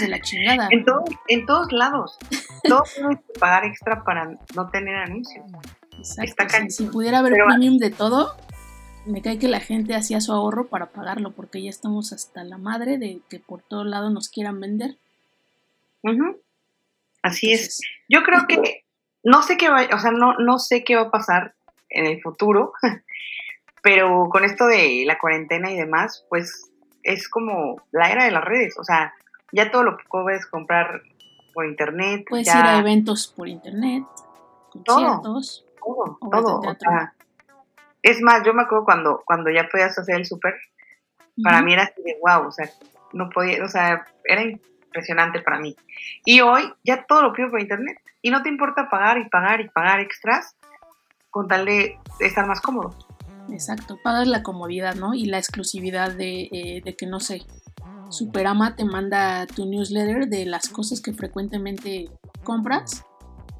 de 0.00 0.08
la 0.08 0.20
chingada. 0.20 0.68
en, 0.70 0.84
en 1.28 1.46
todos 1.46 1.72
lados. 1.72 2.16
Todos 2.62 2.94
tienen 2.94 3.16
que 3.18 3.38
pagar 3.38 3.64
extra 3.64 4.02
para 4.04 4.38
no 4.54 4.68
tener 4.70 4.96
anuncios. 4.96 5.44
si, 6.68 6.84
pudiera 6.86 7.18
haber 7.18 7.34
premium 7.34 7.78
de 7.78 7.90
todo, 7.90 8.34
me 9.06 9.22
cae 9.22 9.38
que 9.38 9.48
la 9.48 9.60
gente 9.60 9.94
hacía 9.94 10.20
su 10.20 10.32
ahorro 10.32 10.68
para 10.68 10.86
pagarlo, 10.86 11.32
porque 11.32 11.62
ya 11.62 11.70
estamos 11.70 12.12
hasta 12.12 12.44
la 12.44 12.58
madre 12.58 12.98
de 12.98 13.20
que 13.28 13.38
por 13.38 13.62
todo 13.62 13.84
lado 13.84 14.10
nos 14.10 14.28
quieran 14.28 14.60
vender. 14.60 14.96
Así 17.22 17.52
es. 17.52 17.80
Yo 18.08 18.22
creo 18.22 18.46
que 18.46 18.84
no 19.22 19.42
sé 19.42 19.56
qué 19.56 19.68
va, 19.68 19.86
o 19.92 19.98
sea, 19.98 20.10
no, 20.10 20.34
no 20.38 20.58
sé 20.58 20.84
qué 20.84 20.96
va 20.96 21.02
a 21.02 21.10
pasar 21.10 21.54
en 21.88 22.06
el 22.06 22.20
futuro, 22.22 22.72
pero 23.82 24.28
con 24.30 24.44
esto 24.44 24.66
de 24.66 25.04
la 25.06 25.18
cuarentena 25.18 25.70
y 25.70 25.76
demás, 25.76 26.24
pues 26.28 26.70
es 27.02 27.28
como 27.28 27.82
la 27.92 28.10
era 28.10 28.24
de 28.24 28.30
las 28.30 28.44
redes, 28.44 28.78
o 28.78 28.84
sea, 28.84 29.14
ya 29.52 29.70
todo 29.70 29.82
lo 29.82 29.96
que 29.96 30.04
puedes 30.08 30.46
comprar 30.46 31.02
por 31.52 31.66
internet. 31.66 32.24
Puedes 32.28 32.48
ir 32.48 32.54
a 32.54 32.78
eventos 32.78 33.28
por 33.28 33.48
internet, 33.48 34.04
conciertos. 34.72 35.64
Todo, 35.80 36.18
todo, 36.20 36.62
es 38.02 38.22
más, 38.22 38.42
yo 38.44 38.54
me 38.54 38.62
acuerdo 38.62 38.84
cuando, 38.84 39.22
cuando 39.26 39.50
ya 39.50 39.68
podías 39.68 39.98
hacer 39.98 40.16
el 40.16 40.26
súper, 40.26 40.54
para 41.42 41.62
mí 41.62 41.72
era 41.72 41.84
así 41.84 42.02
de 42.02 42.16
wow, 42.20 42.48
o 42.48 42.50
sea, 42.50 42.68
no 43.12 43.28
podía, 43.28 43.62
o 43.64 43.68
sea, 43.68 44.06
era 44.24 44.42
impresionante 44.42 45.40
para 45.40 45.58
mí. 45.58 45.76
Y 46.24 46.40
hoy 46.40 46.72
ya 46.84 47.04
todo 47.06 47.22
lo 47.22 47.32
pido 47.32 47.50
por 47.50 47.60
internet 47.60 47.98
y 48.22 48.30
no 48.30 48.42
te 48.42 48.48
importa 48.48 48.88
pagar 48.90 49.18
y 49.18 49.28
pagar 49.28 49.60
y 49.60 49.68
pagar 49.68 50.00
extras 50.00 50.56
con 51.30 51.46
tal 51.46 51.66
de 51.66 51.98
estar 52.20 52.46
más 52.46 52.60
cómodo. 52.60 52.94
Exacto, 53.50 53.98
pagas 54.02 54.28
la 54.28 54.42
comodidad, 54.42 54.94
¿no? 54.94 55.14
Y 55.14 55.26
la 55.26 55.38
exclusividad 55.38 56.12
de, 56.12 56.48
eh, 56.52 56.82
de 56.84 56.96
que, 56.96 57.06
no 57.06 57.20
sé, 57.20 57.42
Superama 58.10 58.74
te 58.76 58.84
manda 58.84 59.46
tu 59.46 59.66
newsletter 59.66 60.28
de 60.28 60.44
las 60.46 60.68
cosas 60.68 61.00
que 61.00 61.12
frecuentemente 61.12 62.10
compras, 62.42 63.04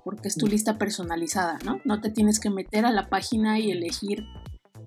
porque 0.04 0.28
es 0.28 0.36
tu 0.36 0.46
lista 0.46 0.78
personalizada, 0.78 1.58
¿no? 1.64 1.80
No 1.84 2.00
te 2.00 2.10
tienes 2.10 2.40
que 2.40 2.50
meter 2.50 2.84
a 2.84 2.90
la 2.90 3.08
página 3.08 3.58
y 3.58 3.70
elegir 3.70 4.24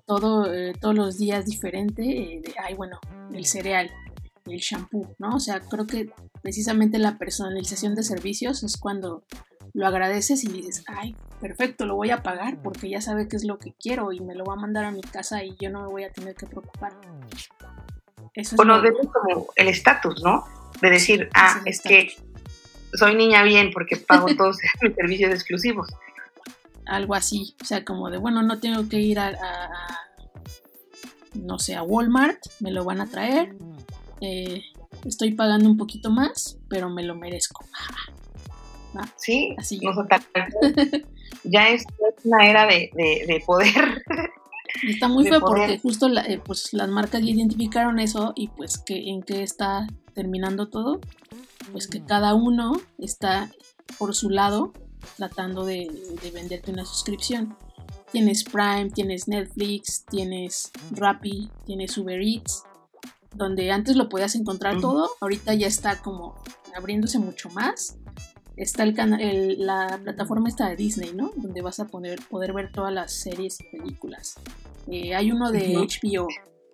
todo, 0.06 0.52
eh, 0.52 0.74
todos 0.78 0.94
los 0.94 1.16
días 1.16 1.46
diferente 1.46 2.02
eh, 2.02 2.42
de, 2.44 2.54
ay, 2.62 2.74
bueno, 2.74 2.98
el 3.32 3.46
cereal, 3.46 3.90
el 4.46 4.58
shampoo, 4.58 5.14
¿no? 5.18 5.36
O 5.36 5.40
sea, 5.40 5.60
creo 5.60 5.86
que 5.86 6.10
precisamente 6.42 6.98
la 6.98 7.16
personalización 7.16 7.94
de 7.94 8.02
servicios 8.02 8.62
es 8.62 8.76
cuando 8.76 9.24
lo 9.72 9.86
agradeces 9.86 10.44
y 10.44 10.48
dices, 10.48 10.84
ay, 10.86 11.16
perfecto, 11.40 11.84
lo 11.84 11.96
voy 11.96 12.10
a 12.10 12.22
pagar 12.22 12.62
porque 12.62 12.88
ya 12.88 13.00
sabe 13.00 13.28
qué 13.28 13.36
es 13.36 13.44
lo 13.44 13.58
que 13.58 13.72
quiero 13.72 14.12
y 14.12 14.20
me 14.20 14.34
lo 14.34 14.44
va 14.44 14.54
a 14.54 14.56
mandar 14.56 14.84
a 14.84 14.92
mi 14.92 15.00
casa 15.00 15.42
y 15.42 15.56
yo 15.60 15.70
no 15.70 15.82
me 15.82 15.88
voy 15.88 16.04
a 16.04 16.12
tener 16.12 16.34
que 16.34 16.46
preocupar 16.46 16.92
bueno, 18.56 18.80
de 18.80 18.92
como 18.92 19.48
el 19.56 19.68
estatus, 19.68 20.22
¿no? 20.22 20.44
De 20.80 20.90
decir, 20.90 21.28
ah, 21.34 21.60
es, 21.64 21.80
que 21.80 22.16
soy 22.92 23.14
niña 23.14 23.42
bien 23.42 23.70
porque 23.72 23.96
pago 23.96 24.26
todos 24.36 24.58
mis 24.82 24.94
servicios 24.94 25.32
exclusivos. 25.32 25.88
Algo 26.86 27.14
así, 27.14 27.54
o 27.62 27.64
sea, 27.64 27.84
como 27.84 28.10
de, 28.10 28.18
bueno, 28.18 28.42
no 28.42 28.60
tengo 28.60 28.88
que 28.88 28.98
ir 28.98 29.18
a, 29.18 29.32
no 31.34 31.58
sé, 31.58 31.76
a 31.76 31.82
Walmart, 31.82 32.38
me 32.60 32.70
lo 32.70 32.84
van 32.84 33.00
a 33.00 33.06
traer, 33.06 33.54
eh, 34.20 34.62
estoy 35.06 35.32
pagando 35.32 35.68
un 35.68 35.78
poquito 35.78 36.10
más, 36.10 36.58
pero 36.68 36.90
me 36.90 37.02
lo 37.02 37.14
merezco. 37.14 37.64
Sí, 39.16 39.56
así 39.58 39.80
ya 41.42 41.68
es 41.70 41.84
una 42.22 42.48
era 42.48 42.64
de, 42.64 42.92
de 42.94 43.42
poder 43.44 44.04
Está 44.88 45.08
muy 45.08 45.24
feo 45.26 45.40
porque 45.40 45.78
justo 45.78 46.08
eh, 46.08 46.40
pues, 46.44 46.72
las 46.72 46.88
marcas 46.88 47.22
ya 47.22 47.30
identificaron 47.30 47.98
eso 47.98 48.32
y 48.36 48.48
pues 48.48 48.78
que 48.78 49.10
en 49.10 49.22
qué 49.22 49.42
está 49.42 49.86
terminando 50.14 50.68
todo, 50.68 51.00
pues 51.72 51.88
que 51.88 52.04
cada 52.04 52.34
uno 52.34 52.72
está 52.98 53.50
por 53.98 54.14
su 54.14 54.30
lado 54.30 54.72
tratando 55.16 55.64
de, 55.64 55.88
venderte 56.32 56.70
una 56.70 56.84
suscripción. 56.84 57.56
Tienes 58.10 58.44
Prime, 58.44 58.90
tienes 58.90 59.28
Netflix, 59.28 60.04
tienes 60.06 60.70
Rappi, 60.92 61.50
tienes 61.66 61.98
Uber 61.98 62.20
Eats, 62.20 62.62
donde 63.34 63.72
antes 63.72 63.96
lo 63.96 64.08
podías 64.08 64.34
encontrar 64.36 64.80
todo, 64.80 65.10
ahorita 65.20 65.54
ya 65.54 65.66
está 65.66 66.00
como 66.00 66.36
abriéndose 66.76 67.18
mucho 67.18 67.50
más. 67.50 67.96
Está 68.56 68.84
el, 68.84 68.94
el 69.20 69.66
la 69.66 69.98
plataforma 70.02 70.48
esta 70.48 70.68
de 70.68 70.76
Disney, 70.76 71.12
¿no? 71.14 71.32
Donde 71.36 71.60
vas 71.60 71.80
a 71.80 71.86
poder, 71.86 72.20
poder 72.30 72.52
ver 72.52 72.70
todas 72.70 72.92
las 72.92 73.12
series 73.12 73.58
y 73.60 73.76
películas. 73.76 74.36
Eh, 74.86 75.14
hay 75.14 75.32
uno 75.32 75.50
de 75.50 75.76
HBO, 75.76 76.28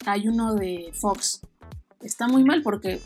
hay 0.06 0.28
uno 0.28 0.54
de 0.54 0.90
Fox. 0.92 1.40
Está 2.02 2.28
muy 2.28 2.44
mal 2.44 2.62
porque 2.62 3.00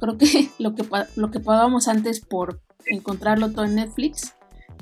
creo 0.00 0.18
que 0.18 0.48
lo, 0.58 0.74
que 0.74 0.84
lo 1.16 1.30
que 1.30 1.40
pagábamos 1.40 1.88
antes 1.88 2.20
por 2.20 2.60
encontrarlo 2.86 3.52
todo 3.52 3.64
en 3.64 3.76
Netflix, 3.76 4.34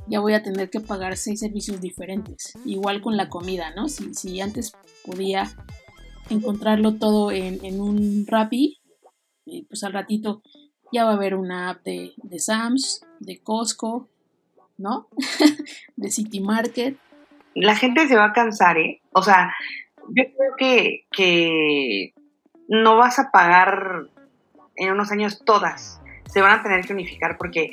ya 0.06 0.20
voy 0.20 0.34
a 0.34 0.42
tener 0.42 0.70
que 0.70 0.80
pagar 0.80 1.16
seis 1.16 1.40
servicios 1.40 1.80
diferentes. 1.80 2.54
Igual 2.64 3.02
con 3.02 3.16
la 3.16 3.28
comida, 3.28 3.74
¿no? 3.74 3.88
Si, 3.88 4.14
si 4.14 4.40
antes 4.40 4.72
podía 5.04 5.50
encontrarlo 6.30 6.94
todo 6.94 7.32
en, 7.32 7.80
un 7.80 8.24
Rappi, 8.26 8.80
eh, 9.46 9.64
pues 9.68 9.82
al 9.84 9.92
ratito 9.92 10.42
ya 10.92 11.04
va 11.04 11.10
a 11.10 11.14
haber 11.14 11.34
una 11.34 11.70
app 11.70 11.84
de, 11.84 12.12
de 12.16 12.38
Sams, 12.38 13.02
de 13.20 13.38
Costco, 13.38 14.08
¿no? 14.76 15.08
de 15.96 16.10
City 16.10 16.40
Market 16.40 16.96
la 17.54 17.76
gente 17.76 18.06
se 18.08 18.16
va 18.16 18.26
a 18.26 18.32
cansar, 18.32 18.78
¿eh? 18.78 19.00
O 19.12 19.22
sea, 19.22 19.54
yo 20.08 20.24
creo 20.36 20.56
que, 20.56 21.06
que 21.10 22.14
no 22.68 22.96
vas 22.96 23.18
a 23.18 23.30
pagar 23.30 24.06
en 24.76 24.92
unos 24.92 25.10
años 25.10 25.42
todas. 25.44 26.00
Se 26.26 26.40
van 26.40 26.60
a 26.60 26.62
tener 26.62 26.86
que 26.86 26.92
unificar 26.92 27.36
porque 27.36 27.70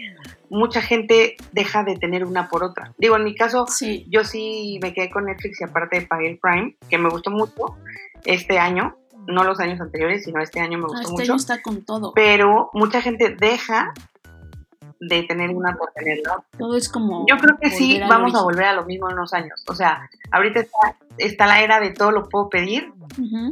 mucha 0.49 0.81
gente 0.81 1.35
deja 1.51 1.83
de 1.83 1.95
tener 1.95 2.25
una 2.25 2.49
por 2.49 2.63
otra. 2.63 2.93
Digo, 2.97 3.15
en 3.15 3.23
mi 3.23 3.35
caso, 3.35 3.65
yo 4.07 4.23
sí 4.23 4.79
me 4.81 4.93
quedé 4.93 5.09
con 5.09 5.25
Netflix 5.25 5.61
y 5.61 5.63
aparte 5.63 6.01
pagué 6.01 6.31
el 6.31 6.39
Prime, 6.39 6.75
que 6.89 6.97
me 6.97 7.09
gustó 7.09 7.29
mucho 7.29 7.77
este 8.25 8.57
año. 8.57 8.97
no 9.27 9.43
los 9.43 9.59
años 9.59 9.79
anteriores, 9.79 10.23
sino 10.23 10.41
este 10.41 10.59
año 10.59 10.79
me 10.79 10.85
gustó 10.85 11.01
este 11.01 11.11
mucho. 11.11 11.31
Año 11.33 11.35
está 11.35 11.61
con 11.61 11.85
todo. 11.85 12.13
Pero 12.13 12.71
mucha 12.73 13.01
gente 13.01 13.35
deja 13.37 13.93
de 14.99 15.23
tener 15.23 15.49
una 15.51 15.75
por 15.75 15.91
tenerlo. 15.91 16.43
Todo 16.57 16.75
es 16.75 16.89
como. 16.89 17.25
Yo 17.27 17.37
creo 17.37 17.57
que 17.57 17.69
sí, 17.69 17.99
vamos 18.07 18.35
a 18.35 18.41
volver 18.41 18.65
a 18.65 18.73
lo 18.73 18.85
mismo 18.85 19.09
en 19.09 19.17
unos 19.17 19.33
años. 19.33 19.63
O 19.67 19.73
sea, 19.73 20.09
ahorita 20.31 20.65
está, 21.17 21.47
la 21.47 21.61
era 21.61 21.79
de 21.79 21.91
todo 21.91 22.11
lo 22.11 22.29
puedo 22.29 22.49
pedir, 22.49 22.91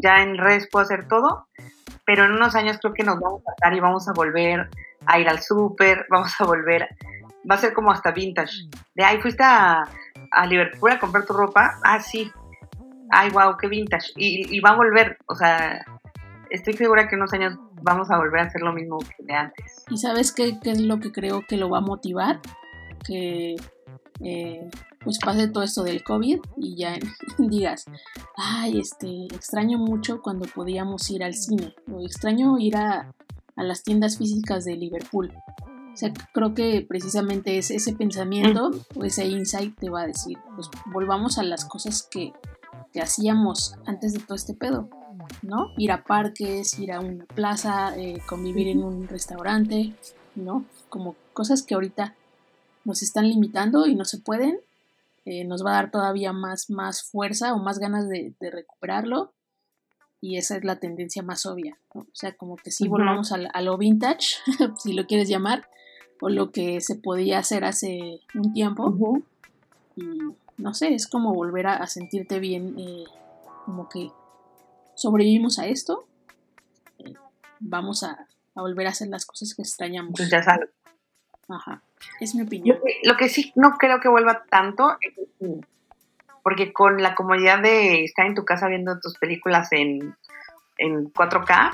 ya 0.01 0.21
en 0.21 0.37
redes 0.37 0.67
puedo 0.71 0.83
hacer 0.83 1.07
todo, 1.07 1.47
pero 2.05 2.25
en 2.25 2.31
unos 2.31 2.55
años 2.55 2.77
creo 2.81 2.93
que 2.93 3.03
nos 3.03 3.19
vamos 3.19 3.41
a 3.47 3.51
estar 3.51 3.73
y 3.73 3.79
vamos 3.79 4.07
a 4.07 4.13
volver 4.13 4.69
a 5.05 5.19
ir 5.19 5.29
al 5.29 5.41
súper, 5.41 6.05
vamos 6.09 6.33
a 6.39 6.45
volver, 6.45 6.87
va 7.49 7.55
a 7.55 7.59
ser 7.59 7.73
como 7.73 7.91
hasta 7.91 8.11
vintage. 8.11 8.69
De 8.93 9.03
ahí 9.03 9.19
fuiste 9.19 9.43
a, 9.43 9.87
a 10.31 10.45
Liverpool 10.45 10.91
a 10.91 10.99
comprar 10.99 11.25
tu 11.25 11.33
ropa, 11.33 11.79
ah, 11.83 11.99
sí, 11.99 12.31
ay, 13.11 13.29
wow, 13.29 13.57
qué 13.57 13.67
vintage. 13.67 14.11
Y, 14.15 14.55
y 14.55 14.59
va 14.59 14.71
a 14.71 14.75
volver, 14.75 15.17
o 15.27 15.35
sea, 15.35 15.85
estoy 16.49 16.73
segura 16.73 17.07
que 17.07 17.15
en 17.15 17.21
unos 17.21 17.33
años 17.33 17.57
vamos 17.85 18.09
a 18.09 18.17
volver 18.17 18.41
a 18.41 18.43
hacer 18.45 18.61
lo 18.61 18.73
mismo 18.73 18.97
que 18.97 19.23
de 19.23 19.33
antes. 19.33 19.85
¿Y 19.89 19.97
sabes 19.97 20.33
qué, 20.33 20.59
qué 20.61 20.71
es 20.71 20.81
lo 20.81 20.99
que 20.99 21.11
creo 21.11 21.45
que 21.47 21.55
lo 21.55 21.69
va 21.69 21.77
a 21.77 21.81
motivar? 21.81 22.41
Que 23.05 23.55
eh, 24.21 24.69
pues 25.03 25.19
pase 25.19 25.47
todo 25.47 25.63
esto 25.63 25.83
del 25.83 26.03
COVID 26.03 26.39
y 26.57 26.75
ya 26.75 26.97
digas, 27.37 27.85
ay, 28.35 28.79
este, 28.79 29.25
extraño 29.25 29.77
mucho 29.77 30.21
cuando 30.21 30.47
podíamos 30.47 31.09
ir 31.11 31.23
al 31.23 31.35
cine, 31.35 31.75
o 31.91 32.01
extraño 32.01 32.57
ir 32.57 32.75
a, 32.75 33.13
a 33.55 33.63
las 33.63 33.83
tiendas 33.83 34.17
físicas 34.17 34.65
de 34.65 34.75
Liverpool. 34.75 35.31
O 35.93 35.97
sea, 35.97 36.11
creo 36.33 36.53
que 36.53 36.85
precisamente 36.87 37.57
es 37.57 37.71
ese 37.71 37.93
pensamiento 37.93 38.71
o 38.95 39.03
ese 39.05 39.27
insight 39.27 39.77
te 39.79 39.89
va 39.89 40.01
a 40.01 40.07
decir, 40.07 40.37
pues 40.55 40.69
volvamos 40.91 41.37
a 41.37 41.43
las 41.43 41.63
cosas 41.63 42.05
que, 42.11 42.33
que 42.91 43.01
hacíamos 43.01 43.75
antes 43.85 44.11
de 44.11 44.19
todo 44.19 44.35
este 44.35 44.55
pedo. 44.55 44.89
¿No? 45.41 45.71
Ir 45.77 45.91
a 45.91 46.03
parques, 46.03 46.77
ir 46.79 46.91
a 46.91 46.99
una 46.99 47.25
plaza, 47.25 47.95
eh, 47.97 48.21
convivir 48.25 48.67
en 48.67 48.83
un 48.83 49.07
restaurante, 49.07 49.93
¿no? 50.35 50.65
Como 50.89 51.15
cosas 51.33 51.63
que 51.63 51.75
ahorita 51.75 52.15
nos 52.83 53.01
están 53.01 53.27
limitando 53.27 53.87
y 53.87 53.95
no 53.95 54.05
se 54.05 54.19
pueden. 54.19 54.59
Eh, 55.25 55.43
nos 55.43 55.65
va 55.65 55.71
a 55.71 55.73
dar 55.73 55.91
todavía 55.91 56.33
más, 56.33 56.69
más 56.69 57.03
fuerza 57.03 57.53
o 57.53 57.59
más 57.59 57.79
ganas 57.79 58.07
de, 58.07 58.33
recuperarlo. 58.39 59.33
Y 60.21 60.37
esa 60.37 60.57
es 60.57 60.63
la 60.63 60.77
tendencia 60.77 61.21
más 61.21 61.45
obvia, 61.45 61.77
O 61.93 62.05
sea, 62.13 62.35
como 62.35 62.55
que 62.55 62.71
si 62.71 62.87
volvamos 62.87 63.31
a, 63.31 63.61
lo 63.61 63.77
vintage, 63.77 64.37
si 64.77 64.93
lo 64.93 65.05
quieres 65.05 65.29
llamar, 65.29 65.67
o 66.21 66.29
lo 66.29 66.51
que 66.51 66.81
se 66.81 66.95
podía 66.95 67.39
hacer 67.39 67.63
hace 67.63 68.21
un 68.33 68.53
tiempo. 68.53 69.21
Y 69.95 70.03
no 70.57 70.73
sé, 70.73 70.93
es 70.93 71.07
como 71.07 71.33
volver 71.33 71.67
a, 71.67 71.85
sentirte 71.87 72.39
bien, 72.39 72.75
eh, 72.79 73.03
como 73.65 73.89
que 73.89 74.09
sobrevivimos 74.95 75.59
a 75.59 75.67
esto, 75.67 76.07
eh, 76.99 77.13
vamos 77.59 78.03
a, 78.03 78.27
volver 78.55 78.87
a 78.87 78.91
hacer 78.91 79.09
las 79.09 79.25
cosas 79.25 79.53
que 79.53 79.61
extrañamos. 79.61 80.13
Pues 80.15 80.29
ya 80.29 80.41
sabes. 80.41 80.69
Ajá, 81.49 81.83
es 82.19 82.33
mi 82.33 82.41
opinión. 82.41 82.79
Lo 83.03 83.17
que, 83.17 83.29
sí 83.29 83.51
no 83.55 83.77
creo 83.77 83.99
que 83.99 84.09
vuelva 84.09 84.45
tanto 84.49 84.97
es 85.01 85.13
porque 86.41 86.73
con 86.73 87.01
la 87.01 87.15
comodidad 87.15 87.61
de 87.61 88.03
estar 88.03 88.25
en 88.25 88.35
tu 88.35 88.45
casa 88.45 88.67
viendo 88.67 88.99
tus 88.99 89.17
películas 89.17 89.71
en, 89.71 90.15
en 90.77 91.11
4K, 91.11 91.71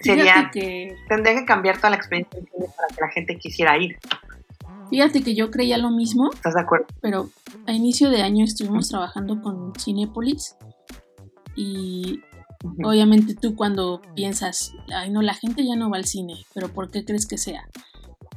sería 0.00 0.50
que, 0.52 0.96
tendría 1.08 1.34
que 1.34 1.44
cambiar 1.44 1.76
toda 1.76 1.90
la 1.90 1.96
experiencia 1.96 2.40
para 2.76 2.88
que 2.94 3.00
la 3.00 3.08
gente 3.08 3.38
quisiera 3.38 3.78
ir. 3.78 3.98
Fíjate 4.90 5.22
que 5.22 5.34
yo 5.34 5.50
creía 5.50 5.78
lo 5.78 5.90
mismo. 5.90 6.30
¿Estás 6.32 6.54
de 6.54 6.60
acuerdo? 6.60 6.86
Pero 7.00 7.30
a 7.66 7.72
inicio 7.72 8.10
de 8.10 8.22
año 8.22 8.44
estuvimos 8.44 8.88
trabajando 8.88 9.40
con 9.40 9.72
Cinepolis 9.74 10.56
y 11.56 12.20
obviamente 12.84 13.34
tú 13.34 13.56
cuando 13.56 14.00
piensas, 14.14 14.72
ay 14.94 15.10
no, 15.10 15.22
la 15.22 15.34
gente 15.34 15.66
ya 15.66 15.76
no 15.76 15.90
va 15.90 15.96
al 15.96 16.06
cine, 16.06 16.34
pero 16.54 16.72
¿por 16.72 16.90
qué 16.90 17.04
crees 17.04 17.26
que 17.26 17.38
sea? 17.38 17.68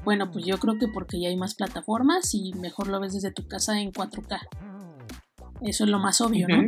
Bueno, 0.03 0.32
pues 0.32 0.45
yo 0.45 0.59
creo 0.59 0.78
que 0.78 0.88
porque 0.88 1.20
ya 1.20 1.30
hay 1.30 1.36
más 1.36 1.55
plataformas 1.55 2.34
y 2.34 2.53
mejor 2.53 2.88
lo 2.88 2.99
ves 2.99 3.13
desde 3.13 3.32
tu 3.32 3.47
casa 3.47 3.82
en 3.82 3.91
4K. 3.91 4.39
Eso 5.61 5.84
es 5.84 5.89
lo 5.89 5.99
más 5.99 6.22
obvio, 6.22 6.47
¿no? 6.47 6.63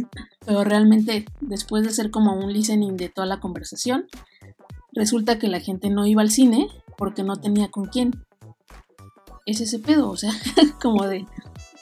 Pero 0.45 0.64
realmente, 0.64 1.26
después 1.41 1.84
de 1.84 1.91
ser 1.91 2.10
como 2.10 2.34
un 2.34 2.52
listening 2.52 2.98
de 2.98 3.10
toda 3.10 3.28
la 3.28 3.39
conversación, 3.39 4.08
resulta 4.91 5.38
que 5.38 5.50
la 5.50 5.60
gente 5.60 5.89
no 5.89 6.08
iba 6.08 6.22
al 6.22 6.32
cine 6.32 6.68
porque 6.98 7.24
no 7.24 7.36
tenía 7.36 7.70
con 7.70 7.86
quién. 7.86 8.26
Es 9.45 9.62
ese 9.62 9.78
pedo, 9.80 10.10
o 10.10 10.18
sea, 10.18 10.32
como 10.82 11.06
de, 11.06 11.28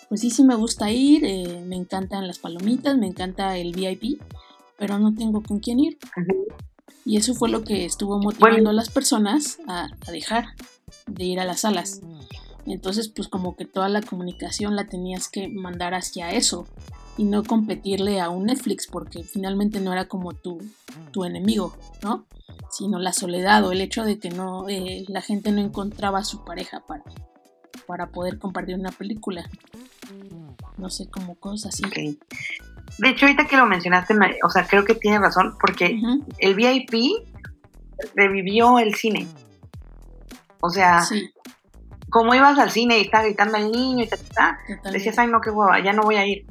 pues 0.10 0.22
sí, 0.22 0.30
sí 0.30 0.44
me 0.44 0.56
gusta 0.56 0.92
ir, 0.92 1.24
eh, 1.24 1.64
me 1.66 1.78
encantan 1.78 2.28
las 2.28 2.40
palomitas, 2.40 2.98
me 2.98 3.08
encanta 3.08 3.58
el 3.58 3.72
VIP, 3.72 4.22
pero 4.78 5.00
no 5.00 5.14
tengo 5.14 5.42
con 5.42 5.60
quién 5.60 5.80
ir. 5.80 5.98
Y 7.06 7.18
eso 7.18 7.36
fue 7.36 7.50
lo 7.50 7.64
que 7.64 7.86
estuvo 7.86 8.20
motivando 8.20 8.72
a 8.72 8.74
las 8.74 8.90
personas 8.90 9.60
a, 9.68 9.88
dejar 10.12 10.56
de 11.08 11.24
ir 11.24 11.40
a 11.40 11.46
las 11.46 11.62
salas. 11.62 12.02
Entonces, 12.66 13.10
pues 13.10 13.28
como 13.28 13.56
que 13.56 13.66
toda 13.66 13.90
la 13.90 14.02
comunicación 14.02 14.76
la 14.76 14.88
tenías 14.88 15.30
que 15.30 15.48
mandar 15.48 15.94
hacia 15.94 16.32
eso 16.32 16.68
y 17.18 17.24
no 17.24 17.44
competirle 17.44 18.20
a 18.20 18.30
un 18.30 18.46
Netflix 18.46 18.88
porque 18.88 19.24
finalmente 19.24 19.80
no 19.80 19.94
era 19.94 20.08
como 20.08 20.34
tu, 20.34 20.60
tu 21.12 21.26
enemigo, 21.26 21.76
¿no? 22.02 22.26
Sino 22.72 23.00
la 23.00 23.14
soledad 23.14 23.64
o 23.66 23.72
el 23.72 23.82
hecho 23.82 24.04
de 24.04 24.20
que 24.20 24.30
no 24.30 24.68
eh, 24.68 25.06
la 25.08 25.22
gente 25.22 25.52
no 25.52 25.62
encontraba 25.62 26.20
a 26.20 26.26
su 26.26 26.44
pareja 26.44 26.84
para, 26.86 27.04
para 27.86 28.12
poder 28.12 28.40
compartir 28.40 28.76
una 28.76 28.92
película. 28.92 29.50
No 30.78 30.90
sé, 30.90 31.08
como 31.08 31.36
cosas 31.36 31.74
así. 31.74 31.84
De 32.98 33.10
hecho, 33.10 33.26
ahorita 33.26 33.46
que 33.46 33.58
lo 33.58 33.66
mencionaste, 33.66 34.16
o 34.44 34.50
sea, 34.50 34.66
creo 34.66 34.86
que 34.86 34.96
tienes 34.96 35.22
razón, 35.22 35.58
porque 35.60 36.00
el 36.40 36.56
VIP 36.56 37.28
revivió 38.16 38.80
el 38.80 38.96
cine. 38.96 39.28
O 40.62 40.70
sea, 40.70 41.04
como 42.10 42.34
ibas 42.34 42.58
al 42.58 42.72
cine 42.72 42.98
y 42.98 43.02
estaba 43.02 43.26
gritando 43.26 43.58
al 43.58 43.72
niño 43.72 44.06
y 44.06 44.08
ta, 44.08 44.60
decías, 44.92 45.20
ay, 45.20 45.28
no, 45.28 45.42
qué 45.42 45.50
guapa, 45.50 45.80
ya 45.80 45.94
no 45.94 46.04
voy 46.04 46.16
a 46.16 46.26
ir. 46.26 46.46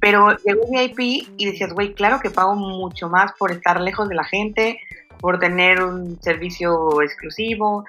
Pero 0.00 0.36
llegó 0.38 0.66
VIP 0.70 1.28
y 1.36 1.46
decías, 1.46 1.72
güey, 1.72 1.94
claro 1.94 2.20
que 2.20 2.30
pago 2.30 2.54
mucho 2.54 3.08
más 3.08 3.32
por 3.38 3.52
estar 3.52 3.80
lejos 3.80 4.08
de 4.08 4.14
la 4.14 4.24
gente, 4.24 4.78
por 5.18 5.38
tener 5.38 5.82
un 5.82 6.20
servicio 6.22 7.00
exclusivo. 7.02 7.84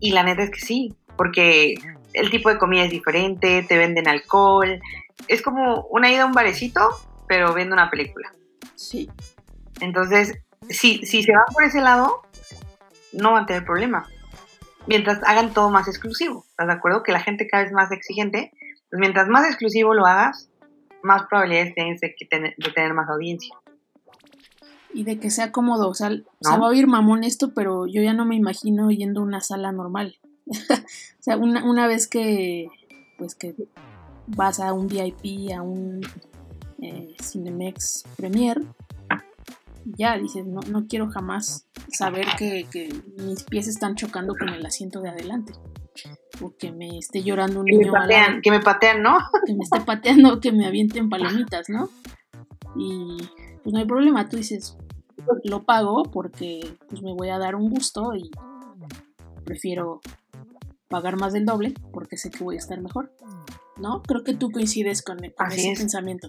Y 0.00 0.12
la 0.12 0.22
neta 0.22 0.42
es 0.42 0.50
que 0.50 0.60
sí, 0.60 0.94
porque 1.16 1.74
el 2.12 2.30
tipo 2.30 2.48
de 2.48 2.58
comida 2.58 2.84
es 2.84 2.90
diferente, 2.90 3.62
te 3.62 3.78
venden 3.78 4.08
alcohol. 4.08 4.80
Es 5.28 5.42
como 5.42 5.86
una 5.90 6.10
ida 6.10 6.22
a 6.22 6.26
un 6.26 6.32
barecito, 6.32 6.88
pero 7.28 7.54
viendo 7.54 7.74
una 7.74 7.90
película. 7.90 8.32
Sí. 8.74 9.10
Entonces, 9.80 10.38
si, 10.68 10.98
si 11.04 11.22
se 11.22 11.32
van 11.32 11.44
por 11.52 11.64
ese 11.64 11.80
lado, 11.80 12.22
no 13.12 13.32
van 13.32 13.44
a 13.44 13.46
tener 13.46 13.64
problema. 13.64 14.08
Mientras 14.86 15.22
hagan 15.24 15.52
todo 15.52 15.70
más 15.70 15.88
exclusivo. 15.88 16.44
¿Estás 16.50 16.68
de 16.68 16.72
acuerdo? 16.72 17.02
Que 17.02 17.12
la 17.12 17.20
gente 17.20 17.48
cada 17.48 17.64
vez 17.64 17.72
más 17.72 17.90
exigente. 17.90 18.52
Pues 18.90 19.00
mientras 19.00 19.28
más 19.28 19.46
exclusivo 19.46 19.94
lo 19.94 20.06
hagas, 20.06 20.48
más 21.02 21.24
probabilidades 21.28 21.74
tienes 21.74 22.00
de, 22.00 22.14
tener, 22.30 22.54
de 22.56 22.70
tener 22.70 22.94
más 22.94 23.08
audiencia. 23.08 23.54
Y 24.94 25.04
de 25.04 25.18
que 25.18 25.30
sea 25.30 25.52
cómodo. 25.52 25.88
O 25.88 25.94
sea, 25.94 26.10
se 26.10 26.50
va 26.50 26.66
a 26.66 26.68
oír 26.68 26.86
mamón 26.86 27.24
esto, 27.24 27.52
pero 27.52 27.86
yo 27.86 28.00
ya 28.02 28.12
no 28.12 28.24
me 28.24 28.36
imagino 28.36 28.90
yendo 28.90 29.20
a 29.20 29.24
una 29.24 29.40
sala 29.40 29.72
normal. 29.72 30.18
o 30.46 31.22
sea, 31.22 31.36
una, 31.36 31.64
una 31.64 31.86
vez 31.86 32.06
que, 32.06 32.68
pues 33.18 33.34
que 33.34 33.54
vas 34.28 34.60
a 34.60 34.72
un 34.72 34.86
VIP, 34.86 35.52
a 35.52 35.62
un 35.62 36.00
eh, 36.80 37.14
Cinemex 37.22 38.04
Premier, 38.16 38.62
ya 39.84 40.18
dices, 40.18 40.46
no, 40.46 40.60
no 40.68 40.86
quiero 40.86 41.08
jamás 41.10 41.66
saber 41.88 42.26
que, 42.38 42.66
mis 43.18 43.44
pies 43.44 43.68
están 43.68 43.94
chocando 43.94 44.34
con 44.38 44.48
el 44.48 44.64
asiento 44.64 45.00
de 45.00 45.10
adelante. 45.10 45.52
O 46.42 46.54
que 46.56 46.72
me 46.72 46.98
esté 46.98 47.22
llorando 47.22 47.60
un 47.60 47.66
niño. 47.66 47.92
Me 47.92 48.42
que 48.42 48.50
me 48.50 48.60
patean, 48.60 49.02
¿no? 49.02 49.16
Que 49.46 49.54
me 49.54 49.64
esté 49.64 49.80
pateando, 49.80 50.40
que 50.40 50.52
me 50.52 50.66
avienten 50.66 51.08
palomitas, 51.08 51.68
¿no? 51.68 51.88
Y 52.76 53.16
pues 53.62 53.72
no 53.72 53.78
hay 53.78 53.86
problema, 53.86 54.28
tú 54.28 54.36
dices, 54.36 54.76
lo 55.44 55.64
pago 55.64 56.02
porque 56.04 56.76
pues 56.88 57.02
me 57.02 57.14
voy 57.14 57.30
a 57.30 57.38
dar 57.38 57.54
un 57.54 57.70
gusto 57.70 58.14
y 58.14 58.30
prefiero 59.44 60.00
pagar 60.88 61.16
más 61.16 61.32
del 61.32 61.46
doble 61.46 61.74
porque 61.92 62.16
sé 62.16 62.30
que 62.30 62.44
voy 62.44 62.56
a 62.56 62.58
estar 62.58 62.80
mejor. 62.80 63.12
¿No? 63.76 64.02
Creo 64.02 64.24
que 64.24 64.34
tú 64.34 64.50
coincides 64.50 65.02
con, 65.02 65.18
ese 65.24 65.74
pensamiento. 65.76 66.28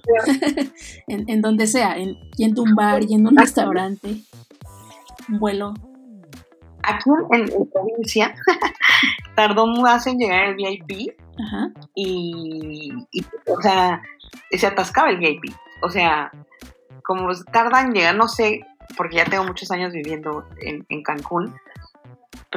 en, 1.07 1.41
donde 1.41 1.67
sea, 1.67 1.97
en, 1.97 2.15
yendo 2.37 2.61
a 2.61 2.65
un 2.65 2.75
bar, 2.75 3.05
yendo 3.05 3.29
a 3.29 3.31
un 3.31 3.37
restaurante, 3.37 4.21
un 5.29 5.39
vuelo. 5.39 5.73
Aquí 6.83 7.09
en, 7.31 7.69
provincia 7.69 8.35
tardó 9.35 9.67
más 9.67 10.07
en 10.07 10.19
llegar 10.19 10.45
el 10.45 10.55
VIP 10.55 11.13
Y, 11.95 12.93
o 13.47 13.61
sea, 13.61 14.01
se 14.51 14.67
atascaba 14.67 15.09
el 15.09 15.17
VIP. 15.17 15.53
O 15.81 15.89
sea, 15.89 16.31
como 17.03 17.29
tardan 17.51 17.87
en 17.87 17.93
llegar, 17.93 18.15
no 18.15 18.27
sé, 18.27 18.61
porque 18.95 19.17
ya 19.17 19.25
tengo 19.25 19.43
muchos 19.43 19.69
años 19.71 19.93
viviendo 19.93 20.47
en, 20.61 20.85
en 20.89 21.03
Cancún, 21.03 21.53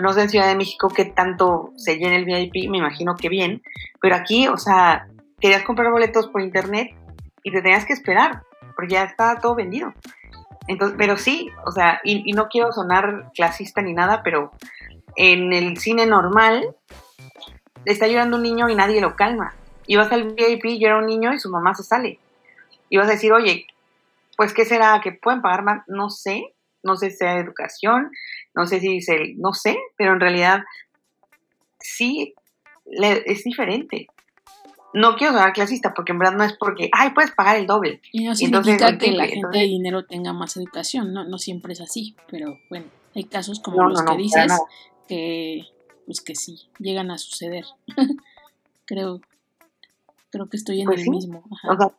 no 0.00 0.12
sé 0.12 0.22
en 0.22 0.30
Ciudad 0.30 0.48
de 0.48 0.56
México 0.56 0.88
qué 0.88 1.04
tanto 1.04 1.72
se 1.76 1.96
llena 1.96 2.16
el 2.16 2.24
VIP, 2.24 2.70
me 2.70 2.78
imagino 2.78 3.16
que 3.16 3.28
bien, 3.28 3.62
pero 4.00 4.16
aquí, 4.16 4.48
o 4.48 4.56
sea, 4.56 5.08
querías 5.40 5.62
comprar 5.62 5.90
boletos 5.90 6.28
por 6.28 6.42
internet 6.42 6.94
y 7.42 7.50
te 7.50 7.62
tenías 7.62 7.84
que 7.84 7.92
esperar, 7.92 8.42
porque 8.76 8.94
ya 8.94 9.04
estaba 9.04 9.40
todo 9.40 9.54
vendido. 9.54 9.92
Entonces, 10.68 10.96
pero 10.98 11.16
sí, 11.16 11.50
o 11.66 11.72
sea, 11.72 12.00
y, 12.04 12.32
no 12.32 12.48
quiero 12.48 12.72
sonar 12.72 13.32
clasista 13.34 13.82
ni 13.82 13.92
nada, 13.92 14.22
pero 14.22 14.52
en 15.16 15.52
el 15.52 15.78
cine 15.78 16.06
normal 16.06 16.76
está 17.84 18.06
llorando 18.06 18.36
un 18.36 18.42
niño 18.42 18.68
y 18.68 18.74
nadie 18.74 19.00
lo 19.00 19.16
calma. 19.16 19.54
Y 19.86 19.96
vas 19.96 20.12
al 20.12 20.34
VIP, 20.34 20.78
llora 20.78 20.98
un 20.98 21.06
niño 21.06 21.32
y 21.32 21.40
su 21.40 21.50
mamá 21.50 21.74
se 21.74 21.82
sale. 21.82 22.20
Y 22.88 22.98
vas 22.98 23.08
a 23.08 23.12
decir, 23.12 23.32
oye, 23.32 23.66
pues 24.36 24.52
¿qué 24.52 24.64
será? 24.64 25.00
¿Que 25.02 25.12
pueden 25.12 25.42
pagar 25.42 25.64
más? 25.64 25.82
No 25.88 26.10
sé, 26.10 26.54
no 26.82 26.96
sé 26.96 27.10
si 27.10 27.18
sea 27.18 27.38
educación, 27.38 28.10
no 28.54 28.66
sé 28.66 28.80
si 28.80 28.98
el, 29.08 29.38
no 29.38 29.52
sé, 29.52 29.76
pero 29.96 30.12
en 30.12 30.20
realidad 30.20 30.62
sí 31.78 32.34
es 32.86 33.44
diferente 33.44 34.08
no 34.92 35.16
quiero 35.16 35.32
sonar 35.32 35.52
clasista 35.52 35.94
porque 35.94 36.12
en 36.12 36.18
verdad 36.18 36.36
no 36.36 36.44
es 36.44 36.54
porque, 36.54 36.90
ay, 36.92 37.10
puedes 37.10 37.30
pagar 37.32 37.56
el 37.56 37.66
doble. 37.66 38.00
Y 38.12 38.24
no 38.24 38.34
significa 38.34 38.96
que 38.98 39.12
la 39.12 39.26
gente 39.26 39.58
de 39.58 39.64
dinero 39.64 40.04
tenga 40.04 40.32
más 40.32 40.56
educación, 40.56 41.12
no, 41.12 41.24
no 41.24 41.38
siempre 41.38 41.72
es 41.72 41.80
así, 41.80 42.16
pero 42.28 42.58
bueno, 42.68 42.86
hay 43.14 43.24
casos 43.24 43.60
como 43.60 43.88
los 43.88 44.02
que 44.02 44.16
dices 44.16 44.52
que, 45.08 45.66
pues 46.06 46.20
que 46.20 46.34
sí, 46.34 46.68
llegan 46.78 47.10
a 47.10 47.18
suceder. 47.18 47.64
creo, 48.84 49.20
creo 50.30 50.48
que 50.48 50.56
estoy 50.56 50.80
en 50.80 50.86
pues 50.86 51.02
el 51.02 51.10
mismo. 51.10 51.44
O 51.68 51.76
sea, 51.76 51.90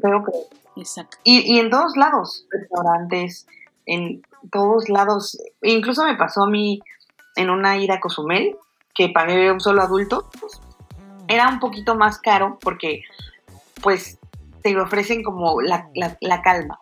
creo 0.00 0.24
que... 0.24 0.80
Exacto. 0.80 1.18
Y, 1.24 1.54
y 1.54 1.58
en 1.58 1.70
todos 1.70 1.96
lados, 1.96 2.46
restaurantes, 2.50 3.46
en 3.84 4.22
todos 4.50 4.88
lados, 4.88 5.38
incluso 5.62 6.04
me 6.04 6.16
pasó 6.16 6.44
a 6.44 6.50
mí 6.50 6.80
en 7.36 7.50
una 7.50 7.76
ida 7.78 7.94
a 7.94 8.00
Cozumel, 8.00 8.56
que 8.94 9.08
pagué 9.08 9.52
un 9.52 9.60
solo 9.60 9.82
adulto, 9.82 10.28
pues, 10.40 10.60
era 11.28 11.48
un 11.48 11.60
poquito 11.60 11.94
más 11.94 12.18
caro 12.18 12.58
porque 12.60 13.02
pues 13.82 14.18
te 14.62 14.76
ofrecen 14.80 15.22
como 15.22 15.60
la, 15.60 15.88
calma. 16.42 16.80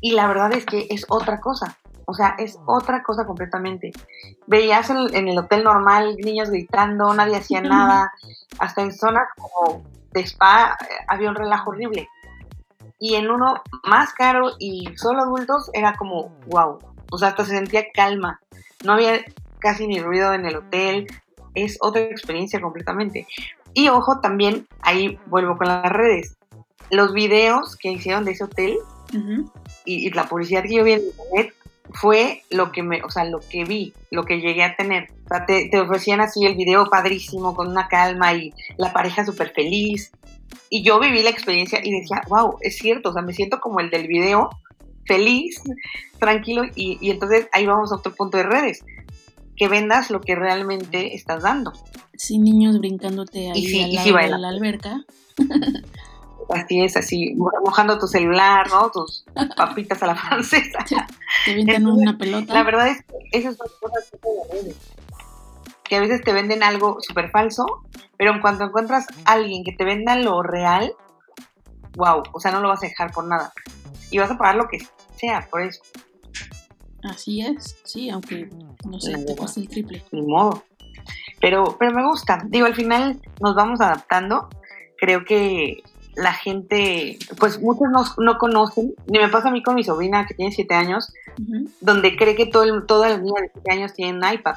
Y 0.00 0.12
la 0.12 0.26
verdad 0.26 0.52
es 0.52 0.66
que 0.66 0.86
es 0.90 1.06
otra 1.08 1.40
cosa. 1.40 1.78
O 2.04 2.14
sea, 2.14 2.36
es 2.38 2.58
otra 2.66 3.02
cosa 3.02 3.24
completamente. 3.24 3.92
Veías 4.46 4.90
en, 4.90 5.28
el 5.28 5.38
hotel 5.38 5.64
normal 5.64 6.16
niños 6.18 6.50
gritando, 6.50 7.14
nadie 7.14 7.36
hacía 7.36 7.60
nada. 7.62 8.12
Hasta 8.58 8.82
en 8.82 8.92
zonas 8.92 9.28
como 9.36 9.84
de 10.12 10.20
spa 10.20 10.76
había 11.08 11.30
un 11.30 11.36
relajo 11.36 11.70
horrible. 11.70 12.08
Y 12.98 13.14
en 13.16 13.30
uno 13.30 13.62
más 13.84 14.12
caro 14.14 14.52
y 14.58 14.88
solo 14.96 15.22
adultos 15.22 15.70
era 15.72 15.96
como, 15.96 16.30
wow. 16.46 16.78
O 17.10 17.18
sea, 17.18 17.28
hasta 17.28 17.44
se 17.44 17.56
sentía 17.56 17.84
calma. 17.92 18.40
No 18.84 18.94
había 18.94 19.20
casi 19.58 19.86
ni 19.86 20.00
ruido 20.00 20.32
en 20.32 20.46
el 20.46 20.56
hotel, 20.56 21.06
es 21.54 21.78
otra 21.80 22.02
experiencia 22.02 22.60
completamente. 22.60 23.26
Y 23.74 23.88
ojo, 23.88 24.20
también 24.20 24.66
ahí 24.80 25.18
vuelvo 25.26 25.56
con 25.56 25.68
las 25.68 25.92
redes. 25.92 26.36
Los 26.90 27.12
videos 27.12 27.76
que 27.76 27.90
hicieron 27.90 28.24
de 28.24 28.32
ese 28.32 28.44
hotel 28.44 28.78
y, 29.84 30.10
la 30.10 30.28
publicidad 30.28 30.62
que 30.62 30.74
yo 30.74 30.84
vi 30.84 30.92
en 30.92 31.02
internet 31.02 31.54
fue 31.92 32.42
lo 32.50 32.72
que 32.72 32.82
me, 32.82 33.02
o 33.02 33.10
sea, 33.10 33.24
lo 33.24 33.40
que 33.40 33.64
vi, 33.64 33.92
lo 34.10 34.24
que 34.24 34.40
llegué 34.40 34.64
a 34.64 34.76
tener. 34.76 35.08
O 35.24 35.28
sea, 35.28 35.46
te, 35.46 35.70
ofrecían 35.80 36.20
así 36.20 36.44
el 36.44 36.56
video 36.56 36.88
padrísimo, 36.90 37.54
con 37.54 37.68
una 37.68 37.88
calma 37.88 38.34
y 38.34 38.52
la 38.76 38.92
pareja 38.92 39.24
súper 39.24 39.52
feliz. 39.52 40.12
Y 40.70 40.82
yo 40.82 40.98
viví 40.98 41.22
la 41.22 41.30
experiencia 41.30 41.80
y 41.82 41.92
decía, 41.92 42.22
wow, 42.28 42.56
es 42.60 42.76
cierto, 42.76 43.10
o 43.10 43.12
sea, 43.12 43.22
me 43.22 43.32
siento 43.32 43.60
como 43.60 43.80
el 43.80 43.90
del 43.90 44.06
video, 44.08 44.50
feliz, 45.04 45.62
tranquilo, 46.18 46.64
y, 46.74 46.98
y 47.00 47.10
entonces 47.10 47.48
ahí 47.52 47.66
vamos 47.66 47.92
a 47.92 47.96
otro 47.96 48.14
punto 48.14 48.36
de 48.36 48.44
redes 48.44 48.82
que 49.56 49.68
vendas 49.68 50.10
lo 50.10 50.20
que 50.20 50.34
realmente 50.34 51.14
estás 51.14 51.42
dando. 51.42 51.72
Sin 52.14 52.44
niños 52.44 52.78
brincándote 52.78 53.50
ahí 53.50 53.80
al 53.80 53.94
lado 53.94 54.16
de 54.16 54.38
la 54.38 54.48
alberca. 54.48 55.04
Así 56.48 56.80
es, 56.80 56.96
así, 56.96 57.34
mojando 57.34 57.98
tu 57.98 58.06
celular, 58.06 58.68
¿no? 58.70 58.90
Tus 58.90 59.24
papitas 59.56 60.02
a 60.02 60.06
la 60.06 60.14
francesa. 60.28 60.78
Te 61.44 61.54
venden 61.54 61.86
una 61.86 62.16
pelota. 62.16 62.52
La 62.54 62.62
verdad 62.62 62.88
es 62.88 63.04
que 63.04 63.38
esas 63.38 63.56
son 63.56 63.66
cosas 63.80 64.04
que 64.10 64.18
que 65.88 65.96
a 65.96 66.00
veces 66.00 66.22
te 66.22 66.32
venden 66.32 66.62
algo 66.62 66.98
súper 67.00 67.30
falso, 67.30 67.84
pero 68.16 68.32
en 68.32 68.40
cuanto 68.40 68.64
encuentras 68.64 69.06
a 69.24 69.32
alguien 69.32 69.64
que 69.64 69.72
te 69.72 69.84
venda 69.84 70.16
lo 70.16 70.42
real, 70.42 70.92
wow, 71.96 72.22
o 72.32 72.40
sea, 72.40 72.52
no 72.52 72.60
lo 72.60 72.68
vas 72.68 72.82
a 72.82 72.86
dejar 72.86 73.12
por 73.12 73.26
nada. 73.26 73.52
Y 74.10 74.18
vas 74.18 74.30
a 74.30 74.38
pagar 74.38 74.56
lo 74.56 74.68
que 74.68 74.78
sea 75.16 75.46
por 75.50 75.62
eso. 75.62 75.82
Así 77.02 77.40
es, 77.40 77.76
sí, 77.84 78.10
aunque 78.10 78.48
no 78.84 79.00
sé, 79.00 79.12
te 79.12 79.60
el 79.60 79.68
triple. 79.68 80.04
Ni 80.12 80.22
modo. 80.22 80.64
Pero, 81.40 81.76
pero 81.78 81.92
me 81.92 82.04
gusta. 82.04 82.42
Digo, 82.46 82.66
al 82.66 82.74
final 82.74 83.20
nos 83.40 83.54
vamos 83.54 83.80
adaptando. 83.80 84.48
Creo 84.96 85.24
que 85.24 85.82
la 86.16 86.32
gente, 86.32 87.18
pues 87.38 87.60
muchos 87.60 87.88
no, 87.92 88.04
no 88.24 88.38
conocen, 88.38 88.94
ni 89.06 89.18
me 89.18 89.28
pasa 89.28 89.48
a 89.48 89.52
mí 89.52 89.62
con 89.62 89.74
mi 89.74 89.84
sobrina 89.84 90.26
que 90.26 90.34
tiene 90.34 90.50
7 90.50 90.74
años, 90.74 91.12
donde 91.80 92.16
cree 92.16 92.34
que 92.34 92.46
todo 92.46 92.62
el, 92.62 92.86
todas 92.86 93.12
las 93.12 93.20
niñas 93.20 93.42
de 93.42 93.50
7 93.52 93.72
años 93.72 93.94
tienen 93.94 94.34
iPad. 94.34 94.56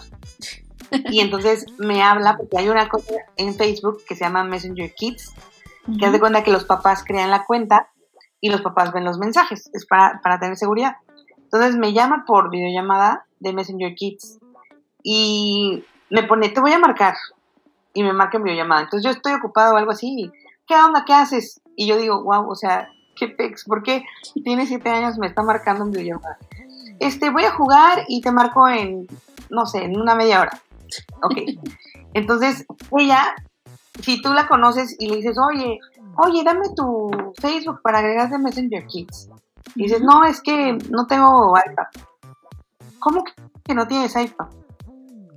Y 0.92 1.20
entonces 1.22 1.66
me 1.78 2.02
habla 2.02 2.38
porque 2.38 2.58
hay 2.58 2.70
una 2.70 2.88
cosa 2.90 3.14
en 3.38 3.56
Facebook 3.56 4.04
que 4.08 4.16
se 4.16 4.26
llama 4.26 4.44
Messenger 4.44 4.94
Kids, 4.94 5.34
que 6.00 6.06
hace 6.06 6.20
cuenta 6.20 6.44
que 6.44 6.52
los 6.52 6.66
papás 6.66 7.04
crean 7.04 7.32
la 7.32 7.46
cuenta 7.46 7.90
y 8.42 8.50
los 8.50 8.62
papás 8.62 8.94
ven 8.94 9.06
los 9.06 9.18
mensajes. 9.18 9.70
Es 9.74 9.86
para, 9.86 10.20
para 10.22 10.40
tener 10.40 10.56
seguridad. 10.56 10.98
Entonces 11.38 11.76
me 11.78 11.94
llama 11.94 12.26
por 12.28 12.50
videollamada 12.50 13.26
de 13.40 13.54
Messenger 13.54 13.96
Kids 13.96 14.40
y 15.04 15.84
me 16.10 16.24
pone, 16.24 16.50
te 16.50 16.62
voy 16.62 16.74
a 16.74 16.80
marcar. 16.80 17.16
Y 17.94 18.04
me 18.04 18.14
marca 18.14 18.38
en 18.38 18.44
videollamada. 18.44 18.82
Entonces 18.82 19.04
yo 19.04 19.12
estoy 19.12 19.34
ocupado 19.34 19.74
o 19.74 19.78
algo 19.78 19.92
así. 19.92 20.32
¿Qué 20.68 20.76
onda? 20.76 21.04
¿Qué 21.06 21.14
haces? 21.14 21.62
Y 21.76 21.88
yo 21.88 21.98
digo, 21.98 22.24
wow, 22.24 22.48
o 22.48 22.56
sea, 22.56 22.90
qué 23.16 23.28
pex, 23.28 23.66
¿por 23.66 23.84
qué 23.84 24.06
tiene 24.44 24.66
siete 24.66 24.90
años 24.90 25.18
me 25.18 25.28
está 25.28 25.42
marcando 25.42 25.84
en 25.84 25.92
videollamada? 25.92 26.38
Este, 27.00 27.30
voy 27.30 27.46
a 27.46 27.52
jugar 27.52 28.06
y 28.08 28.22
te 28.22 28.32
marco 28.32 28.68
en, 28.68 29.08
no 29.50 29.66
sé, 29.66 29.84
en 29.84 30.00
una 30.00 30.16
media 30.16 30.42
hora. 30.42 30.62
Ok. 31.24 31.38
Entonces, 32.14 32.66
ella, 32.98 33.36
si 34.02 34.22
tú 34.22 34.34
la 34.34 34.48
conoces 34.48 34.96
y 35.00 35.10
le 35.10 35.18
dices, 35.18 35.38
oye, 35.38 35.80
oye, 36.18 36.44
dame 36.44 36.68
tu 36.76 37.12
Facebook 37.40 37.82
para 37.82 38.00
agregarte 38.00 38.38
Messenger 38.38 38.86
Kids. 38.86 39.30
Y 39.76 39.84
dices, 39.84 40.02
no, 40.02 40.24
es 40.26 40.42
que 40.42 40.78
no 40.90 41.08
tengo 41.08 41.54
iPad. 41.58 41.86
¿Cómo 43.00 43.24
que 43.64 43.74
no 43.74 43.88
tienes 43.88 44.16
iPad? 44.16 44.48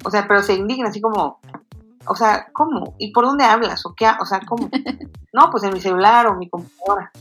O 0.05 0.11
sea, 0.11 0.27
pero 0.27 0.43
se 0.43 0.55
indigna 0.55 0.89
así 0.89 1.01
como, 1.01 1.39
o 2.07 2.17
sea, 2.17 2.49
¿cómo? 2.53 2.95
¿Y 2.99 3.13
por 3.13 3.25
dónde 3.25 3.45
hablas? 3.45 3.87
¿O 3.87 3.95
qué? 3.95 4.09
O 4.21 4.27
sea, 4.27 4.41
¿cómo? 4.41 4.69
no, 5.33 5.51
pues 5.51 5.63
en 5.65 5.73
mi 5.73 5.81
celular 5.81 6.27
o 6.27 6.37
mi 6.37 6.49
computadora. 6.49 7.13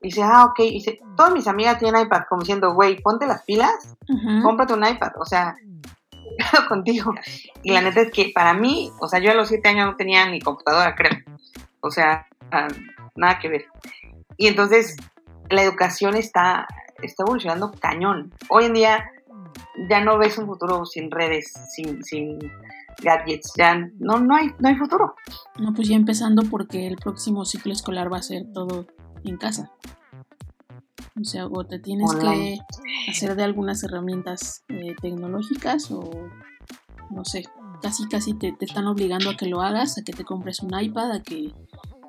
Y 0.00 0.08
dice, 0.08 0.22
ah, 0.22 0.44
ok. 0.44 0.60
Y 0.60 0.74
dice, 0.74 1.00
todas 1.16 1.32
mis 1.32 1.48
amigas 1.48 1.78
tienen 1.78 2.02
iPad, 2.02 2.22
como 2.28 2.40
diciendo, 2.40 2.74
güey, 2.74 3.00
ponte 3.00 3.26
las 3.26 3.42
pilas, 3.42 3.96
cómprate 4.42 4.74
un 4.74 4.86
iPad. 4.86 5.12
O 5.18 5.24
sea, 5.24 5.56
contigo. 6.68 7.14
Y 7.62 7.72
la 7.72 7.80
neta 7.80 8.02
es 8.02 8.12
que 8.12 8.32
para 8.34 8.54
mí, 8.54 8.90
o 9.00 9.08
sea, 9.08 9.20
yo 9.20 9.30
a 9.30 9.34
los 9.34 9.48
siete 9.48 9.68
años 9.68 9.86
no 9.86 9.96
tenía 9.96 10.26
ni 10.28 10.40
computadora, 10.40 10.94
creo. 10.94 11.12
O 11.80 11.90
sea, 11.90 12.26
ah, 12.50 12.68
nada 13.16 13.38
que 13.38 13.48
ver. 13.48 13.66
Y 14.36 14.46
entonces 14.48 14.96
la 15.50 15.62
educación 15.62 16.16
está, 16.16 16.66
está 17.02 17.22
evolucionando 17.24 17.72
cañón. 17.72 18.32
Hoy 18.48 18.64
en 18.64 18.74
día 18.74 19.10
ya 19.88 20.00
no 20.00 20.18
ves 20.18 20.38
un 20.38 20.46
futuro 20.46 20.84
sin 20.86 21.10
redes, 21.10 21.52
sin, 21.74 22.02
sin 22.02 22.38
gadgets, 23.02 23.52
ya 23.56 23.74
no, 23.98 24.18
no, 24.20 24.36
hay, 24.36 24.50
no 24.58 24.68
hay 24.68 24.76
futuro. 24.76 25.14
No, 25.58 25.72
pues 25.74 25.88
ya 25.88 25.96
empezando 25.96 26.42
porque 26.50 26.86
el 26.86 26.96
próximo 26.96 27.44
ciclo 27.44 27.72
escolar 27.72 28.12
va 28.12 28.18
a 28.18 28.22
ser 28.22 28.44
todo 28.52 28.86
en 29.24 29.36
casa. 29.36 29.70
O 31.20 31.24
sea, 31.24 31.46
o 31.46 31.64
te 31.64 31.78
tienes 31.78 32.12
que 32.14 32.58
hacer 33.08 33.36
de 33.36 33.44
algunas 33.44 33.82
herramientas 33.84 34.64
eh, 34.68 34.94
tecnológicas 35.00 35.90
o 35.90 36.10
no 37.10 37.24
sé, 37.24 37.44
casi 37.82 38.08
casi 38.08 38.34
te, 38.34 38.52
te, 38.52 38.64
están 38.64 38.86
obligando 38.86 39.30
a 39.30 39.36
que 39.36 39.46
lo 39.46 39.60
hagas, 39.60 39.98
a 39.98 40.02
que 40.02 40.12
te 40.12 40.24
compres 40.24 40.60
un 40.60 40.78
iPad, 40.78 41.12
a 41.12 41.22
que 41.22 41.52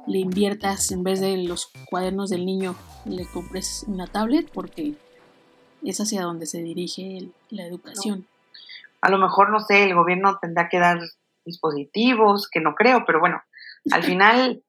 le 0.08 0.20
inviertas 0.20 0.92
en 0.92 1.04
vez 1.04 1.20
de 1.20 1.38
los 1.38 1.72
cuadernos 1.90 2.30
del 2.30 2.46
niño, 2.46 2.76
le 3.06 3.26
compres 3.26 3.86
una 3.88 4.08
tablet 4.08 4.50
porque 4.52 4.96
es 5.84 6.00
hacia 6.00 6.24
donde 6.24 6.46
se 6.46 6.62
dirige 6.62 7.30
la 7.50 7.66
educación. 7.66 8.28
A 9.02 9.10
lo 9.10 9.18
mejor, 9.18 9.52
no 9.52 9.60
sé, 9.60 9.84
el 9.84 9.96
gobierno 9.96 10.38
tendrá 10.40 10.70
que 10.70 10.80
dar 10.80 11.00
dispositivos, 11.46 12.50
que 12.50 12.60
no 12.60 12.76
creo, 12.76 13.06
pero 13.06 13.20
bueno, 13.20 13.42
al 13.92 14.04
final 14.04 14.64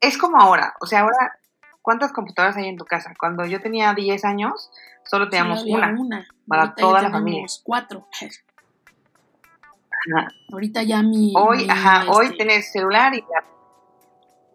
es 0.00 0.18
como 0.18 0.40
ahora, 0.40 0.74
o 0.80 0.86
sea, 0.86 1.00
ahora, 1.00 1.38
¿cuántas 1.86 2.10
computadoras 2.10 2.56
hay 2.56 2.66
en 2.66 2.76
tu 2.76 2.84
casa? 2.84 3.14
Cuando 3.16 3.46
yo 3.46 3.60
tenía 3.60 3.94
10 3.94 4.24
años, 4.24 4.72
solo 5.04 5.28
teníamos 5.28 5.62
una, 5.62 6.26
para 6.48 6.74
toda 6.74 7.00
la 7.00 7.12
familia. 7.12 7.46
cuatro. 7.62 8.08
Ahorita 10.52 10.82
ya 10.82 11.04
mi... 11.04 11.32
Hoy, 11.36 11.64
ajá, 11.70 12.10
hoy 12.10 12.26
este 12.26 12.38
tenés 12.38 12.72
celular 12.72 13.14
y 13.14 13.20
ya 13.20 13.48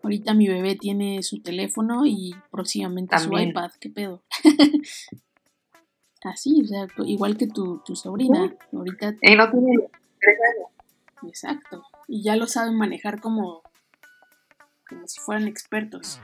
Ahorita 0.04 0.34
mi 0.34 0.50
bebé 0.50 0.76
tiene 0.76 1.24
su 1.24 1.42
teléfono 1.42 2.06
y 2.06 2.36
próximamente 2.52 3.18
su 3.18 3.38
iPad. 3.38 3.72
¿Qué 3.80 3.90
pedo? 3.90 4.24
Así, 6.24 6.62
o 6.64 6.68
sea, 6.68 6.88
igual 7.06 7.38
que 7.38 7.48
tu, 7.48 7.82
tu 7.86 7.96
sobrina. 7.96 8.54
Ahorita. 8.74 9.16
Y 9.22 9.36
no 9.38 9.50
tiene 9.50 9.88
Exacto. 11.24 11.84
Y 12.10 12.24
ya 12.24 12.36
lo 12.36 12.48
saben 12.48 12.76
manejar 12.76 13.22
como, 13.22 13.62
como 14.90 15.08
si 15.08 15.22
fueran 15.22 15.48
expertos. 15.48 16.20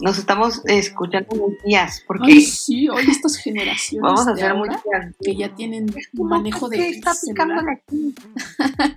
Nos 0.00 0.18
estamos 0.18 0.62
escuchando 0.64 1.36
muy 1.36 1.56
días. 1.64 2.02
Porque 2.06 2.32
Ay, 2.32 2.40
sí, 2.40 2.88
hoy 2.88 3.04
estas 3.08 3.36
generaciones. 3.42 4.02
Vamos 4.02 4.26
a 4.26 4.32
hacer 4.32 4.54
muchas. 4.54 4.80
Que 5.20 5.36
ya 5.36 5.54
tienen 5.54 5.86
manejo 6.14 6.68
de. 6.68 6.88
Está 6.88 7.12
aquí? 7.12 8.14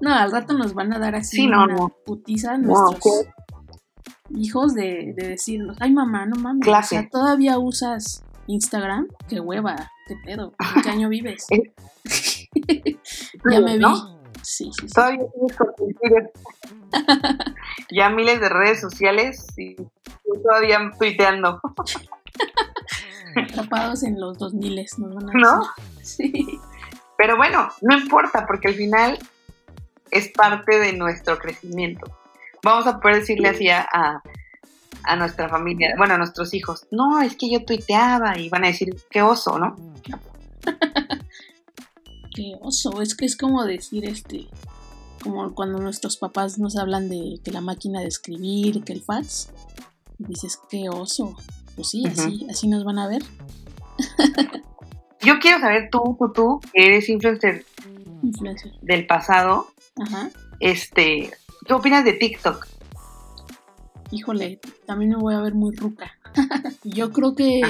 no, 0.00 0.12
al 0.12 0.30
rato 0.30 0.54
nos 0.54 0.74
van 0.74 0.92
a 0.92 0.98
dar 0.98 1.14
así 1.14 1.46
una 1.46 1.66
no. 1.66 1.94
putiza 2.04 2.58
nuestros 2.58 3.26
hijos 4.30 4.74
de, 4.74 5.14
de, 5.16 5.28
decirnos: 5.28 5.76
Ay, 5.80 5.92
mamá, 5.92 6.26
no 6.26 6.36
mames. 6.36 6.66
O 6.66 6.82
sea, 6.82 7.08
todavía 7.08 7.58
usas 7.58 8.24
Instagram. 8.46 9.08
Qué 9.28 9.40
hueva, 9.40 9.90
qué 10.06 10.16
pedo. 10.24 10.54
¿En 10.76 10.82
qué 10.82 10.90
año 10.90 11.08
vives? 11.08 11.46
ya 13.50 13.60
me 13.60 13.78
vi. 13.78 13.84
Sí, 14.42 14.70
sí, 14.72 14.88
sí. 14.88 14.94
Todavía 14.94 15.26
tienes 15.32 15.56
con 15.56 15.68
ya 17.90 18.08
miles 18.08 18.40
de 18.40 18.48
redes 18.48 18.80
sociales 18.80 19.46
y 19.58 19.76
todavía 20.42 20.92
tuiteando. 20.98 21.60
Atrapados 23.36 24.02
en 24.02 24.20
los 24.20 24.38
2000 24.38 24.86
¿no? 24.98 25.08
¿No? 25.34 25.62
Sí. 26.02 26.58
Pero 27.16 27.36
bueno, 27.36 27.68
no 27.82 27.98
importa 27.98 28.46
porque 28.46 28.68
al 28.68 28.74
final 28.74 29.18
es 30.10 30.28
parte 30.28 30.78
de 30.78 30.92
nuestro 30.92 31.38
crecimiento. 31.38 32.06
Vamos 32.62 32.86
a 32.86 33.00
poder 33.00 33.18
decirle 33.18 33.48
así 33.48 33.68
a, 33.68 33.86
a 35.08 35.16
nuestra 35.16 35.48
familia, 35.48 35.94
bueno, 35.96 36.14
a 36.14 36.18
nuestros 36.18 36.52
hijos, 36.54 36.86
no, 36.90 37.20
es 37.20 37.36
que 37.36 37.50
yo 37.50 37.64
tuiteaba 37.64 38.38
y 38.38 38.48
van 38.48 38.64
a 38.64 38.68
decir, 38.68 38.94
qué 39.10 39.22
oso, 39.22 39.58
¿no? 39.58 39.76
qué 42.34 42.52
oso, 42.60 43.00
es 43.00 43.14
que 43.14 43.24
es 43.24 43.36
como 43.36 43.64
decir, 43.64 44.04
este, 44.04 44.48
como 45.22 45.54
cuando 45.54 45.78
nuestros 45.78 46.16
papás 46.18 46.58
nos 46.58 46.76
hablan 46.76 47.08
de 47.08 47.40
que 47.42 47.50
la 47.50 47.60
máquina 47.60 48.00
de 48.00 48.08
escribir, 48.08 48.84
que 48.84 48.92
el 48.92 49.02
fax, 49.02 49.50
dices, 50.18 50.58
qué 50.68 50.88
oso. 50.88 51.36
Pues 51.74 51.88
sí, 51.90 52.04
así, 52.06 52.46
así 52.50 52.68
nos 52.68 52.84
van 52.84 52.98
a 52.98 53.08
ver. 53.08 53.22
Yo 55.20 55.38
quiero 55.40 55.58
saber 55.60 55.88
tú, 55.90 56.16
tú, 56.18 56.32
tú, 56.32 56.60
que 56.72 56.86
eres 56.86 57.08
influencer, 57.08 57.64
del 58.82 59.06
pasado, 59.06 59.68
Ajá. 60.00 60.30
este, 60.60 61.30
¿qué 61.66 61.72
opinas 61.72 62.04
de 62.04 62.12
TikTok? 62.14 62.66
Híjole, 64.10 64.58
también 64.86 65.10
me 65.10 65.16
voy 65.16 65.34
a 65.34 65.40
ver 65.40 65.54
muy 65.54 65.74
ruca. 65.74 66.12
Yo 66.84 67.12
creo 67.12 67.34
que 67.34 67.60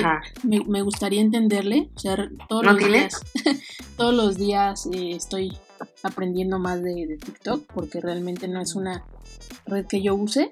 me, 0.42 0.82
gustaría 0.82 1.20
entenderle, 1.20 1.90
o 1.94 1.98
sea, 1.98 2.30
todos 2.48 2.64
los 2.64 2.78
días, 2.78 3.20
todos 3.96 4.14
los 4.14 4.36
días 4.36 4.86
eh, 4.92 5.12
estoy 5.12 5.56
aprendiendo 6.02 6.58
más 6.58 6.82
de, 6.82 7.18
TikTok 7.24 7.66
porque 7.72 8.00
realmente 8.00 8.48
no 8.48 8.60
es 8.60 8.74
una 8.74 9.04
red 9.66 9.86
que 9.86 10.02
yo 10.02 10.14
use, 10.14 10.50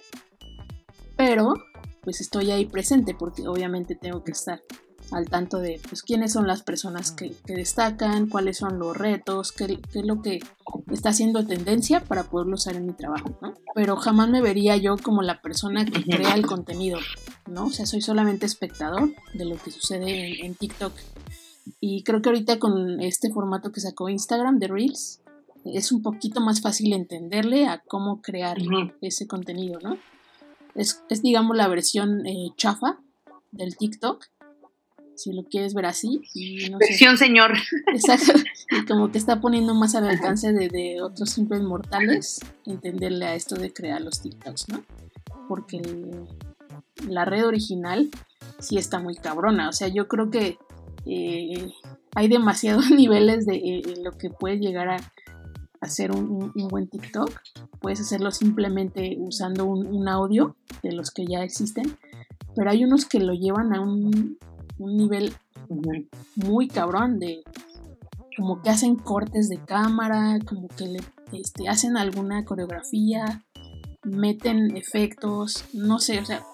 pero 1.16 1.54
pues 2.02 2.20
estoy 2.20 2.50
ahí 2.50 2.66
presente 2.66 3.14
porque 3.14 3.48
obviamente 3.48 3.96
tengo 3.96 4.22
que 4.22 4.32
estar 4.32 4.62
al 5.10 5.28
tanto 5.28 5.58
de 5.58 5.80
pues 5.88 6.02
quiénes 6.02 6.32
son 6.32 6.46
las 6.46 6.62
personas 6.62 7.12
que, 7.12 7.34
destacan, 7.46 8.28
cuáles 8.28 8.58
son 8.58 8.78
los 8.78 8.96
retos, 8.96 9.52
qué, 9.52 9.64
es 9.94 10.04
lo 10.04 10.20
que 10.20 10.40
está 10.90 11.10
haciendo 11.10 11.46
tendencia 11.46 12.00
para 12.00 12.24
poderlo 12.24 12.54
usar 12.54 12.76
en 12.76 12.86
mi 12.86 12.92
trabajo, 12.92 13.38
¿no? 13.40 13.54
Pero 13.74 13.96
jamás 13.96 14.28
me 14.28 14.42
vería 14.42 14.76
yo 14.76 14.96
como 14.96 15.22
la 15.22 15.40
persona 15.42 15.84
que 15.84 16.02
crea 16.02 16.34
el 16.34 16.46
contenido, 16.46 16.98
¿no? 17.46 17.66
O 17.66 17.70
sea, 17.70 17.86
soy 17.86 18.00
solamente 18.00 18.46
espectador 18.46 19.10
de 19.34 19.44
lo 19.44 19.56
que 19.56 19.70
sucede 19.70 20.44
en 20.44 20.54
TikTok. 20.54 20.92
Y 21.80 22.02
creo 22.04 22.22
que 22.22 22.28
ahorita 22.28 22.58
con 22.58 23.00
este 23.00 23.30
formato 23.30 23.72
que 23.72 23.80
sacó 23.80 24.08
Instagram 24.08 24.58
de 24.58 24.68
Reels, 24.68 25.20
es 25.64 25.90
un 25.90 26.02
poquito 26.02 26.40
más 26.40 26.60
fácil 26.60 26.92
entenderle 26.92 27.66
a 27.66 27.82
cómo 27.86 28.22
crear 28.22 28.58
ese 29.00 29.26
contenido, 29.26 29.80
¿no? 29.80 29.98
Es, 30.76 31.22
digamos, 31.22 31.56
la 31.56 31.68
versión 31.68 32.26
eh, 32.26 32.50
chafa 32.56 32.98
del 33.52 33.76
TikTok, 33.76 34.24
si 35.14 35.32
lo 35.32 35.44
quieres 35.44 35.74
ver 35.74 35.86
así. 35.86 36.20
versión 36.78 37.16
señor. 37.16 37.54
Exacto. 37.94 38.32
Y 38.70 38.84
como 38.84 39.10
que 39.10 39.18
está 39.18 39.40
poniendo 39.40 39.74
más 39.74 39.94
al 39.94 40.08
alcance 40.08 40.52
de, 40.52 40.68
de, 40.68 41.02
otros 41.02 41.30
simples 41.30 41.62
mortales 41.62 42.40
entenderle 42.66 43.26
a 43.26 43.34
esto 43.34 43.54
de 43.56 43.72
crear 43.72 44.00
los 44.00 44.20
TikToks, 44.20 44.68
¿no? 44.68 44.84
Porque 45.48 45.80
la 47.08 47.24
red 47.24 47.46
original 47.46 48.10
sí 48.58 48.78
está 48.78 48.98
muy 48.98 49.16
cabrona. 49.16 49.68
O 49.68 49.72
sea, 49.72 49.88
yo 49.88 50.08
creo 50.08 50.30
que 50.30 50.58
eh, 51.06 51.72
hay 52.14 52.28
demasiados 52.28 52.90
niveles 52.90 53.46
de 53.46 53.56
eh, 53.56 53.82
lo 54.02 54.12
que 54.12 54.30
puede 54.30 54.58
llegar 54.58 54.88
a 54.88 55.12
hacer 55.80 56.12
un, 56.12 56.52
buen 56.70 56.88
TikTok. 56.88 57.30
Puedes 57.80 58.00
hacerlo 58.00 58.30
simplemente 58.30 59.16
usando 59.18 59.66
un, 59.66 60.08
audio 60.08 60.56
de 60.82 60.92
los 60.92 61.10
que 61.10 61.26
ya 61.26 61.42
existen, 61.42 61.96
pero 62.54 62.70
hay 62.70 62.84
unos 62.84 63.06
que 63.06 63.20
lo 63.20 63.32
llevan 63.34 63.74
a 63.74 63.80
un, 63.80 64.38
nivel 64.78 65.34
muy 66.34 66.68
cabrón 66.68 67.18
de 67.18 67.42
como 68.36 68.60
que 68.60 68.68
hacen 68.68 68.96
cortes 68.96 69.48
de 69.48 69.58
cámara, 69.58 70.38
como 70.46 70.68
que 70.68 70.86
le 70.86 71.00
este, 71.32 71.68
hacen 71.68 71.96
alguna 71.96 72.44
coreografía, 72.44 73.44
meten 74.04 74.76
efectos, 74.76 75.64
no 75.72 75.98
sé, 75.98 76.20
o 76.20 76.24
sea, 76.26 76.44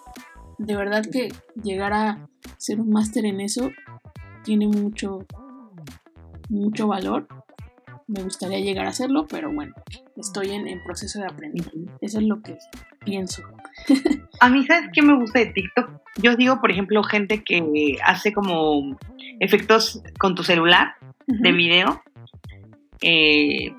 de 0.59 0.77
verdad 0.77 1.05
que 1.05 1.33
llegar 1.63 1.93
a 1.93 2.29
ser 2.59 2.81
un 2.81 2.91
máster 2.91 3.27
en 3.27 3.41
eso 3.41 3.71
tiene 4.45 4.69
mucho, 4.69 5.27
mucho 6.49 6.87
valor 6.87 7.27
me 8.07 8.23
gustaría 8.23 8.61
llegar 8.61 8.87
a 8.87 8.91
hacerlo, 8.91 9.27
pero 9.29 9.53
bueno, 9.53 9.75
estoy 10.17 10.51
en, 10.51 10.83
proceso 10.85 11.21
de 11.21 11.27
aprender. 11.27 11.71
Eso 12.01 12.19
es 12.19 12.25
lo 12.25 12.43
que 12.43 12.57
pienso. 13.05 13.43
A 14.41 14.49
mí, 14.49 14.65
¿sabes 14.67 14.91
qué 14.93 15.03
me 15.03 15.17
gusta 15.17 15.41
de 15.41 15.47
TikTok? 15.47 15.91
Yo 16.17 16.37
digo, 16.37 16.61
por 16.61 16.71
ejemplo, 16.71 17.03
gente 17.03 17.43
que 17.43 17.97
hace 18.05 18.33
como 18.33 18.99
efectos 19.41 20.03
con 20.19 20.35
tu 20.35 20.43
celular 20.43 20.95
de 21.27 21.53
video. 21.53 22.03
Eh, 23.01 23.73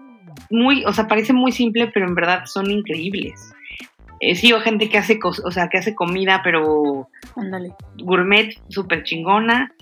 muy, 0.50 0.84
o 0.86 0.94
sea, 0.94 1.08
parece 1.08 1.34
muy 1.34 1.52
simple, 1.52 1.88
pero 1.94 2.08
en 2.08 2.16
verdad 2.16 2.46
son 2.46 2.70
increíbles. 2.72 3.54
Eh, 4.20 4.36
sigo 4.36 4.60
gente 4.62 4.90
que 4.90 4.98
hace, 4.98 5.20
o 5.22 5.52
sea, 5.52 5.68
que 5.68 5.78
hace 5.78 5.96
comida, 5.96 6.42
pero 6.44 7.10
Ándale. 7.36 7.74
gourmet, 7.98 8.56
súper 8.70 9.04
chingona. 9.04 9.74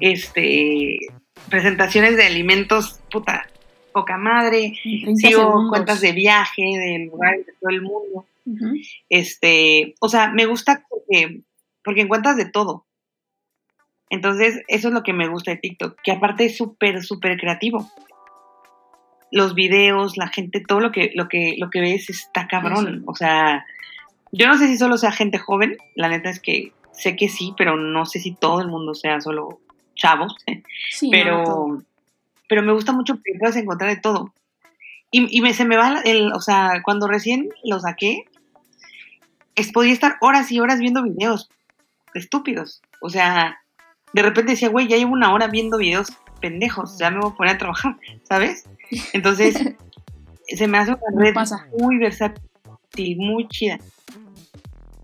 Este, 0.00 0.98
presentaciones 1.48 2.16
de 2.16 2.24
alimentos, 2.24 3.00
puta, 3.10 3.46
poca 3.92 4.16
madre, 4.16 4.74
sigo 5.16 5.68
cuentas 5.68 6.00
de 6.00 6.12
viaje, 6.12 6.62
de 6.62 7.08
lugares 7.10 7.46
de 7.46 7.52
todo 7.60 7.70
el 7.70 7.82
mundo. 7.82 8.26
Este, 9.08 9.94
o 10.00 10.08
sea, 10.08 10.30
me 10.30 10.46
gusta 10.46 10.84
porque, 10.88 11.42
porque 11.84 12.02
encuentras 12.02 12.36
de 12.36 12.46
todo. 12.46 12.86
Entonces, 14.08 14.62
eso 14.66 14.88
es 14.88 14.94
lo 14.94 15.02
que 15.02 15.12
me 15.12 15.28
gusta 15.28 15.52
de 15.52 15.58
TikTok, 15.58 15.98
que 16.02 16.12
aparte 16.12 16.46
es 16.46 16.56
súper, 16.56 17.02
súper 17.02 17.38
creativo. 17.38 17.88
Los 19.30 19.54
videos, 19.54 20.16
la 20.16 20.26
gente, 20.26 20.60
todo 20.60 20.80
lo 20.80 20.90
que, 20.90 21.12
lo 21.14 21.28
que, 21.28 21.54
lo 21.58 21.70
que 21.70 21.80
ves 21.80 22.10
está 22.10 22.48
cabrón. 22.48 23.04
O 23.06 23.14
sea, 23.14 23.64
yo 24.32 24.48
no 24.48 24.58
sé 24.58 24.66
si 24.66 24.76
solo 24.76 24.98
sea 24.98 25.12
gente 25.12 25.38
joven, 25.38 25.76
la 25.94 26.08
neta 26.08 26.28
es 26.28 26.40
que 26.40 26.72
sé 26.92 27.14
que 27.14 27.28
sí, 27.28 27.54
pero 27.56 27.76
no 27.76 28.04
sé 28.04 28.18
si 28.18 28.34
todo 28.34 28.60
el 28.60 28.68
mundo 28.68 28.94
sea 28.94 29.20
solo 29.20 29.60
chavos. 29.94 30.34
pero, 31.10 31.82
pero 32.50 32.64
me 32.64 32.72
gusta 32.72 32.90
mucho 32.90 33.14
porque 33.14 33.38
puedes 33.38 33.54
encontrar 33.54 33.94
de 33.94 34.00
todo. 34.00 34.34
Y, 35.12 35.40
me, 35.40 35.54
se 35.54 35.64
me 35.64 35.76
va 35.76 36.00
el, 36.04 36.32
o 36.32 36.40
sea, 36.40 36.82
cuando 36.84 37.06
recién 37.06 37.48
lo 37.64 37.78
saqué, 37.78 38.24
es, 39.54 39.70
podía 39.72 39.92
estar 39.92 40.16
horas 40.20 40.50
y 40.50 40.58
horas 40.58 40.80
viendo 40.80 41.04
videos 41.04 41.48
estúpidos. 42.12 42.82
O 43.00 43.08
sea, 43.08 43.60
de 44.12 44.22
repente 44.22 44.52
decía, 44.52 44.68
güey, 44.68 44.88
ya 44.88 44.96
llevo 44.96 45.12
una 45.12 45.32
hora 45.32 45.46
viendo 45.46 45.78
videos 45.78 46.12
pendejos, 46.40 46.98
ya 46.98 47.10
me 47.10 47.20
voy 47.20 47.30
a 47.30 47.36
poner 47.36 47.54
a 47.54 47.58
trabajar, 47.58 47.96
¿sabes? 48.24 48.64
Entonces, 49.12 49.56
se 50.48 50.66
me 50.66 50.78
hace 50.78 50.92
una 50.92 51.22
red 51.22 51.34
muy 51.78 51.98
versátil, 51.98 53.16
muy 53.16 53.46
chida. 53.46 53.78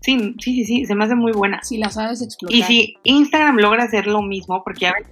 Sí, 0.07 0.35
sí, 0.39 0.53
sí, 0.53 0.63
sí, 0.63 0.85
se 0.85 0.95
me 0.95 1.03
hace 1.03 1.15
muy 1.15 1.33
buena. 1.33 1.61
Si 1.63 1.77
la 1.77 1.89
sabes 1.89 2.21
explotar. 2.21 2.57
Y 2.57 2.63
si 2.63 2.95
Instagram 3.03 3.57
logra 3.57 3.83
hacer 3.83 4.07
lo 4.07 4.21
mismo, 4.21 4.63
porque 4.63 4.87
a 4.87 4.93
veces 4.93 5.11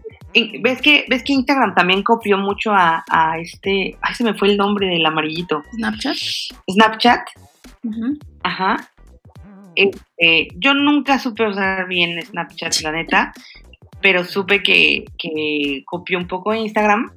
ves 0.62 0.82
que 0.82 1.04
ves 1.10 1.22
que 1.22 1.34
Instagram 1.34 1.76
también 1.76 2.02
copió 2.02 2.38
mucho 2.38 2.72
a, 2.74 3.04
este 3.38 3.98
ay 4.02 4.16
se 4.16 4.24
me 4.24 4.34
fue 4.36 4.48
el 4.48 4.58
nombre 4.58 4.88
del 4.88 5.06
amarillito 5.06 5.64
Snapchat 5.74 6.16
Snapchat. 6.72 7.28
Ajá. 8.44 8.90
Este, 9.76 10.48
yo 10.56 10.74
nunca 10.74 11.20
supe 11.20 11.46
usar 11.46 11.90
bien 11.90 12.22
Snapchat 12.22 12.80
la 12.82 12.94
neta 12.94 13.34
pero 14.02 14.24
supe 14.24 14.64
que, 14.64 15.04
copió 15.86 16.18
un 16.18 16.28
poco 16.28 16.54
Instagram 16.54 17.12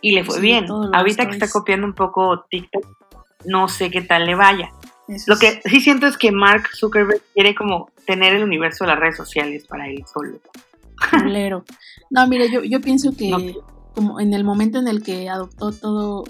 y 0.00 0.12
le 0.12 0.24
fue 0.24 0.40
bien. 0.40 0.66
ahorita 0.94 1.26
que 1.26 1.32
está 1.32 1.50
copiando 1.50 1.86
un 1.86 1.94
poco 1.94 2.46
TikTok 2.48 2.86
no 3.44 3.68
sé 3.68 3.90
qué 3.90 4.00
tal 4.00 4.24
le 4.24 4.34
vaya 4.34 4.70
lo 5.26 5.36
que 5.36 5.60
sí. 5.64 5.80
siento 5.80 6.06
es 6.06 6.16
que 6.16 6.32
Mark 6.32 6.68
Zuckerberg 6.74 7.22
quiere 7.34 7.54
como 7.54 7.90
tener 8.06 8.34
el 8.34 8.44
universo 8.44 8.84
de 8.84 8.90
las 8.90 9.00
redes 9.00 9.16
sociales 9.16 9.66
para 9.66 9.88
él 9.88 10.04
solo. 10.12 10.40
No, 12.10 12.26
mire, 12.26 12.50
yo, 12.50 12.62
yo 12.64 12.80
pienso 12.80 13.14
que 13.16 13.54
como 13.94 14.20
en 14.20 14.32
el 14.34 14.44
momento 14.44 14.78
en 14.78 14.88
el 14.88 15.02
que 15.02 15.28
adoptó 15.28 15.72
todo, 15.72 16.24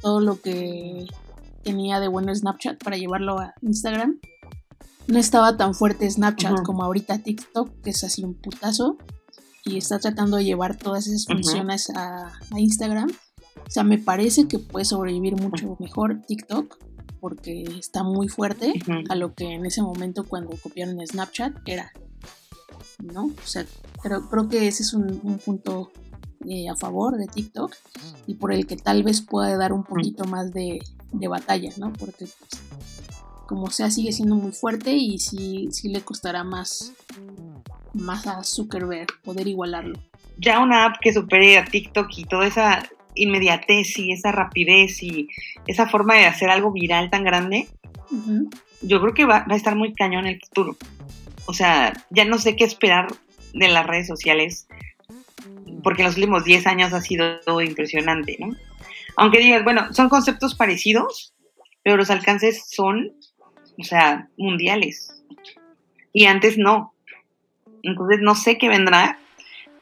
todo 0.00 0.20
lo 0.20 0.40
que 0.40 1.06
tenía 1.62 2.00
de 2.00 2.08
bueno 2.08 2.34
Snapchat 2.34 2.82
para 2.82 2.96
llevarlo 2.96 3.38
a 3.38 3.54
Instagram, 3.62 4.18
no 5.06 5.18
estaba 5.18 5.56
tan 5.56 5.74
fuerte 5.74 6.08
Snapchat 6.08 6.62
como 6.62 6.84
ahorita 6.84 7.18
TikTok, 7.18 7.82
que 7.82 7.90
es 7.90 8.04
así 8.04 8.22
un 8.22 8.34
putazo, 8.34 8.96
y 9.64 9.76
está 9.76 9.98
tratando 9.98 10.36
de 10.36 10.44
llevar 10.44 10.76
todas 10.76 11.06
esas 11.06 11.26
funciones 11.26 11.90
a, 11.94 12.32
Instagram. 12.56 13.10
O 13.56 13.70
sea, 13.70 13.84
me 13.84 13.98
parece 13.98 14.48
que 14.48 14.58
puede 14.58 14.84
sobrevivir 14.84 15.36
mucho 15.36 15.76
mejor 15.80 16.22
TikTok 16.26 16.78
porque 17.20 17.62
está 17.78 18.02
muy 18.02 18.28
fuerte 18.28 18.74
a 19.08 19.14
lo 19.14 19.34
que 19.34 19.52
en 19.52 19.66
ese 19.66 19.82
momento 19.82 20.24
cuando 20.24 20.56
copiaron 20.56 21.04
Snapchat 21.06 21.56
era. 21.66 21.92
¿No? 23.02 23.26
O 23.26 23.46
sea, 23.46 23.64
creo, 24.02 24.28
creo 24.28 24.48
que 24.48 24.68
ese 24.68 24.82
es 24.82 24.92
un, 24.92 25.38
punto 25.44 25.90
eh, 26.46 26.68
a 26.68 26.76
favor 26.76 27.16
de 27.16 27.26
TikTok 27.26 27.74
y 28.26 28.34
por 28.34 28.52
el 28.52 28.66
que 28.66 28.76
tal 28.76 29.02
vez 29.02 29.22
pueda 29.22 29.56
dar 29.56 29.72
un 29.72 29.84
poquito 29.84 30.24
más 30.24 30.52
de, 30.52 30.80
de 31.12 31.28
batalla, 31.28 31.70
¿no? 31.78 31.92
Porque 31.94 32.26
pues, 32.26 32.62
como 33.46 33.70
sea 33.70 33.90
sigue 33.90 34.12
siendo 34.12 34.36
muy 34.36 34.52
fuerte 34.52 34.92
y 34.92 35.18
sí, 35.18 35.68
sí 35.72 35.88
le 35.88 36.02
costará 36.02 36.44
más, 36.44 36.92
más 37.94 38.26
a 38.26 38.44
Zuckerberg 38.44 39.08
poder 39.24 39.48
igualarlo. 39.48 39.98
Ya 40.38 40.60
una 40.60 40.86
app 40.86 40.96
que 41.00 41.12
supere 41.12 41.58
a 41.58 41.64
TikTok 41.64 42.06
y 42.16 42.24
toda 42.24 42.46
esa 42.46 42.88
inmediatez 43.14 43.98
y 43.98 44.12
esa 44.12 44.32
rapidez 44.32 45.02
y 45.02 45.28
esa 45.66 45.88
forma 45.88 46.14
de 46.14 46.26
hacer 46.26 46.50
algo 46.50 46.72
viral 46.72 47.10
tan 47.10 47.24
grande, 47.24 47.68
yo 48.82 49.00
creo 49.00 49.14
que 49.14 49.24
va, 49.24 49.44
a 49.48 49.56
estar 49.56 49.76
muy 49.76 49.94
cañón 49.94 50.26
en 50.26 50.34
el 50.34 50.40
futuro. 50.40 50.76
O 51.46 51.52
sea, 51.52 51.92
ya 52.10 52.24
no 52.24 52.38
sé 52.38 52.56
qué 52.56 52.64
esperar 52.64 53.08
de 53.52 53.68
las 53.68 53.86
redes 53.86 54.06
sociales, 54.06 54.68
porque 55.82 56.02
en 56.02 56.08
los 56.08 56.16
últimos 56.16 56.44
10 56.44 56.66
años 56.66 56.92
ha 56.92 57.00
sido 57.00 57.40
todo 57.40 57.60
impresionante, 57.60 58.36
¿no? 58.38 58.54
Aunque 59.16 59.40
digas, 59.40 59.64
bueno, 59.64 59.92
son 59.92 60.08
conceptos 60.08 60.54
parecidos, 60.54 61.34
pero 61.82 61.96
los 61.96 62.10
alcances 62.10 62.64
son 62.70 63.12
o 63.80 63.84
sea, 63.84 64.28
mundiales. 64.36 65.22
Y 66.12 66.26
antes 66.26 66.58
no. 66.58 66.94
Entonces 67.82 68.20
no 68.20 68.34
sé 68.34 68.58
qué 68.58 68.68
vendrá. 68.68 69.18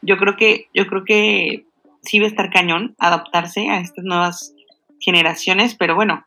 Yo 0.03 0.17
creo 0.17 0.37
que, 0.37 0.69
yo 0.73 0.87
creo 0.87 1.05
que 1.05 1.65
sí 2.09 2.19
va 2.19 2.25
a 2.25 2.29
estar 2.29 2.51
cañón 2.51 2.95
adaptarse 2.99 3.69
a 3.69 3.81
estas 3.81 4.05
nuevas 4.05 4.55
generaciones, 4.99 5.75
pero 5.75 5.95
bueno, 5.95 6.25